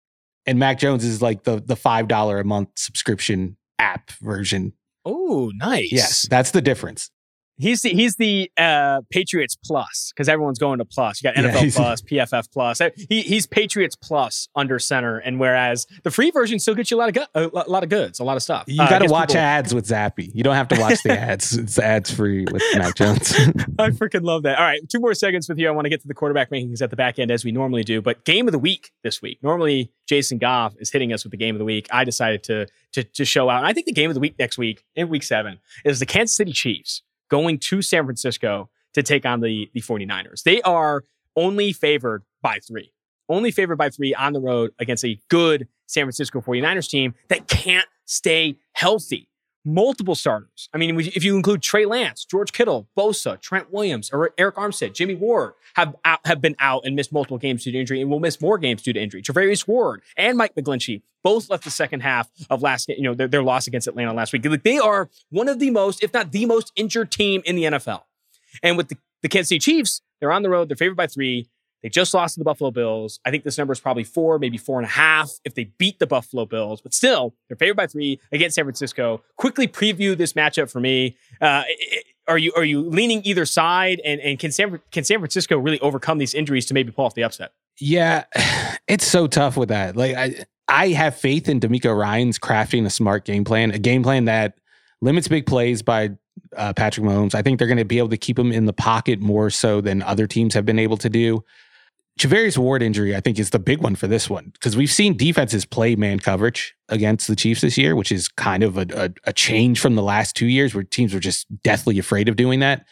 and 0.46 0.58
Mac 0.58 0.78
Jones 0.78 1.04
is 1.04 1.22
like 1.22 1.44
the 1.44 1.62
the 1.64 1.76
five 1.76 2.08
dollar 2.08 2.38
a 2.38 2.44
month 2.44 2.70
subscription 2.76 3.56
app 3.78 4.10
version. 4.12 4.72
Oh, 5.04 5.52
nice. 5.54 5.92
Yes, 5.92 6.26
that's 6.28 6.52
the 6.52 6.62
difference. 6.62 7.10
He's 7.56 7.82
the, 7.82 7.90
he's 7.90 8.16
the 8.16 8.50
uh, 8.56 9.02
Patriots 9.10 9.56
Plus 9.56 10.12
because 10.14 10.28
everyone's 10.28 10.58
going 10.58 10.78
to 10.78 10.84
Plus. 10.84 11.22
You 11.22 11.30
got 11.30 11.36
NFL 11.36 11.62
yeah, 11.62 11.70
Plus, 11.76 12.02
PFF 12.02 12.52
Plus. 12.52 12.80
He, 13.08 13.22
he's 13.22 13.46
Patriots 13.46 13.94
Plus 13.94 14.48
under 14.56 14.78
center, 14.78 15.18
and 15.18 15.38
whereas 15.38 15.86
the 16.02 16.10
free 16.10 16.30
version 16.30 16.58
still 16.58 16.74
gets 16.74 16.90
you 16.90 16.96
a 16.96 16.98
lot 16.98 17.16
of 17.16 17.26
a 17.34 17.70
lot 17.70 17.82
of 17.84 17.88
goods, 17.88 18.18
a 18.18 18.24
lot 18.24 18.36
of 18.36 18.42
stuff. 18.42 18.64
You 18.66 18.82
uh, 18.82 18.88
got 18.88 18.98
to 19.00 19.10
watch 19.10 19.28
people- 19.28 19.42
ads 19.42 19.72
with 19.72 19.86
Zappe. 19.86 20.30
You 20.34 20.42
don't 20.42 20.56
have 20.56 20.68
to 20.68 20.80
watch 20.80 21.02
the 21.04 21.12
ads. 21.18 21.56
it's 21.56 21.78
ads 21.78 22.10
free 22.10 22.44
with 22.50 22.62
Mac 22.74 22.96
Jones. 22.96 23.32
I 23.78 23.90
freaking 23.90 24.22
love 24.22 24.42
that. 24.42 24.58
All 24.58 24.64
right, 24.64 24.80
two 24.88 24.98
more 24.98 25.14
seconds 25.14 25.48
with 25.48 25.58
you. 25.58 25.68
I 25.68 25.70
want 25.70 25.84
to 25.84 25.90
get 25.90 26.00
to 26.02 26.08
the 26.08 26.14
quarterback 26.14 26.50
rankings 26.50 26.82
at 26.82 26.90
the 26.90 26.96
back 26.96 27.18
end 27.18 27.30
as 27.30 27.44
we 27.44 27.52
normally 27.52 27.84
do. 27.84 28.02
But 28.02 28.24
game 28.24 28.48
of 28.48 28.52
the 28.52 28.58
week 28.58 28.90
this 29.04 29.22
week. 29.22 29.38
Normally, 29.42 29.92
Jason 30.06 30.38
Goff 30.38 30.74
is 30.78 30.90
hitting 30.90 31.12
us 31.12 31.24
with 31.24 31.30
the 31.30 31.36
game 31.36 31.54
of 31.54 31.60
the 31.60 31.64
week. 31.64 31.86
I 31.92 32.04
decided 32.04 32.42
to 32.44 32.66
to 32.92 33.04
to 33.04 33.24
show 33.24 33.48
out. 33.48 33.58
And 33.58 33.66
I 33.66 33.72
think 33.72 33.86
the 33.86 33.92
game 33.92 34.10
of 34.10 34.14
the 34.14 34.20
week 34.20 34.34
next 34.38 34.58
week 34.58 34.84
in 34.96 35.08
week 35.08 35.22
seven 35.22 35.60
is 35.84 36.00
the 36.00 36.06
Kansas 36.06 36.36
City 36.36 36.52
Chiefs 36.52 37.02
going 37.30 37.58
to 37.58 37.82
San 37.82 38.04
Francisco 38.04 38.70
to 38.94 39.02
take 39.02 39.26
on 39.26 39.40
the, 39.40 39.70
the 39.74 39.80
49ers. 39.80 40.42
They 40.42 40.62
are 40.62 41.04
only 41.36 41.72
favored 41.72 42.22
by 42.42 42.58
three, 42.66 42.92
only 43.28 43.50
favored 43.50 43.76
by 43.76 43.90
three 43.90 44.14
on 44.14 44.32
the 44.32 44.40
road 44.40 44.72
against 44.78 45.04
a 45.04 45.18
good 45.28 45.68
San 45.86 46.04
Francisco 46.04 46.40
49ers 46.40 46.88
team 46.88 47.14
that 47.28 47.48
can't 47.48 47.86
stay 48.04 48.56
healthy. 48.72 49.28
Multiple 49.64 50.14
starters. 50.14 50.68
I 50.74 50.78
mean, 50.78 51.00
if 51.00 51.24
you 51.24 51.36
include 51.36 51.62
Trey 51.62 51.86
Lance, 51.86 52.24
George 52.24 52.52
Kittle, 52.52 52.88
Bosa, 52.96 53.40
Trent 53.40 53.72
Williams, 53.72 54.10
or 54.12 54.30
Arik 54.38 54.54
Armstead, 54.54 54.92
Jimmy 54.92 55.14
Ward 55.14 55.54
have 55.74 55.96
out, 56.04 56.20
have 56.26 56.40
been 56.40 56.54
out 56.58 56.82
and 56.84 56.94
missed 56.94 57.12
multiple 57.12 57.38
games 57.38 57.64
due 57.64 57.72
to 57.72 57.78
injury 57.78 58.00
and 58.00 58.10
will 58.10 58.20
miss 58.20 58.40
more 58.40 58.58
games 58.58 58.82
due 58.82 58.92
to 58.92 59.00
injury. 59.00 59.22
Charvarius 59.22 59.66
Ward 59.66 60.02
and 60.16 60.36
Mike 60.36 60.54
McGlinchey 60.54 61.02
both 61.22 61.48
left 61.48 61.64
the 61.64 61.70
second 61.70 62.00
half 62.00 62.28
of 62.50 62.60
last, 62.62 62.88
you 62.88 63.02
know, 63.02 63.14
their, 63.14 63.26
their 63.26 63.42
loss 63.42 63.66
against 63.66 63.88
Atlanta 63.88 64.12
last 64.12 64.32
week. 64.34 64.44
Like 64.44 64.62
they 64.62 64.78
are 64.78 65.08
one 65.30 65.48
of 65.48 65.58
the 65.58 65.70
most, 65.70 66.02
if 66.02 66.12
not 66.12 66.32
the 66.32 66.44
most 66.44 66.70
injured 66.76 67.10
team 67.10 67.40
in 67.46 67.56
the 67.56 67.64
NFL. 67.64 68.02
And 68.62 68.76
with 68.76 68.88
the, 68.88 68.98
the 69.22 69.28
Kansas 69.28 69.48
City 69.48 69.58
Chiefs, 69.58 70.02
they're 70.20 70.32
on 70.32 70.42
the 70.42 70.50
road. 70.50 70.68
They're 70.68 70.76
favored 70.76 70.96
by 70.96 71.06
three. 71.06 71.48
They 71.84 71.90
just 71.90 72.14
lost 72.14 72.32
to 72.34 72.40
the 72.40 72.44
Buffalo 72.44 72.70
Bills. 72.70 73.20
I 73.26 73.30
think 73.30 73.44
this 73.44 73.58
number 73.58 73.74
is 73.74 73.78
probably 73.78 74.04
four, 74.04 74.38
maybe 74.38 74.56
four 74.56 74.78
and 74.78 74.86
a 74.86 74.90
half 74.90 75.32
if 75.44 75.54
they 75.54 75.64
beat 75.64 75.98
the 75.98 76.06
Buffalo 76.06 76.46
Bills. 76.46 76.80
But 76.80 76.94
still, 76.94 77.34
they're 77.46 77.58
favored 77.58 77.76
by 77.76 77.86
three 77.86 78.18
against 78.32 78.54
San 78.54 78.64
Francisco. 78.64 79.22
Quickly 79.36 79.68
preview 79.68 80.16
this 80.16 80.32
matchup 80.32 80.72
for 80.72 80.80
me. 80.80 81.18
Uh, 81.42 81.64
are 82.26 82.38
you 82.38 82.54
are 82.56 82.64
you 82.64 82.80
leaning 82.80 83.20
either 83.26 83.44
side? 83.44 84.00
And 84.02 84.18
and 84.22 84.38
can 84.38 84.50
San 84.50 84.80
can 84.92 85.04
San 85.04 85.18
Francisco 85.18 85.58
really 85.58 85.78
overcome 85.80 86.16
these 86.16 86.32
injuries 86.32 86.64
to 86.66 86.74
maybe 86.74 86.90
pull 86.90 87.04
off 87.04 87.14
the 87.14 87.22
upset? 87.22 87.52
Yeah, 87.78 88.24
it's 88.88 89.06
so 89.06 89.26
tough 89.26 89.58
with 89.58 89.68
that. 89.68 89.94
Like 89.94 90.16
I 90.16 90.46
I 90.68 90.88
have 90.88 91.14
faith 91.14 91.50
in 91.50 91.60
DeMeco 91.60 91.94
Ryans 91.94 92.38
crafting 92.38 92.86
a 92.86 92.90
smart 92.90 93.26
game 93.26 93.44
plan, 93.44 93.72
a 93.72 93.78
game 93.78 94.02
plan 94.02 94.24
that 94.24 94.54
limits 95.02 95.28
big 95.28 95.44
plays 95.44 95.82
by 95.82 96.12
uh, 96.56 96.72
Patrick 96.72 97.06
Mahomes. 97.06 97.34
I 97.34 97.42
think 97.42 97.58
they're 97.58 97.68
going 97.68 97.76
to 97.76 97.84
be 97.84 97.98
able 97.98 98.08
to 98.08 98.16
keep 98.16 98.38
him 98.38 98.52
in 98.52 98.64
the 98.64 98.72
pocket 98.72 99.20
more 99.20 99.50
so 99.50 99.82
than 99.82 100.02
other 100.02 100.26
teams 100.26 100.54
have 100.54 100.64
been 100.64 100.78
able 100.78 100.96
to 100.96 101.10
do. 101.10 101.44
Charvarius 102.18 102.56
Ward 102.56 102.82
injury, 102.82 103.16
I 103.16 103.20
think, 103.20 103.38
is 103.38 103.50
the 103.50 103.58
big 103.58 103.82
one 103.82 103.96
for 103.96 104.06
this 104.06 104.30
one 104.30 104.50
because 104.52 104.76
we've 104.76 104.92
seen 104.92 105.16
defenses 105.16 105.64
play 105.64 105.96
man 105.96 106.20
coverage 106.20 106.74
against 106.88 107.26
the 107.26 107.34
Chiefs 107.34 107.60
this 107.60 107.76
year, 107.76 107.96
which 107.96 108.12
is 108.12 108.28
kind 108.28 108.62
of 108.62 108.78
a, 108.78 108.86
a, 108.94 109.10
a, 109.24 109.32
change 109.32 109.80
from 109.80 109.96
the 109.96 110.02
last 110.02 110.36
two 110.36 110.46
years 110.46 110.74
where 110.74 110.84
teams 110.84 111.12
were 111.12 111.20
just 111.20 111.46
deathly 111.64 111.98
afraid 111.98 112.28
of 112.28 112.36
doing 112.36 112.60
that. 112.60 112.86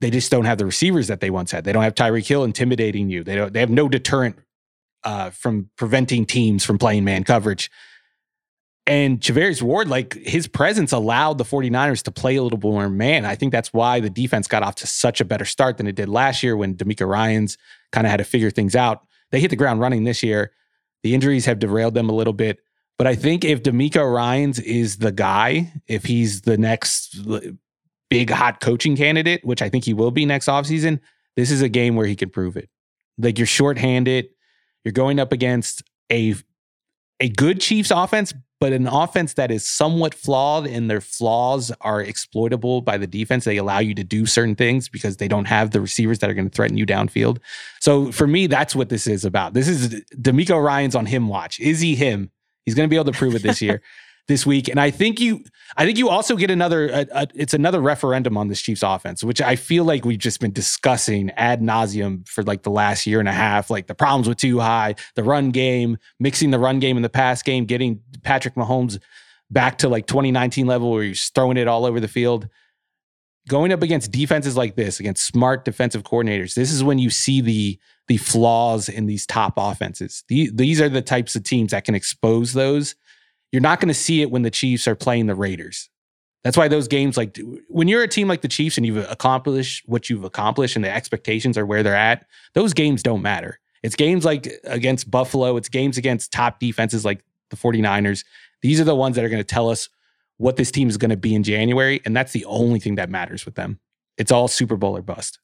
They 0.00 0.10
just 0.10 0.30
don't 0.30 0.46
have 0.46 0.56
the 0.56 0.64
receivers 0.64 1.08
that 1.08 1.20
they 1.20 1.28
once 1.28 1.50
had. 1.50 1.64
They 1.64 1.72
don't 1.72 1.82
have 1.82 1.94
Tyreek 1.94 2.26
Hill 2.26 2.42
intimidating 2.42 3.10
you. 3.10 3.22
They 3.22 3.36
don't. 3.36 3.52
They 3.52 3.60
have 3.60 3.70
no 3.70 3.88
deterrent 3.88 4.36
uh, 5.04 5.30
from 5.30 5.68
preventing 5.76 6.24
teams 6.24 6.64
from 6.64 6.78
playing 6.78 7.04
man 7.04 7.24
coverage. 7.24 7.70
And 8.86 9.20
Charvarius 9.20 9.62
Ward, 9.62 9.88
like 9.88 10.14
his 10.14 10.48
presence 10.48 10.90
allowed 10.90 11.38
the 11.38 11.44
49ers 11.44 12.02
to 12.04 12.10
play 12.10 12.36
a 12.36 12.42
little 12.42 12.58
more 12.58 12.88
man. 12.88 13.24
I 13.24 13.36
think 13.36 13.52
that's 13.52 13.72
why 13.72 14.00
the 14.00 14.10
defense 14.10 14.48
got 14.48 14.62
off 14.64 14.76
to 14.76 14.86
such 14.86 15.20
a 15.20 15.24
better 15.24 15.44
start 15.44 15.76
than 15.76 15.86
it 15.86 15.94
did 15.94 16.08
last 16.08 16.42
year 16.42 16.56
when 16.56 16.74
DeMeco 16.74 17.06
Ryans 17.06 17.58
kind 17.92 18.06
of 18.06 18.10
had 18.10 18.18
to 18.18 18.24
figure 18.24 18.50
things 18.50 18.74
out. 18.74 19.06
They 19.30 19.40
hit 19.40 19.50
the 19.50 19.56
ground 19.56 19.80
running 19.80 20.04
this 20.04 20.22
year. 20.22 20.52
The 21.02 21.14
injuries 21.14 21.46
have 21.46 21.58
derailed 21.58 21.94
them 21.94 22.08
a 22.08 22.14
little 22.14 22.32
bit. 22.32 22.58
But 22.98 23.06
I 23.06 23.14
think 23.14 23.44
if 23.44 23.62
DeMeco 23.62 24.14
Ryans 24.14 24.58
is 24.60 24.98
the 24.98 25.12
guy, 25.12 25.72
if 25.88 26.04
he's 26.04 26.42
the 26.42 26.58
next 26.58 27.18
big 28.10 28.30
hot 28.30 28.60
coaching 28.60 28.96
candidate, 28.96 29.44
which 29.44 29.62
I 29.62 29.68
think 29.68 29.84
he 29.84 29.94
will 29.94 30.10
be 30.10 30.26
next 30.26 30.46
offseason, 30.46 31.00
this 31.34 31.50
is 31.50 31.62
a 31.62 31.68
game 31.68 31.96
where 31.96 32.06
he 32.06 32.14
can 32.14 32.30
prove 32.30 32.56
it. 32.56 32.68
Like 33.18 33.38
you're 33.38 33.46
shorthanded, 33.46 34.28
you're 34.84 34.92
going 34.92 35.18
up 35.18 35.32
against 35.32 35.82
a 36.10 36.34
a 37.22 37.28
good 37.28 37.60
Chiefs 37.60 37.92
offense, 37.92 38.34
but 38.60 38.72
an 38.72 38.88
offense 38.88 39.34
that 39.34 39.52
is 39.52 39.66
somewhat 39.66 40.12
flawed 40.12 40.66
and 40.66 40.90
their 40.90 41.00
flaws 41.00 41.72
are 41.80 42.02
exploitable 42.02 42.80
by 42.80 42.98
the 42.98 43.06
defense. 43.06 43.44
They 43.44 43.58
allow 43.58 43.78
you 43.78 43.94
to 43.94 44.02
do 44.02 44.26
certain 44.26 44.56
things 44.56 44.88
because 44.88 45.18
they 45.18 45.28
don't 45.28 45.44
have 45.44 45.70
the 45.70 45.80
receivers 45.80 46.18
that 46.18 46.28
are 46.28 46.34
going 46.34 46.50
to 46.50 46.54
threaten 46.54 46.76
you 46.76 46.84
downfield. 46.84 47.38
So 47.80 48.10
for 48.10 48.26
me, 48.26 48.48
that's 48.48 48.74
what 48.74 48.88
this 48.88 49.06
is 49.06 49.24
about. 49.24 49.54
This 49.54 49.68
is 49.68 50.02
DeMeco 50.16 50.62
Ryans 50.62 50.96
on 50.96 51.06
him 51.06 51.28
watch. 51.28 51.60
Is 51.60 51.80
he 51.80 51.94
him? 51.94 52.30
He's 52.66 52.74
going 52.74 52.88
to 52.88 52.90
be 52.90 52.96
able 52.96 53.12
to 53.12 53.18
prove 53.18 53.36
it 53.36 53.42
this 53.42 53.62
year. 53.62 53.82
this 54.28 54.46
week. 54.46 54.68
And 54.68 54.78
I 54.78 54.90
think 54.90 55.20
you, 55.20 55.44
I 55.76 55.84
think 55.84 55.98
you 55.98 56.08
also 56.08 56.36
get 56.36 56.50
another. 56.50 56.88
A, 56.88 57.06
a, 57.12 57.26
it's 57.34 57.54
another 57.54 57.80
referendum 57.80 58.36
on 58.36 58.48
this 58.48 58.60
Chiefs 58.60 58.82
offense, 58.82 59.24
which 59.24 59.40
I 59.40 59.56
feel 59.56 59.84
like 59.84 60.04
we've 60.04 60.18
just 60.18 60.40
been 60.40 60.52
discussing 60.52 61.30
ad 61.30 61.60
nauseum 61.60 62.26
for 62.28 62.42
like 62.42 62.62
the 62.62 62.70
last 62.70 63.06
year 63.06 63.20
and 63.20 63.28
a 63.28 63.32
half. 63.32 63.70
Like 63.70 63.86
the 63.86 63.94
problems 63.94 64.28
with 64.28 64.38
too 64.38 64.60
high, 64.60 64.94
the 65.16 65.24
run 65.24 65.50
game, 65.50 65.98
mixing 66.20 66.50
the 66.50 66.58
run 66.58 66.78
game 66.78 66.96
and 66.96 67.04
the 67.04 67.10
pass 67.10 67.42
game, 67.42 67.64
getting 67.64 68.00
Patrick 68.22 68.54
Mahomes 68.54 69.00
back 69.50 69.78
to 69.78 69.88
like 69.88 70.06
2019 70.06 70.66
level 70.66 70.90
where 70.90 71.02
he's 71.02 71.28
throwing 71.34 71.56
it 71.56 71.68
all 71.68 71.84
over 71.84 72.00
the 72.00 72.08
field. 72.08 72.48
Going 73.48 73.72
up 73.72 73.82
against 73.82 74.12
defenses 74.12 74.56
like 74.56 74.76
this, 74.76 75.00
against 75.00 75.26
smart 75.26 75.64
defensive 75.64 76.04
coordinators, 76.04 76.54
this 76.54 76.70
is 76.70 76.84
when 76.84 76.98
you 76.98 77.10
see 77.10 77.40
the 77.40 77.78
the 78.08 78.16
flaws 78.16 78.88
in 78.88 79.06
these 79.06 79.26
top 79.26 79.54
offenses. 79.56 80.24
The, 80.28 80.50
these 80.52 80.80
are 80.80 80.88
the 80.88 81.02
types 81.02 81.36
of 81.36 81.44
teams 81.44 81.70
that 81.70 81.84
can 81.84 81.94
expose 81.94 82.52
those 82.52 82.96
you're 83.52 83.62
not 83.62 83.78
going 83.78 83.88
to 83.88 83.94
see 83.94 84.22
it 84.22 84.30
when 84.30 84.42
the 84.42 84.50
Chiefs 84.50 84.88
are 84.88 84.94
playing 84.94 85.26
the 85.26 85.34
Raiders. 85.34 85.90
That's 86.42 86.56
why 86.56 86.66
those 86.66 86.88
games, 86.88 87.16
like 87.16 87.38
when 87.68 87.86
you're 87.86 88.02
a 88.02 88.08
team 88.08 88.26
like 88.26 88.40
the 88.40 88.48
Chiefs 88.48 88.76
and 88.76 88.84
you've 88.84 89.08
accomplished 89.08 89.84
what 89.86 90.10
you've 90.10 90.24
accomplished 90.24 90.74
and 90.74 90.84
the 90.84 90.90
expectations 90.90 91.56
are 91.56 91.64
where 91.64 91.82
they're 91.82 91.94
at, 91.94 92.26
those 92.54 92.72
games 92.72 93.02
don't 93.02 93.22
matter. 93.22 93.60
It's 93.82 93.94
games 93.94 94.24
like 94.24 94.48
against 94.64 95.10
Buffalo, 95.10 95.56
it's 95.56 95.68
games 95.68 95.98
against 95.98 96.32
top 96.32 96.58
defenses 96.58 97.04
like 97.04 97.24
the 97.50 97.56
49ers. 97.56 98.24
These 98.62 98.80
are 98.80 98.84
the 98.84 98.96
ones 98.96 99.16
that 99.16 99.24
are 99.24 99.28
going 99.28 99.40
to 99.40 99.44
tell 99.44 99.68
us 99.70 99.88
what 100.38 100.56
this 100.56 100.70
team 100.70 100.88
is 100.88 100.96
going 100.96 101.10
to 101.10 101.16
be 101.16 101.34
in 101.34 101.42
January. 101.42 102.00
And 102.04 102.16
that's 102.16 102.32
the 102.32 102.44
only 102.46 102.80
thing 102.80 102.96
that 102.96 103.10
matters 103.10 103.44
with 103.44 103.54
them. 103.54 103.78
It's 104.16 104.32
all 104.32 104.48
Super 104.48 104.76
Bowl 104.76 104.96
or 104.96 105.02
bust. 105.02 105.38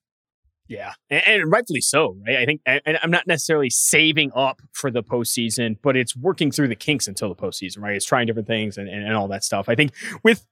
Yeah, 0.68 0.92
and, 1.08 1.22
and, 1.26 1.50
rightfully 1.50 1.80
so, 1.80 2.16
right? 2.26 2.36
I 2.36 2.44
think, 2.44 2.60
and 2.66 2.98
I'm 3.02 3.10
not 3.10 3.26
necessarily 3.26 3.70
saving 3.70 4.32
up 4.34 4.60
for 4.72 4.90
the 4.90 5.02
postseason, 5.02 5.76
but 5.82 5.96
it's 5.96 6.14
working 6.14 6.50
through 6.50 6.68
the 6.68 6.76
kinks 6.76 7.08
until 7.08 7.28
the 7.30 7.34
postseason, 7.34 7.80
right? 7.80 7.96
It's 7.96 8.04
trying 8.04 8.26
different 8.26 8.48
things 8.48 8.76
and, 8.76 8.88
and, 8.88 9.02
and 9.02 9.14
all 9.14 9.28
that 9.28 9.44
stuff. 9.44 9.68
I 9.68 9.74
think 9.74 9.92
with 10.22 10.44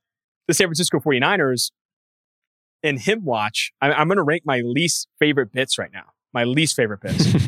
the 0.49 0.55
San 0.55 0.69
Francisco 0.69 1.01
49ers 1.01 1.71
and 2.83 2.99
him 2.99 3.25
watch, 3.25 3.73
I, 3.83 3.93
I'm 3.93 4.09
going 4.09 4.17
to 4.17 4.23
rank 4.23 4.43
my 4.47 4.61
least 4.61 5.09
favorite 5.19 5.53
bits 5.53 5.79
right 5.79 5.93
now. 5.93 6.05
My 6.33 6.45
least 6.45 6.77
favorite 6.77 7.03
bits. 7.03 7.27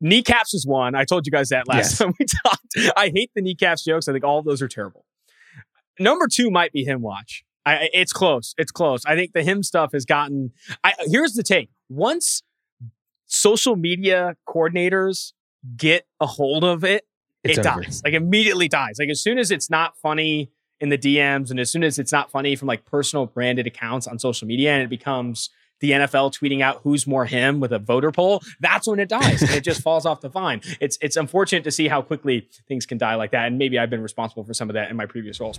kneecaps 0.00 0.54
is 0.54 0.66
one. 0.66 0.94
I 0.94 1.04
told 1.04 1.26
you 1.26 1.32
guys 1.32 1.48
that 1.50 1.66
last 1.68 1.90
yes. 1.90 1.98
time 1.98 2.14
we 2.18 2.26
talked. 2.44 2.94
I 2.96 3.10
hate 3.14 3.30
the 3.34 3.42
kneecaps 3.42 3.84
jokes. 3.84 4.08
I 4.08 4.12
think 4.12 4.24
all 4.24 4.38
of 4.38 4.44
those 4.44 4.62
are 4.62 4.68
terrible. 4.68 5.04
Number 5.98 6.28
two 6.30 6.50
might 6.50 6.72
be 6.72 6.84
him 6.84 7.00
watch. 7.00 7.42
I, 7.66 7.88
it's 7.92 8.12
close. 8.12 8.54
It's 8.56 8.70
close. 8.70 9.04
I 9.04 9.16
think 9.16 9.32
the 9.32 9.42
him 9.42 9.62
stuff 9.62 9.92
has 9.92 10.04
gotten. 10.04 10.52
I, 10.84 10.94
here's 11.00 11.32
the 11.32 11.42
take. 11.42 11.68
Once 11.88 12.42
social 13.26 13.74
media 13.74 14.36
coordinators 14.48 15.32
get 15.76 16.06
a 16.20 16.26
hold 16.26 16.62
of 16.62 16.84
it, 16.84 17.04
it's 17.42 17.58
it 17.58 17.66
over. 17.66 17.82
dies. 17.82 18.02
Like 18.04 18.14
immediately 18.14 18.68
dies. 18.68 18.96
Like 18.98 19.08
as 19.08 19.20
soon 19.20 19.38
as 19.38 19.50
it's 19.50 19.68
not 19.68 19.96
funny 19.98 20.50
in 20.78 20.90
the 20.90 20.98
DMs, 20.98 21.50
and 21.50 21.58
as 21.58 21.70
soon 21.70 21.82
as 21.82 21.98
it's 21.98 22.12
not 22.12 22.30
funny 22.30 22.54
from 22.54 22.68
like 22.68 22.84
personal 22.84 23.26
branded 23.26 23.66
accounts 23.66 24.06
on 24.06 24.18
social 24.18 24.46
media, 24.46 24.72
and 24.72 24.82
it 24.82 24.90
becomes 24.90 25.50
the 25.80 25.90
NFL 25.90 26.38
tweeting 26.38 26.62
out 26.62 26.80
who's 26.84 27.06
more 27.06 27.26
him 27.26 27.60
with 27.60 27.72
a 27.72 27.78
voter 27.78 28.12
poll, 28.12 28.42
that's 28.60 28.86
when 28.86 28.98
it 29.00 29.08
dies. 29.08 29.42
and 29.42 29.50
it 29.50 29.64
just 29.64 29.82
falls 29.82 30.06
off 30.06 30.20
the 30.20 30.28
vine. 30.28 30.60
It's 30.80 30.98
it's 31.00 31.16
unfortunate 31.16 31.64
to 31.64 31.72
see 31.72 31.88
how 31.88 32.00
quickly 32.00 32.48
things 32.68 32.86
can 32.86 32.98
die 32.98 33.16
like 33.16 33.32
that. 33.32 33.46
And 33.46 33.58
maybe 33.58 33.76
I've 33.76 33.90
been 33.90 34.02
responsible 34.02 34.44
for 34.44 34.54
some 34.54 34.70
of 34.70 34.74
that 34.74 34.88
in 34.88 34.96
my 34.96 35.06
previous 35.06 35.40
roles. 35.40 35.58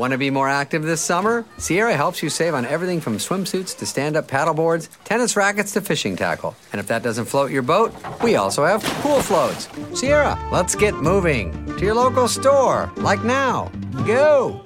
Want 0.00 0.12
to 0.12 0.18
be 0.18 0.30
more 0.30 0.48
active 0.48 0.82
this 0.82 1.02
summer? 1.02 1.44
Sierra 1.58 1.94
helps 1.94 2.22
you 2.22 2.30
save 2.30 2.54
on 2.54 2.64
everything 2.64 3.02
from 3.02 3.18
swimsuits 3.18 3.76
to 3.76 3.84
stand 3.84 4.16
up 4.16 4.26
paddleboards, 4.26 4.88
tennis 5.04 5.36
rackets 5.36 5.72
to 5.72 5.82
fishing 5.82 6.16
tackle. 6.16 6.56
And 6.72 6.80
if 6.80 6.86
that 6.86 7.02
doesn't 7.02 7.26
float 7.26 7.50
your 7.50 7.60
boat, 7.60 7.94
we 8.22 8.36
also 8.36 8.64
have 8.64 8.82
pool 9.02 9.20
floats. 9.20 9.68
Sierra, 9.92 10.42
let's 10.50 10.74
get 10.74 10.94
moving 10.94 11.52
to 11.76 11.84
your 11.84 11.92
local 11.92 12.28
store, 12.28 12.90
like 12.96 13.22
now. 13.24 13.70
Go! 14.06 14.64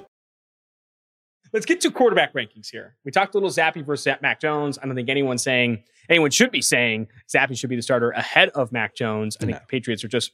Let's 1.51 1.65
get 1.65 1.81
to 1.81 1.91
quarterback 1.91 2.33
rankings 2.33 2.71
here. 2.71 2.95
We 3.03 3.11
talked 3.11 3.35
a 3.35 3.37
little 3.37 3.49
Zappe 3.49 3.85
versus 3.85 4.15
Mac 4.21 4.39
Jones. 4.39 4.79
I 4.81 4.85
don't 4.85 4.95
think 4.95 5.09
anyone's 5.09 5.43
saying, 5.43 5.83
anyone 6.07 6.31
should 6.31 6.51
be 6.51 6.61
saying 6.61 7.09
Zappe 7.27 7.57
should 7.57 7.69
be 7.69 7.75
the 7.75 7.81
starter 7.81 8.11
ahead 8.11 8.51
of 8.55 8.71
Mac 8.71 8.95
Jones. 8.95 9.35
I 9.41 9.47
think 9.47 9.59
the 9.59 9.67
Patriots 9.67 10.01
are 10.05 10.07
just 10.07 10.31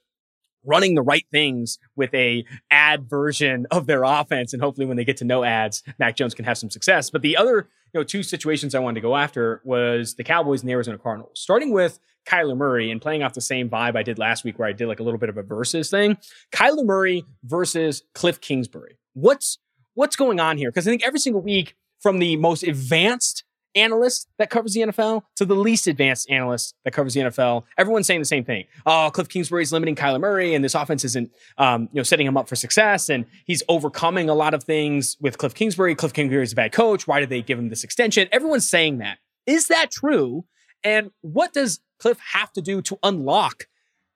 running 0.66 0.95
the 0.95 1.01
right 1.01 1.26
things 1.32 1.80
with 1.95 2.14
a 2.14 2.45
ad 2.70 3.09
version 3.09 3.66
of 3.72 3.88
their 3.88 4.03
offense. 4.03 4.53
And 4.53 4.62
hopefully 4.62 4.86
when 4.86 4.97
they 4.97 5.05
get 5.05 5.18
to 5.18 5.26
no 5.26 5.43
ads, 5.43 5.84
Mac 5.99 6.16
Jones 6.16 6.34
can 6.34 6.45
have 6.45 6.57
some 6.57 6.70
success. 6.70 7.09
But 7.09 7.22
the 7.22 7.38
other, 7.38 7.68
you 7.93 7.99
know, 7.99 8.03
two 8.03 8.24
situations 8.24 8.76
I 8.76 8.80
wanted 8.80 8.95
to 8.95 9.01
go 9.01 9.16
after 9.16 9.62
was 9.64 10.16
the 10.16 10.24
Cowboys 10.24 10.62
and 10.62 10.70
the 10.70 10.74
Arizona 10.74 10.97
Cardinals. 10.97 11.39
Starting 11.39 11.72
with 11.72 11.99
Kyler 12.26 12.55
Murray 12.55 12.91
and 12.91 13.01
playing 13.01 13.24
off 13.24 13.34
the 13.34 13.41
same 13.41 13.70
vibe 13.70 13.95
I 13.95 14.03
did 14.03 14.20
last 14.20 14.43
week 14.43 14.59
where 14.59 14.68
I 14.68 14.74
did 14.74 14.88
like 14.88 14.99
a 14.99 15.03
little 15.03 15.20
bit 15.20 15.30
of 15.30 15.38
a 15.38 15.43
versus 15.43 15.89
thing. 15.89 16.18
Kyler 16.51 16.86
Murray 16.86 17.26
versus 17.43 18.03
Cliff 18.14 18.39
Kingsbury. 18.39 18.97
What's 19.14 19.57
what's 19.93 20.16
going 20.16 20.39
on 20.39 20.57
here? 20.57 20.70
Because 20.70 20.88
I 20.88 20.91
think 20.91 21.05
every 21.05 21.20
single 21.20 21.41
week 21.41 21.76
from 21.99 22.20
the 22.20 22.38
most 22.38 22.64
advanced 22.64 23.43
analyst 23.76 24.28
that 24.38 24.49
covers 24.49 24.74
the 24.74 24.82
NFL 24.82 25.24
to 25.36 25.45
the 25.45 25.55
least 25.55 25.88
advanced 25.88 26.30
analyst 26.30 26.76
that 26.84 26.91
covers 26.91 27.13
the 27.13 27.22
NFL. 27.22 27.63
Everyone's 27.78 28.07
saying 28.07 28.22
the 28.22 28.26
same 28.26 28.43
thing. 28.43 28.65
Oh, 28.86 29.09
Cliff 29.13 29.30
Kingsbury's 29.30 29.72
limiting 29.72 29.95
Kyler 29.95 30.19
Murray, 30.19 30.53
and 30.55 30.63
this 30.63 30.76
offense 30.76 31.03
isn't, 31.05 31.32
um, 31.57 31.84
you 31.91 31.99
know, 31.99 32.03
setting 32.03 32.28
him 32.28 32.38
up 32.38 32.47
for 32.49 32.55
success. 32.55 33.09
And 33.09 33.26
he's 33.45 33.63
overcoming 33.69 34.30
a 34.30 34.34
lot 34.34 34.53
of 34.53 34.63
things 34.63 35.17
with 35.19 35.38
Cliff 35.38 35.53
Kingsbury. 35.53 35.95
Cliff 35.95 36.13
Kingsbury 36.13 36.43
is 36.43 36.53
a 36.53 36.55
bad 36.55 36.72
coach. 36.72 37.07
Why 37.07 37.19
did 37.19 37.30
they 37.30 37.41
give 37.41 37.57
him 37.57 37.69
this 37.69 37.84
extension? 37.84 38.28
Everyone's 38.32 38.67
saying 38.67 38.99
that. 38.99 39.17
Is 39.45 39.67
that 39.67 39.91
true? 39.91 40.45
And 40.84 41.11
what 41.22 41.53
does 41.53 41.80
Cliff 41.99 42.19
have 42.34 42.51
to 42.53 42.61
do 42.61 42.82
to 42.84 42.97
unlock 43.03 43.67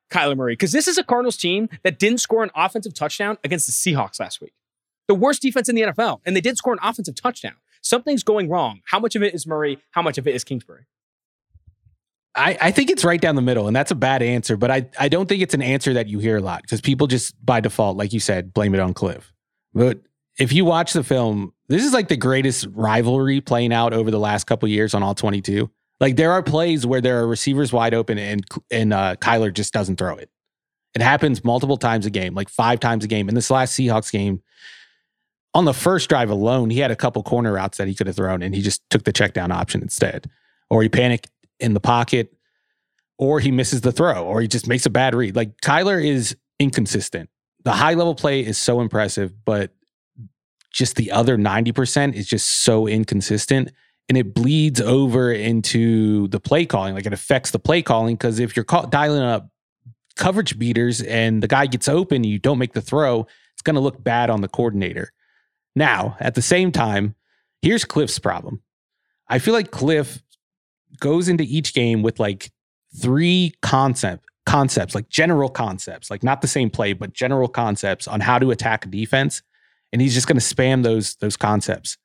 Kyler 0.10 0.36
Murray? 0.36 0.54
Because 0.54 0.72
this 0.72 0.88
is 0.88 0.98
a 0.98 1.04
Cardinals 1.04 1.38
team 1.38 1.70
that 1.84 2.00
didn't 2.00 2.20
score 2.20 2.44
an 2.44 2.52
offensive 2.56 2.94
touchdown 2.94 3.38
against 3.44 3.68
the 3.68 3.72
Seahawks 3.72 4.20
last 4.20 4.42
week. 4.42 4.54
The 5.08 5.16
worst 5.16 5.44
defense 5.44 5.70
in 5.70 5.76
the 5.76 5.84
NFL, 5.84 6.22
and 6.26 6.36
they 6.36 6.42
did 6.42 6.58
score 6.58 6.74
an 6.74 6.80
offensive 6.82 7.14
touchdown 7.14 7.54
something's 7.86 8.24
going 8.24 8.50
wrong. 8.50 8.82
How 8.86 9.00
much 9.00 9.16
of 9.16 9.24
it 9.24 9.34
is 9.34 9.48
Murray? 9.48 9.78
How 9.92 10.02
much 10.02 10.18
of 10.18 10.28
it 10.28 10.36
is 10.36 10.44
Kingsbury? 10.44 10.86
I, 12.36 12.58
I 12.60 12.72
think 12.72 12.90
it's 12.90 13.06
right 13.06 13.22
down 13.22 13.36
the 13.36 13.42
middle, 13.42 13.68
and 13.68 13.76
that's 13.76 13.92
a 13.92 13.96
bad 13.96 14.22
answer, 14.22 14.58
but 14.58 14.70
I, 14.70 14.90
I 15.00 15.08
don't 15.08 15.30
think 15.30 15.42
it's 15.42 15.54
an 15.54 15.62
answer 15.62 15.94
that 15.94 16.08
you 16.08 16.20
hear 16.20 16.36
a 16.38 16.42
lot 16.42 16.64
because 16.64 16.82
people 16.82 17.08
just 17.08 17.34
by 17.46 17.62
default, 17.62 17.96
like 17.96 18.12
you 18.12 18.20
said, 18.20 18.54
blame 18.54 18.74
it 18.74 18.82
on 18.82 18.94
Cliff. 18.94 19.32
But 19.74 20.02
if 20.38 20.52
you 20.52 20.66
watch 20.66 20.92
the 20.92 21.04
film, 21.04 21.54
this 21.70 21.86
is 21.86 21.94
like 21.94 22.10
the 22.10 22.18
greatest 22.18 22.68
rivalry 22.74 23.40
playing 23.40 23.72
out 23.72 23.94
over 23.94 24.12
the 24.12 24.20
last 24.20 24.46
couple 24.46 24.68
years 24.68 24.94
on 24.94 25.02
all 25.02 25.16
22. 25.16 25.70
Like 26.02 26.18
there 26.18 26.34
are 26.34 26.44
plays 26.44 26.86
where 26.86 27.00
there 27.00 27.20
are 27.20 27.28
receivers 27.28 27.72
wide 27.72 27.94
open 27.94 28.18
and 28.18 28.46
and 28.70 28.94
uh, 28.94 29.16
Kyler 29.16 29.54
just 29.54 29.72
doesn't 29.72 29.96
throw 29.96 30.18
it. 30.18 30.30
It 30.94 31.02
happens 31.02 31.44
multiple 31.44 31.78
times 31.78 32.06
a 32.06 32.10
game, 32.10 32.36
like 32.36 32.50
five 32.50 32.82
times 32.82 33.06
a 33.06 33.08
game. 33.08 33.30
In 33.30 33.36
this 33.36 33.50
last 33.50 33.78
Seahawks 33.80 34.12
game, 34.12 34.42
on 35.56 35.64
the 35.64 35.74
first 35.74 36.10
drive 36.10 36.30
alone, 36.30 36.70
he 36.70 36.80
had 36.80 36.92
a 36.92 36.96
couple 36.98 37.24
corner 37.24 37.54
routes 37.54 37.78
that 37.78 37.88
he 37.88 37.96
could 37.96 38.08
have 38.08 38.18
thrown, 38.18 38.44
and 38.44 38.54
he 38.54 38.62
just 38.62 38.88
took 38.90 39.06
the 39.06 39.14
check 39.14 39.34
down 39.34 39.52
option 39.52 39.82
instead. 39.82 40.30
Or 40.70 40.84
he 40.84 40.90
panicked 40.90 41.30
in 41.62 41.74
the 41.74 41.80
pocket, 41.80 42.34
or 43.18 43.40
he 43.40 43.52
misses 43.52 43.80
the 43.80 43.94
throw, 43.94 44.26
or 44.26 44.42
he 44.42 44.50
just 44.50 44.68
makes 44.68 44.86
a 44.86 44.90
bad 44.90 45.16
read. 45.16 45.36
Like 45.36 45.62
Kyler 45.62 46.04
is 46.04 46.36
inconsistent. 46.60 47.30
The 47.64 47.72
high 47.72 47.94
level 47.94 48.16
play 48.16 48.42
is 48.46 48.58
so 48.58 48.82
impressive, 48.82 49.34
but 49.46 49.72
just 50.72 50.98
the 50.98 51.12
other 51.12 51.38
90% 51.38 52.14
is 52.14 52.28
just 52.28 52.64
so 52.64 52.86
inconsistent. 52.86 53.72
And 54.10 54.18
it 54.18 54.36
bleeds 54.36 54.82
over 54.82 55.32
into 55.32 56.28
the 56.28 56.40
play 56.40 56.66
calling. 56.66 56.94
Like 56.94 57.06
it 57.06 57.14
affects 57.14 57.52
the 57.52 57.60
play 57.60 57.82
calling 57.82 58.16
because 58.16 58.40
if 58.40 58.56
you're 58.56 58.66
dialing 58.90 59.22
up 59.22 59.50
coverage 60.16 60.60
beaters 60.60 61.02
and 61.02 61.42
the 61.42 61.48
guy 61.48 61.66
gets 61.66 61.88
open, 61.88 62.24
you 62.24 62.38
don't 62.40 62.60
make 62.60 62.74
the 62.74 62.82
throw, 62.82 63.26
it's 63.54 63.62
going 63.64 63.76
to 63.76 63.80
look 63.80 64.04
bad 64.04 64.30
on 64.30 64.42
the 64.42 64.48
coordinator. 64.48 65.12
Now, 65.76 66.16
at 66.20 66.36
the 66.36 66.42
same 66.42 66.72
time, 66.72 67.16
here's 67.62 67.86
Cliff's 67.86 68.20
problem. 68.20 68.62
I 69.28 69.40
feel 69.40 69.54
like 69.54 69.72
Cliff 69.72 70.22
goes 71.00 71.28
into 71.28 71.44
each 71.44 71.74
game 71.74 72.02
with 72.02 72.20
like 72.20 72.52
three 73.02 73.54
concept 73.62 74.26
concepts, 74.46 74.94
like 74.94 75.10
general 75.10 75.50
concepts, 75.50 76.10
like 76.10 76.24
not 76.24 76.42
the 76.42 76.48
same 76.48 76.70
play, 76.70 76.94
but 76.94 77.14
general 77.14 77.48
concepts 77.48 78.08
on 78.08 78.22
how 78.22 78.40
to 78.40 78.52
attack 78.52 78.86
a 78.86 78.90
defense. 78.90 79.42
And 79.92 80.02
he's 80.02 80.14
just 80.14 80.28
going 80.28 80.40
to 80.40 80.46
spam 80.46 80.84
those 80.84 81.16
those 81.16 81.36
concepts. 81.38 81.98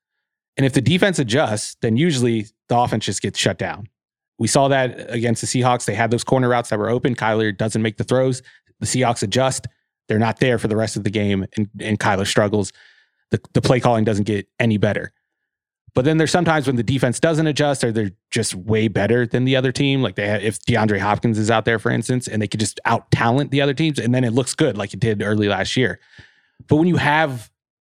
And 0.57 0.67
if 0.67 0.73
the 0.73 0.81
defense 0.81 1.19
adjusts, 1.19 1.77
then 1.81 1.97
usually 1.97 2.47
the 2.69 2.79
offense 2.79 3.05
just 3.05 3.23
gets 3.23 3.39
shut 3.39 3.59
down. 3.59 3.89
We 4.39 4.49
saw 4.49 4.69
that 4.69 5.11
against 5.13 5.43
the 5.43 5.47
Seahawks. 5.47 5.85
They 5.85 5.95
had 5.95 6.11
those 6.11 6.25
corner 6.25 6.49
routes 6.49 6.71
that 6.71 6.79
were 6.79 6.89
open. 6.89 7.15
Kyler 7.15 7.57
doesn't 7.57 7.83
make 7.83 7.99
the 7.99 8.05
throws. 8.05 8.43
The 8.81 8.87
Seahawks 8.87 9.23
adjust. 9.23 9.67
They're 10.09 10.19
not 10.19 10.41
there 10.41 10.59
for 10.59 10.67
the 10.67 10.77
rest 10.77 10.97
of 10.97 11.05
the 11.05 11.11
game, 11.11 11.47
and, 11.57 11.69
and 11.79 12.01
Kyler 12.01 12.27
struggles 12.27 12.73
the, 13.31 13.41
the 13.53 13.61
play 13.61 13.81
calling 13.81 14.05
doesn't 14.05 14.25
get 14.25 14.49
any 14.59 14.77
better. 14.77 15.13
But 15.95 16.05
then 16.05 16.19
there's 16.19 16.31
sometimes 16.31 16.67
when 16.67 16.77
the 16.77 16.83
defense 16.83 17.19
doesn't 17.19 17.47
adjust 17.47 17.83
or 17.83 17.91
they're 17.91 18.13
just 18.31 18.55
way 18.55 18.89
better 18.89 19.27
than 19.27 19.45
the 19.45 19.57
other 19.57 19.73
team. 19.73 20.03
Like 20.03 20.15
they 20.15 20.29
have, 20.29 20.43
if 20.43 20.61
DeAndre 20.61 21.01
Hopkins 21.01 21.39
is 21.39 21.51
out 21.51 21.65
there, 21.65 21.79
for 21.79 21.91
instance, 21.91 22.29
and 22.29 22.41
they 22.41 22.47
could 22.47 22.61
just 22.61 22.79
out 22.85 23.11
talent 23.11 23.51
the 23.51 23.61
other 23.61 23.75
teams, 23.75 23.99
and 23.99 24.15
then 24.15 24.23
it 24.23 24.33
looks 24.33 24.55
good 24.55 24.79
like 24.79 24.95
it 24.95 25.01
did 25.01 25.23
early 25.23 25.49
last 25.49 25.77
year. 25.77 25.99
But 26.69 26.77
when 26.77 26.87
you 26.87 26.97
have 26.97 27.51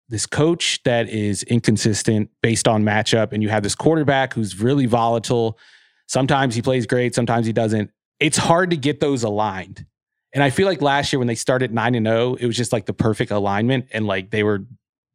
this 0.09 0.27
coach 0.27 0.81
that 0.85 1.09
is 1.09 1.43
inconsistent 1.45 2.31
based 2.41 2.69
on 2.69 2.85
matchup, 2.85 3.33
and 3.33 3.43
you 3.43 3.49
have 3.49 3.63
this 3.63 3.75
quarterback 3.75 4.33
who's 4.33 4.61
really 4.61 4.87
volatile, 4.87 5.59
sometimes 6.07 6.55
he 6.55 6.63
plays 6.63 6.87
great, 6.87 7.15
sometimes 7.15 7.47
he 7.47 7.53
doesn't. 7.53 7.91
It's 8.21 8.39
hard 8.39 8.71
to 8.71 8.77
get 8.77 9.01
those 9.01 9.25
aligned. 9.25 9.87
And 10.35 10.45
I 10.45 10.51
feel 10.51 10.67
like 10.67 10.83
last 10.83 11.13
year 11.13 11.19
when 11.19 11.27
they 11.27 11.35
started 11.35 11.73
9 11.73 11.95
and 11.95 12.07
0, 12.07 12.35
it 12.35 12.47
was 12.47 12.57
just 12.57 12.73
like 12.73 12.87
the 12.87 12.93
perfect 12.93 13.31
alignment 13.31 13.89
and 13.93 14.07
like 14.07 14.31
they 14.31 14.43
were 14.43 14.67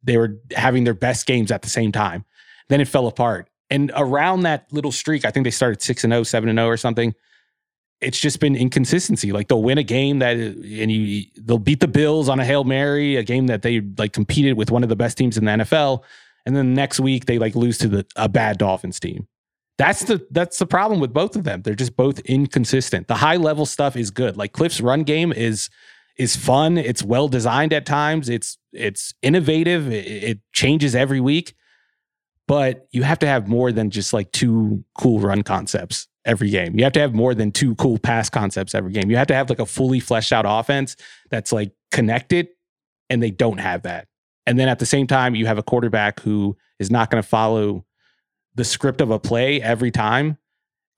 they 0.04 0.16
were 0.16 0.38
having 0.54 0.84
their 0.84 0.94
best 0.94 1.26
games 1.26 1.50
at 1.50 1.62
the 1.62 1.68
same 1.68 1.92
time. 1.92 2.24
Then 2.68 2.80
it 2.80 2.88
fell 2.88 3.06
apart. 3.06 3.48
And 3.70 3.90
around 3.96 4.42
that 4.42 4.72
little 4.72 4.92
streak, 4.92 5.24
I 5.24 5.30
think 5.30 5.44
they 5.44 5.50
started 5.50 5.82
6 5.82 6.04
and 6.04 6.12
0, 6.12 6.22
7 6.22 6.48
and 6.48 6.58
0 6.58 6.68
or 6.68 6.76
something. 6.76 7.14
It's 8.00 8.18
just 8.18 8.38
been 8.38 8.54
inconsistency. 8.54 9.32
Like 9.32 9.48
they'll 9.48 9.62
win 9.62 9.78
a 9.78 9.82
game 9.82 10.18
that 10.18 10.36
and 10.36 10.92
you 10.92 11.24
they'll 11.36 11.58
beat 11.58 11.80
the 11.80 11.88
Bills 11.88 12.28
on 12.28 12.38
a 12.38 12.44
Hail 12.44 12.64
Mary, 12.64 13.16
a 13.16 13.22
game 13.22 13.46
that 13.46 13.62
they 13.62 13.80
like 13.98 14.12
competed 14.12 14.56
with 14.56 14.70
one 14.70 14.82
of 14.82 14.88
the 14.88 14.96
best 14.96 15.16
teams 15.16 15.38
in 15.38 15.44
the 15.44 15.50
NFL. 15.52 16.02
And 16.44 16.54
then 16.54 16.74
next 16.74 17.00
week 17.00 17.24
they 17.24 17.38
like 17.38 17.54
lose 17.54 17.78
to 17.78 17.88
the 17.88 18.06
a 18.16 18.28
bad 18.28 18.58
Dolphins 18.58 19.00
team. 19.00 19.26
That's 19.78 20.04
the 20.04 20.24
that's 20.30 20.58
the 20.58 20.66
problem 20.66 21.00
with 21.00 21.12
both 21.12 21.34
of 21.34 21.44
them. 21.44 21.62
They're 21.62 21.74
just 21.74 21.96
both 21.96 22.20
inconsistent. 22.20 23.08
The 23.08 23.16
high 23.16 23.36
level 23.36 23.66
stuff 23.66 23.96
is 23.96 24.10
good. 24.10 24.36
Like 24.36 24.52
Cliff's 24.52 24.80
run 24.80 25.02
game 25.02 25.32
is 25.32 25.70
is 26.16 26.36
fun. 26.36 26.78
It's 26.78 27.02
well 27.02 27.28
designed 27.28 27.72
at 27.72 27.86
times. 27.86 28.28
It's 28.28 28.58
it's 28.72 29.14
innovative. 29.22 29.92
It, 29.92 30.06
it, 30.06 30.38
changes 30.52 30.94
every 30.94 31.20
week. 31.20 31.54
But 32.46 32.86
you 32.90 33.02
have 33.02 33.18
to 33.20 33.26
have 33.26 33.48
more 33.48 33.72
than 33.72 33.90
just 33.90 34.12
like 34.12 34.30
two 34.32 34.84
cool 34.98 35.18
run 35.18 35.42
concepts 35.42 36.08
every 36.24 36.50
game. 36.50 36.76
You 36.76 36.84
have 36.84 36.92
to 36.94 37.00
have 37.00 37.14
more 37.14 37.34
than 37.34 37.52
two 37.52 37.74
cool 37.76 37.98
pass 37.98 38.28
concepts 38.28 38.74
every 38.74 38.92
game. 38.92 39.10
You 39.10 39.16
have 39.16 39.26
to 39.28 39.34
have 39.34 39.48
like 39.48 39.60
a 39.60 39.66
fully 39.66 40.00
fleshed 40.00 40.32
out 40.32 40.44
offense 40.46 40.96
that's 41.30 41.52
like 41.52 41.72
connected, 41.90 42.48
and 43.08 43.22
they 43.22 43.30
don't 43.30 43.58
have 43.58 43.82
that. 43.82 44.08
And 44.46 44.58
then 44.58 44.68
at 44.68 44.78
the 44.78 44.86
same 44.86 45.06
time, 45.06 45.34
you 45.34 45.46
have 45.46 45.58
a 45.58 45.62
quarterback 45.62 46.20
who 46.20 46.56
is 46.78 46.90
not 46.90 47.10
going 47.10 47.22
to 47.22 47.28
follow 47.28 47.86
the 48.54 48.64
script 48.64 49.00
of 49.00 49.10
a 49.10 49.18
play 49.18 49.60
every 49.60 49.90
time. 49.90 50.38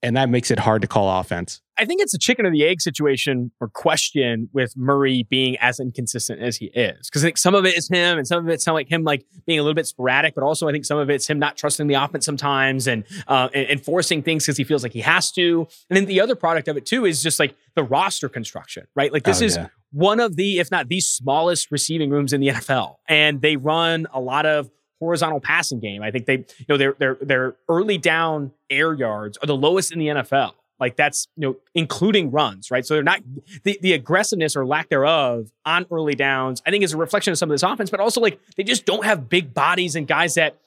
And 0.03 0.15
that 0.17 0.29
makes 0.29 0.51
it 0.51 0.59
hard 0.59 0.81
to 0.81 0.87
call 0.87 1.19
offense. 1.19 1.61
I 1.77 1.85
think 1.85 2.01
it's 2.01 2.13
a 2.13 2.17
chicken 2.17 2.45
or 2.45 2.51
the 2.51 2.63
egg 2.63 2.81
situation 2.81 3.51
or 3.59 3.67
question 3.69 4.49
with 4.53 4.75
Murray 4.75 5.25
being 5.29 5.57
as 5.57 5.79
inconsistent 5.79 6.41
as 6.41 6.57
he 6.57 6.65
is. 6.67 7.07
Because 7.07 7.23
I 7.23 7.27
think 7.27 7.37
some 7.37 7.55
of 7.55 7.65
it 7.65 7.77
is 7.77 7.87
him 7.87 8.17
and 8.17 8.27
some 8.27 8.43
of 8.43 8.49
it 8.49 8.61
sound 8.61 8.75
like 8.75 8.89
him 8.89 9.03
like 9.03 9.25
being 9.45 9.59
a 9.59 9.61
little 9.61 9.75
bit 9.75 9.87
sporadic, 9.87 10.35
but 10.35 10.43
also 10.43 10.67
I 10.67 10.71
think 10.71 10.85
some 10.85 10.97
of 10.97 11.09
it's 11.09 11.27
him 11.27 11.39
not 11.39 11.57
trusting 11.57 11.87
the 11.87 11.95
offense 11.95 12.25
sometimes 12.25 12.87
and 12.87 13.03
uh, 13.27 13.49
and, 13.53 13.67
and 13.67 13.83
forcing 13.83 14.23
things 14.23 14.45
because 14.45 14.57
he 14.57 14.63
feels 14.63 14.83
like 14.83 14.93
he 14.93 15.01
has 15.01 15.31
to. 15.33 15.67
And 15.89 15.97
then 15.97 16.05
the 16.05 16.21
other 16.21 16.35
product 16.35 16.67
of 16.67 16.77
it 16.77 16.85
too 16.85 17.05
is 17.05 17.21
just 17.21 17.39
like 17.39 17.55
the 17.75 17.83
roster 17.83 18.29
construction, 18.29 18.87
right? 18.95 19.13
Like 19.13 19.23
this 19.23 19.41
Oh, 19.41 19.45
is 19.45 19.59
one 19.91 20.19
of 20.19 20.35
the, 20.35 20.59
if 20.59 20.71
not 20.71 20.89
the 20.89 20.99
smallest 20.99 21.71
receiving 21.71 22.09
rooms 22.09 22.33
in 22.33 22.41
the 22.41 22.49
NFL. 22.49 22.95
And 23.07 23.41
they 23.41 23.55
run 23.55 24.07
a 24.13 24.19
lot 24.19 24.45
of 24.45 24.69
horizontal 24.99 25.39
passing 25.39 25.79
game. 25.79 26.01
I 26.01 26.11
think 26.11 26.25
they, 26.25 26.37
you 26.37 26.65
know, 26.69 26.77
their 26.77 26.93
their 26.93 27.17
their 27.21 27.55
early 27.69 27.97
down 27.97 28.51
air 28.69 28.93
yards 28.93 29.37
are 29.37 29.47
the 29.47 29.55
lowest 29.55 29.91
in 29.91 29.99
the 29.99 30.07
NFL. 30.07 30.53
Like 30.79 30.95
that's, 30.95 31.27
you 31.35 31.47
know, 31.47 31.55
including 31.73 32.29
runs, 32.31 32.69
right? 32.69 32.85
So 32.85 32.93
they're 32.93 33.03
not 33.03 33.21
the, 33.63 33.79
the 33.81 33.93
aggressiveness 33.93 34.55
or 34.55 34.65
lack 34.65 34.89
thereof 34.89 35.51
on 35.65 35.85
early 35.91 36.13
downs, 36.13 36.61
I 36.65 36.71
think 36.71 36.83
is 36.83 36.93
a 36.93 36.97
reflection 36.97 37.31
of 37.31 37.37
some 37.37 37.49
of 37.49 37.53
this 37.53 37.63
offense, 37.63 37.89
but 37.89 37.99
also 37.99 38.21
like 38.21 38.39
they 38.55 38.63
just 38.63 38.85
don't 38.85 39.03
have 39.03 39.27
big 39.27 39.53
bodies 39.53 39.95
and 39.95 40.07
guys 40.07 40.35
that 40.35 40.57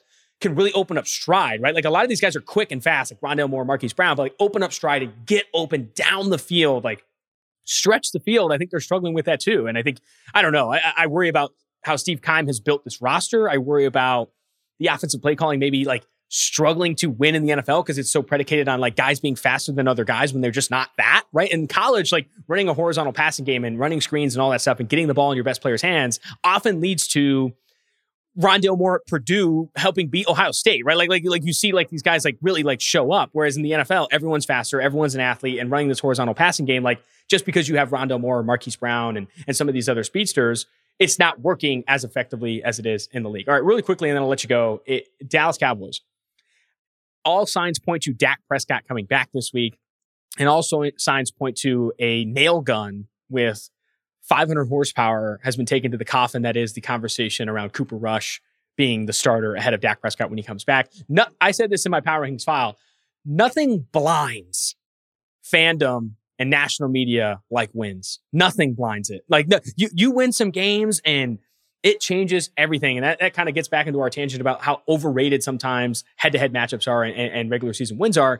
can 0.41 0.55
really 0.55 0.73
open 0.73 0.97
up 0.97 1.07
stride, 1.07 1.61
right? 1.61 1.73
Like 1.73 1.85
a 1.85 1.89
lot 1.89 2.03
of 2.03 2.09
these 2.09 2.19
guys 2.19 2.35
are 2.35 2.41
quick 2.41 2.71
and 2.71 2.83
fast, 2.83 3.11
like 3.11 3.21
Rondale 3.21 3.49
Moore, 3.49 3.63
Marquise 3.63 3.93
Brown, 3.93 4.17
but 4.17 4.23
like 4.23 4.35
open 4.39 4.63
up 4.63 4.73
stride 4.73 5.03
and 5.03 5.13
get 5.25 5.45
open 5.53 5.91
down 5.95 6.29
the 6.29 6.39
field, 6.39 6.83
like 6.83 7.05
stretch 7.63 8.11
the 8.11 8.19
field. 8.19 8.51
I 8.51 8.57
think 8.57 8.71
they're 8.71 8.79
struggling 8.79 9.13
with 9.13 9.25
that 9.25 9.39
too. 9.39 9.67
And 9.67 9.77
I 9.77 9.83
think, 9.83 9.99
I 10.33 10.41
don't 10.41 10.51
know, 10.51 10.73
I, 10.73 10.93
I 10.97 11.07
worry 11.07 11.29
about 11.29 11.53
how 11.83 11.95
Steve 11.95 12.21
Keim 12.21 12.47
has 12.47 12.59
built 12.59 12.83
this 12.83 13.01
roster. 13.01 13.49
I 13.49 13.57
worry 13.57 13.85
about 13.85 14.31
the 14.79 14.87
offensive 14.87 15.21
play 15.21 15.35
calling 15.35 15.59
maybe 15.59 15.85
like 15.85 16.05
struggling 16.33 16.95
to 16.95 17.09
win 17.09 17.35
in 17.35 17.45
the 17.45 17.49
NFL 17.49 17.83
because 17.83 17.97
it's 17.97 18.09
so 18.09 18.23
predicated 18.23 18.69
on 18.69 18.79
like 18.79 18.95
guys 18.95 19.19
being 19.19 19.35
faster 19.35 19.73
than 19.73 19.85
other 19.85 20.05
guys 20.05 20.31
when 20.31 20.41
they're 20.41 20.49
just 20.49 20.71
not 20.71 20.89
that, 20.95 21.25
right? 21.33 21.51
In 21.51 21.67
college, 21.67 22.13
like 22.13 22.29
running 22.47 22.69
a 22.69 22.73
horizontal 22.73 23.11
passing 23.11 23.43
game 23.43 23.65
and 23.65 23.77
running 23.77 23.99
screens 23.99 24.33
and 24.33 24.41
all 24.41 24.49
that 24.51 24.61
stuff 24.61 24.79
and 24.79 24.87
getting 24.87 25.07
the 25.07 25.13
ball 25.13 25.31
in 25.31 25.35
your 25.35 25.43
best 25.43 25.61
player's 25.61 25.81
hands 25.81 26.21
often 26.45 26.79
leads 26.79 27.05
to 27.09 27.51
Rondale 28.39 28.77
Moore 28.77 28.95
at 28.95 29.07
Purdue 29.07 29.69
helping 29.75 30.07
beat 30.07 30.25
Ohio 30.25 30.51
State, 30.51 30.85
right? 30.85 30.95
Like, 30.95 31.09
like, 31.09 31.23
like 31.25 31.43
you 31.43 31.51
see 31.51 31.73
like 31.73 31.89
these 31.89 32.01
guys 32.01 32.23
like 32.23 32.37
really 32.41 32.63
like 32.63 32.79
show 32.79 33.11
up. 33.11 33.31
Whereas 33.33 33.57
in 33.57 33.63
the 33.63 33.71
NFL, 33.71 34.07
everyone's 34.09 34.45
faster, 34.45 34.79
everyone's 34.79 35.15
an 35.15 35.21
athlete, 35.21 35.59
and 35.59 35.69
running 35.69 35.89
this 35.89 35.99
horizontal 35.99 36.33
passing 36.33 36.65
game, 36.65 36.81
like 36.81 37.03
just 37.29 37.45
because 37.45 37.67
you 37.67 37.75
have 37.75 37.89
Rondale 37.89 38.21
Moore, 38.21 38.41
Marquise 38.41 38.77
Brown, 38.77 39.17
and 39.17 39.27
and 39.47 39.57
some 39.57 39.67
of 39.67 39.73
these 39.73 39.89
other 39.89 40.05
speedsters, 40.05 40.65
it's 40.97 41.19
not 41.19 41.41
working 41.41 41.83
as 41.89 42.05
effectively 42.05 42.63
as 42.63 42.79
it 42.79 42.85
is 42.85 43.09
in 43.11 43.23
the 43.23 43.29
league. 43.29 43.49
All 43.49 43.53
right, 43.53 43.63
really 43.63 43.81
quickly, 43.81 44.09
and 44.09 44.15
then 44.15 44.23
I'll 44.23 44.29
let 44.29 44.43
you 44.43 44.49
go. 44.49 44.81
It, 44.85 45.09
Dallas 45.27 45.57
Cowboys. 45.57 45.99
All 47.23 47.45
signs 47.45 47.79
point 47.79 48.03
to 48.03 48.13
Dak 48.13 48.41
Prescott 48.47 48.83
coming 48.87 49.05
back 49.05 49.29
this 49.33 49.51
week, 49.53 49.77
and 50.37 50.49
also 50.49 50.83
signs 50.97 51.31
point 51.31 51.57
to 51.57 51.93
a 51.99 52.25
nail 52.25 52.61
gun 52.61 53.07
with 53.29 53.69
500 54.23 54.65
horsepower 54.65 55.39
has 55.43 55.55
been 55.55 55.65
taken 55.65 55.91
to 55.91 55.97
the 55.97 56.05
coffin 56.05 56.43
that 56.43 56.55
is 56.55 56.73
the 56.73 56.81
conversation 56.81 57.49
around 57.49 57.73
Cooper 57.73 57.95
Rush 57.97 58.41
being 58.77 59.05
the 59.05 59.13
starter 59.13 59.55
ahead 59.55 59.73
of 59.73 59.81
Dak 59.81 60.01
Prescott 60.01 60.29
when 60.29 60.37
he 60.37 60.43
comes 60.43 60.63
back. 60.63 60.89
No, 61.09 61.25
I 61.39 61.51
said 61.51 61.69
this 61.69 61.85
in 61.85 61.91
my 61.91 62.01
Power 62.01 62.25
Rankings 62.25 62.43
file. 62.43 62.77
Nothing 63.25 63.85
blinds 63.91 64.75
fandom 65.43 66.11
and 66.39 66.49
national 66.49 66.89
media 66.89 67.41
like 67.51 67.69
wins. 67.73 68.19
Nothing 68.31 68.73
blinds 68.73 69.09
it. 69.09 69.23
Like 69.29 69.47
no, 69.47 69.59
you 69.75 69.89
you 69.93 70.11
win 70.11 70.31
some 70.31 70.49
games 70.49 71.01
and 71.05 71.39
it 71.83 71.99
changes 71.99 72.49
everything. 72.57 72.97
And 72.97 73.03
that, 73.03 73.19
that 73.19 73.33
kind 73.33 73.49
of 73.49 73.55
gets 73.55 73.67
back 73.67 73.87
into 73.87 73.99
our 73.99 74.09
tangent 74.09 74.41
about 74.41 74.61
how 74.61 74.81
overrated 74.87 75.43
sometimes 75.43 76.03
head-to-head 76.17 76.53
matchups 76.53 76.87
are 76.87 77.03
and, 77.03 77.15
and 77.15 77.49
regular 77.49 77.73
season 77.73 77.97
wins 77.97 78.17
are. 78.17 78.39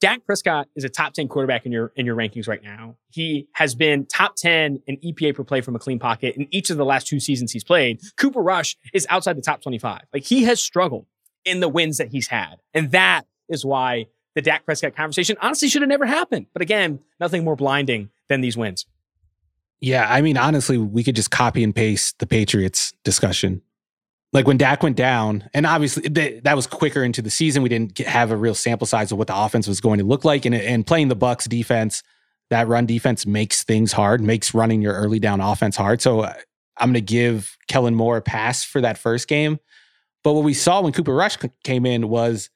Dak 0.00 0.24
Prescott 0.24 0.68
is 0.76 0.84
a 0.84 0.88
top 0.88 1.12
10 1.12 1.26
quarterback 1.26 1.66
in 1.66 1.72
your 1.72 1.92
in 1.96 2.06
your 2.06 2.14
rankings 2.14 2.46
right 2.46 2.62
now. 2.62 2.96
He 3.10 3.48
has 3.54 3.74
been 3.74 4.06
top 4.06 4.36
10 4.36 4.80
in 4.86 4.96
EPA 4.98 5.34
per 5.34 5.42
play 5.42 5.60
from 5.60 5.74
a 5.74 5.78
clean 5.80 5.98
pocket 5.98 6.36
in 6.36 6.46
each 6.52 6.70
of 6.70 6.76
the 6.76 6.84
last 6.84 7.08
two 7.08 7.18
seasons 7.18 7.50
he's 7.50 7.64
played. 7.64 8.00
Cooper 8.16 8.40
Rush 8.40 8.76
is 8.94 9.06
outside 9.10 9.36
the 9.36 9.42
top 9.42 9.60
25. 9.60 10.02
Like 10.14 10.22
he 10.22 10.44
has 10.44 10.62
struggled 10.62 11.06
in 11.44 11.58
the 11.58 11.68
wins 11.68 11.98
that 11.98 12.08
he's 12.08 12.28
had. 12.28 12.56
And 12.74 12.92
that 12.92 13.26
is 13.48 13.64
why 13.64 14.06
the 14.36 14.42
Dak 14.42 14.64
Prescott 14.64 14.94
conversation 14.94 15.36
honestly 15.40 15.68
should 15.68 15.82
have 15.82 15.88
never 15.88 16.06
happened. 16.06 16.46
But 16.52 16.62
again, 16.62 17.00
nothing 17.18 17.42
more 17.42 17.56
blinding 17.56 18.10
than 18.28 18.40
these 18.40 18.56
wins. 18.56 18.86
Yeah, 19.80 20.06
I 20.08 20.22
mean, 20.22 20.36
honestly, 20.36 20.76
we 20.76 21.04
could 21.04 21.16
just 21.16 21.30
copy 21.30 21.62
and 21.62 21.74
paste 21.74 22.18
the 22.18 22.26
Patriots 22.26 22.92
discussion. 23.04 23.62
Like 24.32 24.46
when 24.46 24.58
Dak 24.58 24.82
went 24.82 24.96
down, 24.96 25.48
and 25.54 25.64
obviously 25.64 26.08
th- 26.10 26.42
that 26.42 26.56
was 26.56 26.66
quicker 26.66 27.02
into 27.02 27.22
the 27.22 27.30
season. 27.30 27.62
We 27.62 27.68
didn't 27.68 27.94
get, 27.94 28.06
have 28.06 28.30
a 28.30 28.36
real 28.36 28.54
sample 28.54 28.86
size 28.86 29.10
of 29.10 29.18
what 29.18 29.28
the 29.28 29.36
offense 29.36 29.66
was 29.66 29.80
going 29.80 29.98
to 30.00 30.04
look 30.04 30.24
like, 30.24 30.44
and 30.44 30.54
and 30.54 30.86
playing 30.86 31.08
the 31.08 31.16
Bucs 31.16 31.48
defense, 31.48 32.02
that 32.50 32.68
run 32.68 32.84
defense 32.84 33.24
makes 33.24 33.64
things 33.64 33.92
hard, 33.92 34.20
makes 34.20 34.52
running 34.52 34.82
your 34.82 34.94
early 34.94 35.18
down 35.18 35.40
offense 35.40 35.76
hard. 35.76 36.02
So 36.02 36.20
uh, 36.20 36.34
I'm 36.76 36.88
going 36.88 36.94
to 36.94 37.00
give 37.00 37.56
Kellen 37.68 37.94
Moore 37.94 38.18
a 38.18 38.22
pass 38.22 38.64
for 38.64 38.80
that 38.80 38.98
first 38.98 39.28
game. 39.28 39.58
But 40.24 40.34
what 40.34 40.44
we 40.44 40.54
saw 40.54 40.82
when 40.82 40.92
Cooper 40.92 41.14
Rush 41.14 41.38
came 41.64 41.86
in 41.86 42.08
was 42.08 42.50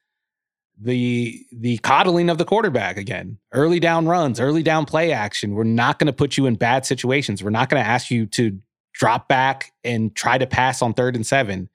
the 0.82 1.46
the 1.52 1.78
coddling 1.78 2.28
of 2.28 2.38
the 2.38 2.44
quarterback 2.44 2.96
again. 2.96 3.38
Early 3.52 3.78
down 3.78 4.06
runs, 4.06 4.40
early 4.40 4.62
down 4.62 4.84
play 4.84 5.12
action. 5.12 5.54
We're 5.54 5.64
not 5.64 5.98
going 5.98 6.06
to 6.06 6.12
put 6.12 6.36
you 6.36 6.46
in 6.46 6.56
bad 6.56 6.84
situations. 6.84 7.42
We're 7.42 7.50
not 7.50 7.68
going 7.68 7.82
to 7.82 7.88
ask 7.88 8.10
you 8.10 8.26
to 8.26 8.58
drop 8.92 9.28
back 9.28 9.72
and 9.84 10.14
try 10.14 10.38
to 10.38 10.46
pass 10.46 10.82
on 10.82 10.94
third 10.94 11.16
and 11.16 11.26
seven. 11.26 11.68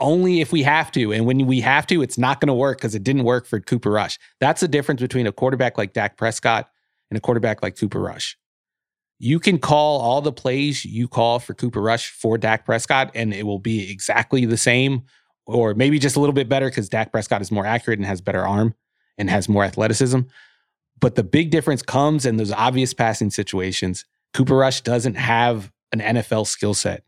Only 0.00 0.40
if 0.40 0.52
we 0.52 0.62
have 0.62 0.90
to. 0.92 1.12
And 1.12 1.26
when 1.26 1.46
we 1.46 1.60
have 1.60 1.86
to, 1.88 2.02
it's 2.02 2.18
not 2.18 2.40
going 2.40 2.48
to 2.48 2.54
work 2.54 2.78
because 2.78 2.94
it 2.94 3.04
didn't 3.04 3.24
work 3.24 3.46
for 3.46 3.60
Cooper 3.60 3.90
Rush. 3.90 4.18
That's 4.40 4.60
the 4.60 4.68
difference 4.68 5.00
between 5.00 5.26
a 5.26 5.32
quarterback 5.32 5.76
like 5.76 5.92
Dak 5.92 6.16
Prescott 6.16 6.68
and 7.10 7.18
a 7.18 7.20
quarterback 7.20 7.62
like 7.62 7.78
Cooper 7.78 8.00
Rush. 8.00 8.36
You 9.18 9.38
can 9.38 9.58
call 9.58 10.00
all 10.00 10.20
the 10.20 10.32
plays 10.32 10.84
you 10.84 11.08
call 11.08 11.38
for 11.38 11.54
Cooper 11.54 11.80
Rush 11.80 12.10
for 12.10 12.36
Dak 12.38 12.64
Prescott, 12.64 13.10
and 13.14 13.32
it 13.32 13.44
will 13.44 13.60
be 13.60 13.90
exactly 13.90 14.44
the 14.44 14.56
same, 14.56 15.04
or 15.46 15.74
maybe 15.74 15.98
just 15.98 16.16
a 16.16 16.20
little 16.20 16.32
bit 16.32 16.48
better 16.48 16.68
because 16.68 16.88
Dak 16.88 17.12
Prescott 17.12 17.42
is 17.42 17.50
more 17.50 17.66
accurate 17.66 17.98
and 17.98 18.06
has 18.06 18.20
better 18.20 18.46
arm 18.46 18.74
and 19.18 19.30
has 19.30 19.48
more 19.48 19.64
athleticism. 19.64 20.20
But 21.00 21.16
the 21.16 21.24
big 21.24 21.50
difference 21.50 21.82
comes 21.82 22.24
in 22.24 22.36
those 22.36 22.52
obvious 22.52 22.94
passing 22.94 23.30
situations. 23.30 24.04
Cooper 24.32 24.56
Rush 24.56 24.80
doesn't 24.80 25.16
have 25.16 25.70
an 25.92 26.00
NFL 26.00 26.46
skill 26.46 26.74
set. 26.74 27.04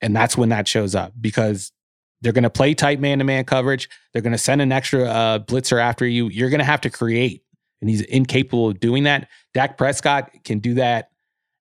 And 0.00 0.16
that's 0.16 0.36
when 0.36 0.48
that 0.48 0.66
shows 0.66 0.94
up 0.94 1.12
because 1.20 1.72
they're 2.20 2.32
going 2.32 2.44
to 2.44 2.50
play 2.50 2.74
tight 2.74 3.00
man 3.00 3.18
to 3.18 3.24
man 3.24 3.44
coverage. 3.44 3.88
They're 4.12 4.22
going 4.22 4.32
to 4.32 4.38
send 4.38 4.62
an 4.62 4.72
extra 4.72 5.04
uh, 5.04 5.38
blitzer 5.40 5.80
after 5.80 6.06
you. 6.06 6.28
You're 6.28 6.50
going 6.50 6.60
to 6.60 6.64
have 6.64 6.80
to 6.82 6.90
create. 6.90 7.44
And 7.80 7.88
he's 7.88 8.02
incapable 8.02 8.68
of 8.68 8.80
doing 8.80 9.04
that. 9.04 9.28
Dak 9.54 9.78
Prescott 9.78 10.30
can 10.44 10.58
do 10.58 10.74
that 10.74 11.10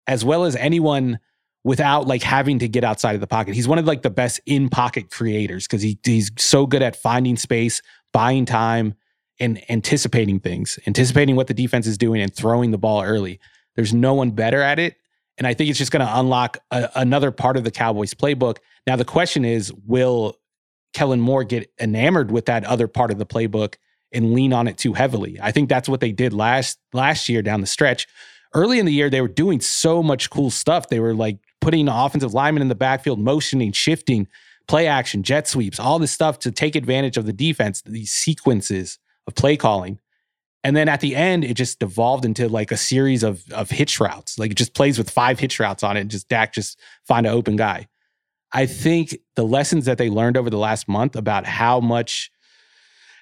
as 0.07 0.25
well 0.25 0.43
as 0.43 0.55
anyone 0.55 1.19
without 1.63 2.07
like 2.07 2.23
having 2.23 2.59
to 2.59 2.67
get 2.67 2.83
outside 2.83 3.15
of 3.15 3.21
the 3.21 3.27
pocket. 3.27 3.53
He's 3.53 3.67
one 3.67 3.77
of 3.77 3.85
like 3.85 4.01
the 4.01 4.09
best 4.09 4.39
in 4.45 4.69
pocket 4.69 5.11
creators 5.11 5.67
because 5.67 5.81
he, 5.81 5.99
he's 6.03 6.31
so 6.37 6.65
good 6.65 6.81
at 6.81 6.95
finding 6.95 7.37
space, 7.37 7.81
buying 8.13 8.45
time, 8.45 8.95
and 9.39 9.61
anticipating 9.69 10.39
things, 10.39 10.79
anticipating 10.85 11.35
what 11.35 11.47
the 11.47 11.53
defense 11.53 11.87
is 11.87 11.97
doing 11.97 12.21
and 12.21 12.33
throwing 12.33 12.71
the 12.71 12.77
ball 12.77 13.03
early. 13.03 13.39
There's 13.75 13.93
no 13.93 14.13
one 14.13 14.31
better 14.31 14.61
at 14.61 14.79
it. 14.79 14.95
And 15.37 15.47
I 15.47 15.53
think 15.53 15.69
it's 15.69 15.79
just 15.79 15.91
going 15.91 16.05
to 16.05 16.19
unlock 16.19 16.57
a, 16.71 16.89
another 16.95 17.31
part 17.31 17.55
of 17.55 17.63
the 17.63 17.71
Cowboys 17.71 18.13
playbook. 18.13 18.57
Now, 18.85 18.97
the 18.97 19.05
question 19.05 19.45
is 19.45 19.71
will 19.85 20.35
Kellen 20.93 21.21
Moore 21.21 21.45
get 21.45 21.71
enamored 21.79 22.31
with 22.31 22.45
that 22.47 22.65
other 22.65 22.87
part 22.87 23.11
of 23.11 23.17
the 23.17 23.25
playbook 23.25 23.75
and 24.11 24.33
lean 24.33 24.51
on 24.51 24.67
it 24.67 24.77
too 24.77 24.93
heavily? 24.93 25.39
I 25.41 25.51
think 25.51 25.69
that's 25.69 25.87
what 25.87 26.01
they 26.01 26.11
did 26.11 26.33
last 26.33 26.77
last 26.91 27.29
year 27.29 27.41
down 27.41 27.61
the 27.61 27.67
stretch. 27.67 28.07
Early 28.53 28.79
in 28.79 28.85
the 28.85 28.91
year, 28.91 29.09
they 29.09 29.21
were 29.21 29.27
doing 29.27 29.61
so 29.61 30.03
much 30.03 30.29
cool 30.29 30.49
stuff. 30.49 30.89
They 30.89 30.99
were 30.99 31.13
like 31.13 31.37
putting 31.61 31.87
offensive 31.87 32.33
linemen 32.33 32.61
in 32.61 32.67
the 32.69 32.75
backfield, 32.75 33.19
motioning, 33.19 33.71
shifting, 33.71 34.27
play 34.67 34.87
action, 34.87 35.23
jet 35.23 35.47
sweeps, 35.47 35.79
all 35.79 35.99
this 35.99 36.11
stuff 36.11 36.39
to 36.39 36.51
take 36.51 36.75
advantage 36.75 37.17
of 37.17 37.25
the 37.25 37.33
defense, 37.33 37.81
these 37.81 38.11
sequences 38.11 38.99
of 39.27 39.35
play 39.35 39.57
calling. 39.57 39.99
And 40.63 40.75
then 40.75 40.89
at 40.89 40.99
the 40.99 41.15
end, 41.15 41.43
it 41.43 41.55
just 41.55 41.79
devolved 41.79 42.25
into 42.25 42.49
like 42.49 42.71
a 42.71 42.77
series 42.77 43.23
of 43.23 43.43
of 43.51 43.69
hitch 43.69 43.99
routes. 43.99 44.37
Like 44.37 44.51
it 44.51 44.57
just 44.57 44.73
plays 44.73 44.97
with 44.97 45.09
five 45.09 45.39
hitch 45.39 45.59
routes 45.59 45.83
on 45.83 45.95
it, 45.97 46.01
and 46.01 46.11
just 46.11 46.27
Dak 46.27 46.53
just 46.53 46.79
find 47.07 47.25
an 47.25 47.33
open 47.33 47.55
guy. 47.55 47.87
I 48.51 48.65
think 48.65 49.15
the 49.35 49.45
lessons 49.45 49.85
that 49.85 49.97
they 49.97 50.09
learned 50.09 50.35
over 50.35 50.49
the 50.49 50.57
last 50.57 50.87
month 50.87 51.15
about 51.15 51.45
how 51.45 51.79
much 51.79 52.31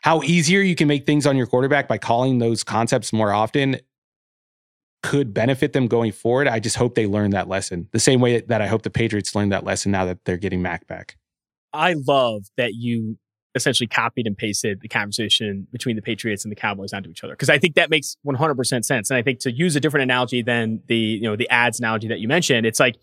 how 0.01 0.21
easier 0.23 0.61
you 0.61 0.75
can 0.75 0.87
make 0.87 1.05
things 1.05 1.27
on 1.27 1.37
your 1.37 1.47
quarterback 1.47 1.87
by 1.87 1.97
calling 1.97 2.39
those 2.39 2.63
concepts 2.63 3.11
more 3.11 3.31
often 3.31 3.79
could 5.03 5.33
benefit 5.33 5.73
them 5.73 5.87
going 5.87 6.11
forward. 6.11 6.47
I 6.47 6.59
just 6.59 6.75
hope 6.75 6.95
they 6.95 7.07
learn 7.07 7.31
that 7.31 7.47
lesson. 7.47 7.87
The 7.91 7.99
same 7.99 8.19
way 8.19 8.41
that 8.41 8.61
I 8.61 8.67
hope 8.67 8.81
the 8.81 8.89
Patriots 8.89 9.35
learn 9.35 9.49
that 9.49 9.63
lesson 9.63 9.91
now 9.91 10.05
that 10.05 10.25
they're 10.25 10.37
getting 10.37 10.61
Mac 10.61 10.87
back. 10.87 11.17
I 11.73 11.95
love 12.07 12.43
that 12.57 12.73
you 12.73 13.17
essentially 13.55 13.87
copied 13.87 14.27
and 14.27 14.37
pasted 14.37 14.81
the 14.81 14.87
conversation 14.87 15.67
between 15.71 15.95
the 15.95 16.01
Patriots 16.01 16.45
and 16.45 16.51
the 16.51 16.55
Cowboys 16.55 16.93
onto 16.93 17.09
each 17.09 17.23
other 17.23 17.33
because 17.33 17.49
I 17.49 17.57
think 17.57 17.75
that 17.75 17.89
makes 17.89 18.15
100% 18.25 18.85
sense. 18.85 19.09
And 19.09 19.17
I 19.17 19.21
think 19.21 19.39
to 19.39 19.51
use 19.51 19.75
a 19.75 19.79
different 19.79 20.03
analogy 20.03 20.41
than 20.41 20.81
the 20.87 20.95
you 20.95 21.23
know 21.23 21.35
the 21.35 21.49
ads 21.49 21.79
analogy 21.79 22.07
that 22.07 22.19
you 22.19 22.27
mentioned, 22.27 22.65
it's 22.65 22.79
like 22.79 22.97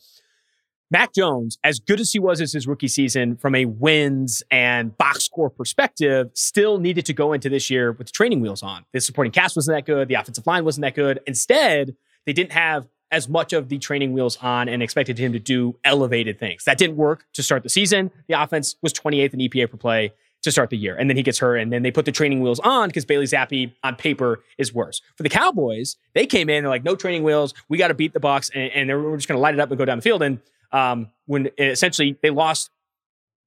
Mac 0.91 1.15
Jones, 1.15 1.59
as 1.65 1.81
good 1.81 2.01
as 2.01 2.13
he 2.13 2.19
was 2.19 2.41
as 2.41 2.53
his 2.53 2.67
rookie 2.67 2.89
season 2.89 3.37
from 3.37 3.55
a 3.55 3.65
wins 3.65 4.43
and 4.51 4.97
box 4.97 5.25
score 5.25 5.51
perspective, 5.51 6.31
still 6.35 6.79
needed 6.79 7.07
to 7.07 7.13
go 7.13 7.33
into 7.33 7.49
this 7.49 7.71
year 7.71 7.93
with 7.93 8.09
the 8.09 8.13
training 8.13 8.41
wheels 8.41 8.63
on. 8.63 8.85
The 8.93 9.01
supporting 9.01 9.33
cast 9.33 9.57
wasn't 9.57 9.77
that 9.77 9.87
good. 9.87 10.09
The 10.09 10.15
offensive 10.15 10.47
line 10.47 10.65
wasn't 10.65 10.83
that 10.83 10.95
good. 10.95 11.21
Instead, 11.27 11.97
they 12.27 12.33
didn't 12.33 12.53
have 12.53 12.87
as 13.11 13.29
much 13.29 13.53
of 13.53 13.69
the 13.69 13.79
training 13.79 14.13
wheels 14.13 14.37
on 14.43 14.69
and 14.69 14.83
expected 14.83 15.19
him 15.19 15.33
to 15.33 15.39
do 15.39 15.79
elevated 15.85 16.39
things. 16.39 16.65
That 16.65 16.79
didn't 16.79 16.97
work 16.97 17.27
to 17.35 17.43
start 17.43 17.63
the 17.63 17.69
season. 17.69 18.11
The 18.29 18.41
offense 18.41 18.77
was 18.83 18.93
28th 18.93 19.35
in 19.35 19.41
EPA 19.41 19.71
per 19.71 19.77
play 19.77 20.13
to 20.43 20.53
start 20.53 20.71
the 20.71 20.77
year. 20.77 20.95
And 20.95 21.09
then 21.09 21.17
he 21.17 21.23
gets 21.23 21.39
hurt, 21.39 21.57
and 21.57 21.73
then 21.73 21.83
they 21.83 21.91
put 21.91 22.05
the 22.05 22.13
training 22.13 22.41
wheels 22.41 22.61
on 22.61 22.89
because 22.89 23.05
Bailey 23.05 23.25
Zappe 23.25 23.73
on 23.83 23.97
paper 23.97 24.45
is 24.59 24.75
worse. 24.75 25.01
For 25.17 25.23
the 25.23 25.29
Cowboys, 25.29 25.97
they 26.15 26.27
came 26.27 26.51
in, 26.51 26.65
they're 26.65 26.71
like, 26.71 26.85
no 26.85 26.97
training 26.97 27.23
wheels. 27.23 27.55
We 27.69 27.79
got 27.79 27.89
to 27.89 27.95
beat 27.95 28.13
the 28.13 28.21
Bucs, 28.21 28.51
and, 28.55 28.91
and 28.91 29.05
were 29.05 29.17
just 29.17 29.27
going 29.27 29.39
to 29.39 29.41
light 29.41 29.55
it 29.55 29.61
up 29.61 29.71
and 29.71 29.79
go 29.79 29.85
down 29.85 29.99
the 29.99 30.03
field. 30.03 30.23
And 30.23 30.41
um, 30.75 31.09
when 31.27 31.49
essentially 31.57 32.19
they 32.23 32.31
lost 32.31 32.71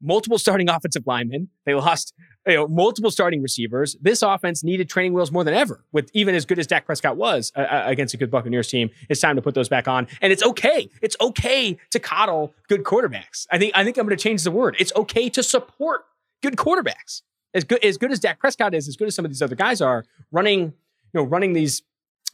multiple 0.02 0.38
starting 0.38 0.70
offensive 0.70 1.06
linemen, 1.06 1.50
they 1.66 1.74
lost 1.74 2.14
you 2.48 2.54
know, 2.54 2.68
multiple 2.68 3.12
starting 3.12 3.42
receivers. 3.42 3.98
This 4.02 4.22
offense 4.22 4.64
needed 4.64 4.90
training 4.90 5.14
wheels 5.14 5.32
more 5.32 5.44
than 5.44 5.54
ever. 5.54 5.84
With 5.92 6.10
even 6.14 6.36
as 6.36 6.46
good 6.46 6.60
as 6.60 6.68
Dak 6.68 6.86
Prescott 6.86 7.18
was 7.18 7.52
uh, 7.56 7.62
uh, 7.62 7.84
against 7.86 8.14
a 8.14 8.18
good 8.18 8.32
Buccaneers 8.32 8.70
team, 8.70 8.90
it's 9.10 9.20
time 9.20 9.36
to 9.36 9.42
put 9.42 9.56
those 9.56 9.68
back 9.70 9.88
on. 9.88 10.08
And 10.22 10.32
it's 10.32 10.44
okay. 10.44 10.90
It's 11.02 11.18
okay 11.20 11.78
to 11.92 12.00
coddle 12.00 12.54
good 12.70 12.84
quarterbacks. 12.84 13.46
I 13.52 13.58
think 13.58 13.74
I 13.76 13.84
think 13.84 13.98
I'm 13.98 14.06
going 14.06 14.18
to 14.18 14.24
change 14.24 14.44
the 14.44 14.52
word. 14.52 14.76
It's 14.80 14.94
okay 14.96 15.30
to 15.30 15.44
support 15.44 16.06
good 16.42 16.56
quarterbacks. 16.56 17.24
As 17.54 17.64
good 17.64 17.84
as 17.84 17.98
good 17.98 18.12
as 18.12 18.20
Dak 18.20 18.40
Prescott 18.40 18.74
is, 18.74 18.88
as 18.88 18.96
good 18.96 19.08
as 19.08 19.16
some 19.16 19.26
of 19.26 19.32
these 19.32 19.42
other 19.42 19.56
guys 19.56 19.82
are, 19.82 20.06
running 20.32 20.62
you 20.62 20.74
know 21.14 21.24
running 21.24 21.54
these 21.54 21.82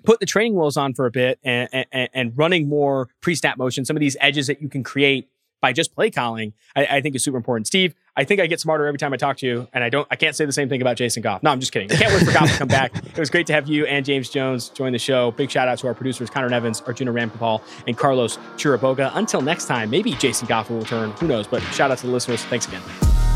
put 0.03 0.19
the 0.19 0.25
training 0.25 0.55
wheels 0.55 0.77
on 0.77 0.93
for 0.93 1.05
a 1.05 1.11
bit 1.11 1.39
and, 1.43 1.69
and, 1.91 2.09
and 2.13 2.37
running 2.37 2.67
more 2.67 3.09
pre-snap 3.21 3.57
motion, 3.57 3.85
some 3.85 3.95
of 3.95 4.01
these 4.01 4.17
edges 4.19 4.47
that 4.47 4.61
you 4.61 4.69
can 4.69 4.83
create 4.83 5.29
by 5.63 5.71
just 5.71 5.95
play 5.95 6.11
calling, 6.11 6.51
I, 6.75 6.85
I, 6.85 7.01
think 7.01 7.15
is 7.15 7.23
super 7.23 7.37
important. 7.37 7.67
Steve, 7.67 7.95
I 8.17 8.25
think 8.25 8.41
I 8.41 8.47
get 8.47 8.59
smarter 8.59 8.85
every 8.85 8.97
time 8.97 9.13
I 9.13 9.17
talk 9.17 9.37
to 9.37 9.47
you, 9.47 9.67
and 9.73 9.81
I 9.81 9.87
don't. 9.87 10.05
I 10.11 10.17
can't 10.17 10.35
say 10.35 10.45
the 10.45 10.51
same 10.51 10.67
thing 10.67 10.81
about 10.81 10.97
Jason 10.97 11.23
Goff. 11.23 11.41
No, 11.41 11.51
I'm 11.51 11.61
just 11.61 11.71
kidding. 11.71 11.89
I 11.89 11.95
can't 11.95 12.13
wait 12.13 12.25
for 12.25 12.33
Goff 12.33 12.51
to 12.51 12.57
come 12.57 12.67
back. 12.67 12.93
It 12.97 13.17
was 13.17 13.29
great 13.29 13.47
to 13.47 13.53
have 13.53 13.67
you 13.67 13.85
and 13.85 14.05
James 14.05 14.29
Jones 14.29 14.69
join 14.69 14.91
the 14.91 14.99
show. 14.99 15.31
Big 15.31 15.49
shout 15.49 15.69
out 15.69 15.77
to 15.79 15.87
our 15.87 15.93
producers 15.93 16.29
Conor 16.29 16.49
Nevins, 16.49 16.81
Arjuna 16.81 17.13
Ramgopal, 17.13 17.61
and 17.87 17.97
Carlos 17.97 18.37
Chiriboga. 18.57 19.11
Until 19.15 19.41
next 19.41 19.65
time, 19.65 19.89
maybe 19.89 20.11
Jason 20.15 20.47
Goff 20.47 20.69
will 20.69 20.79
return. 20.79 21.11
Who 21.11 21.27
knows? 21.27 21.47
But 21.47 21.61
shout 21.73 21.91
out 21.91 21.97
to 21.99 22.07
the 22.07 22.11
listeners. 22.11 22.43
Thanks 22.43 22.67
again. 22.67 23.32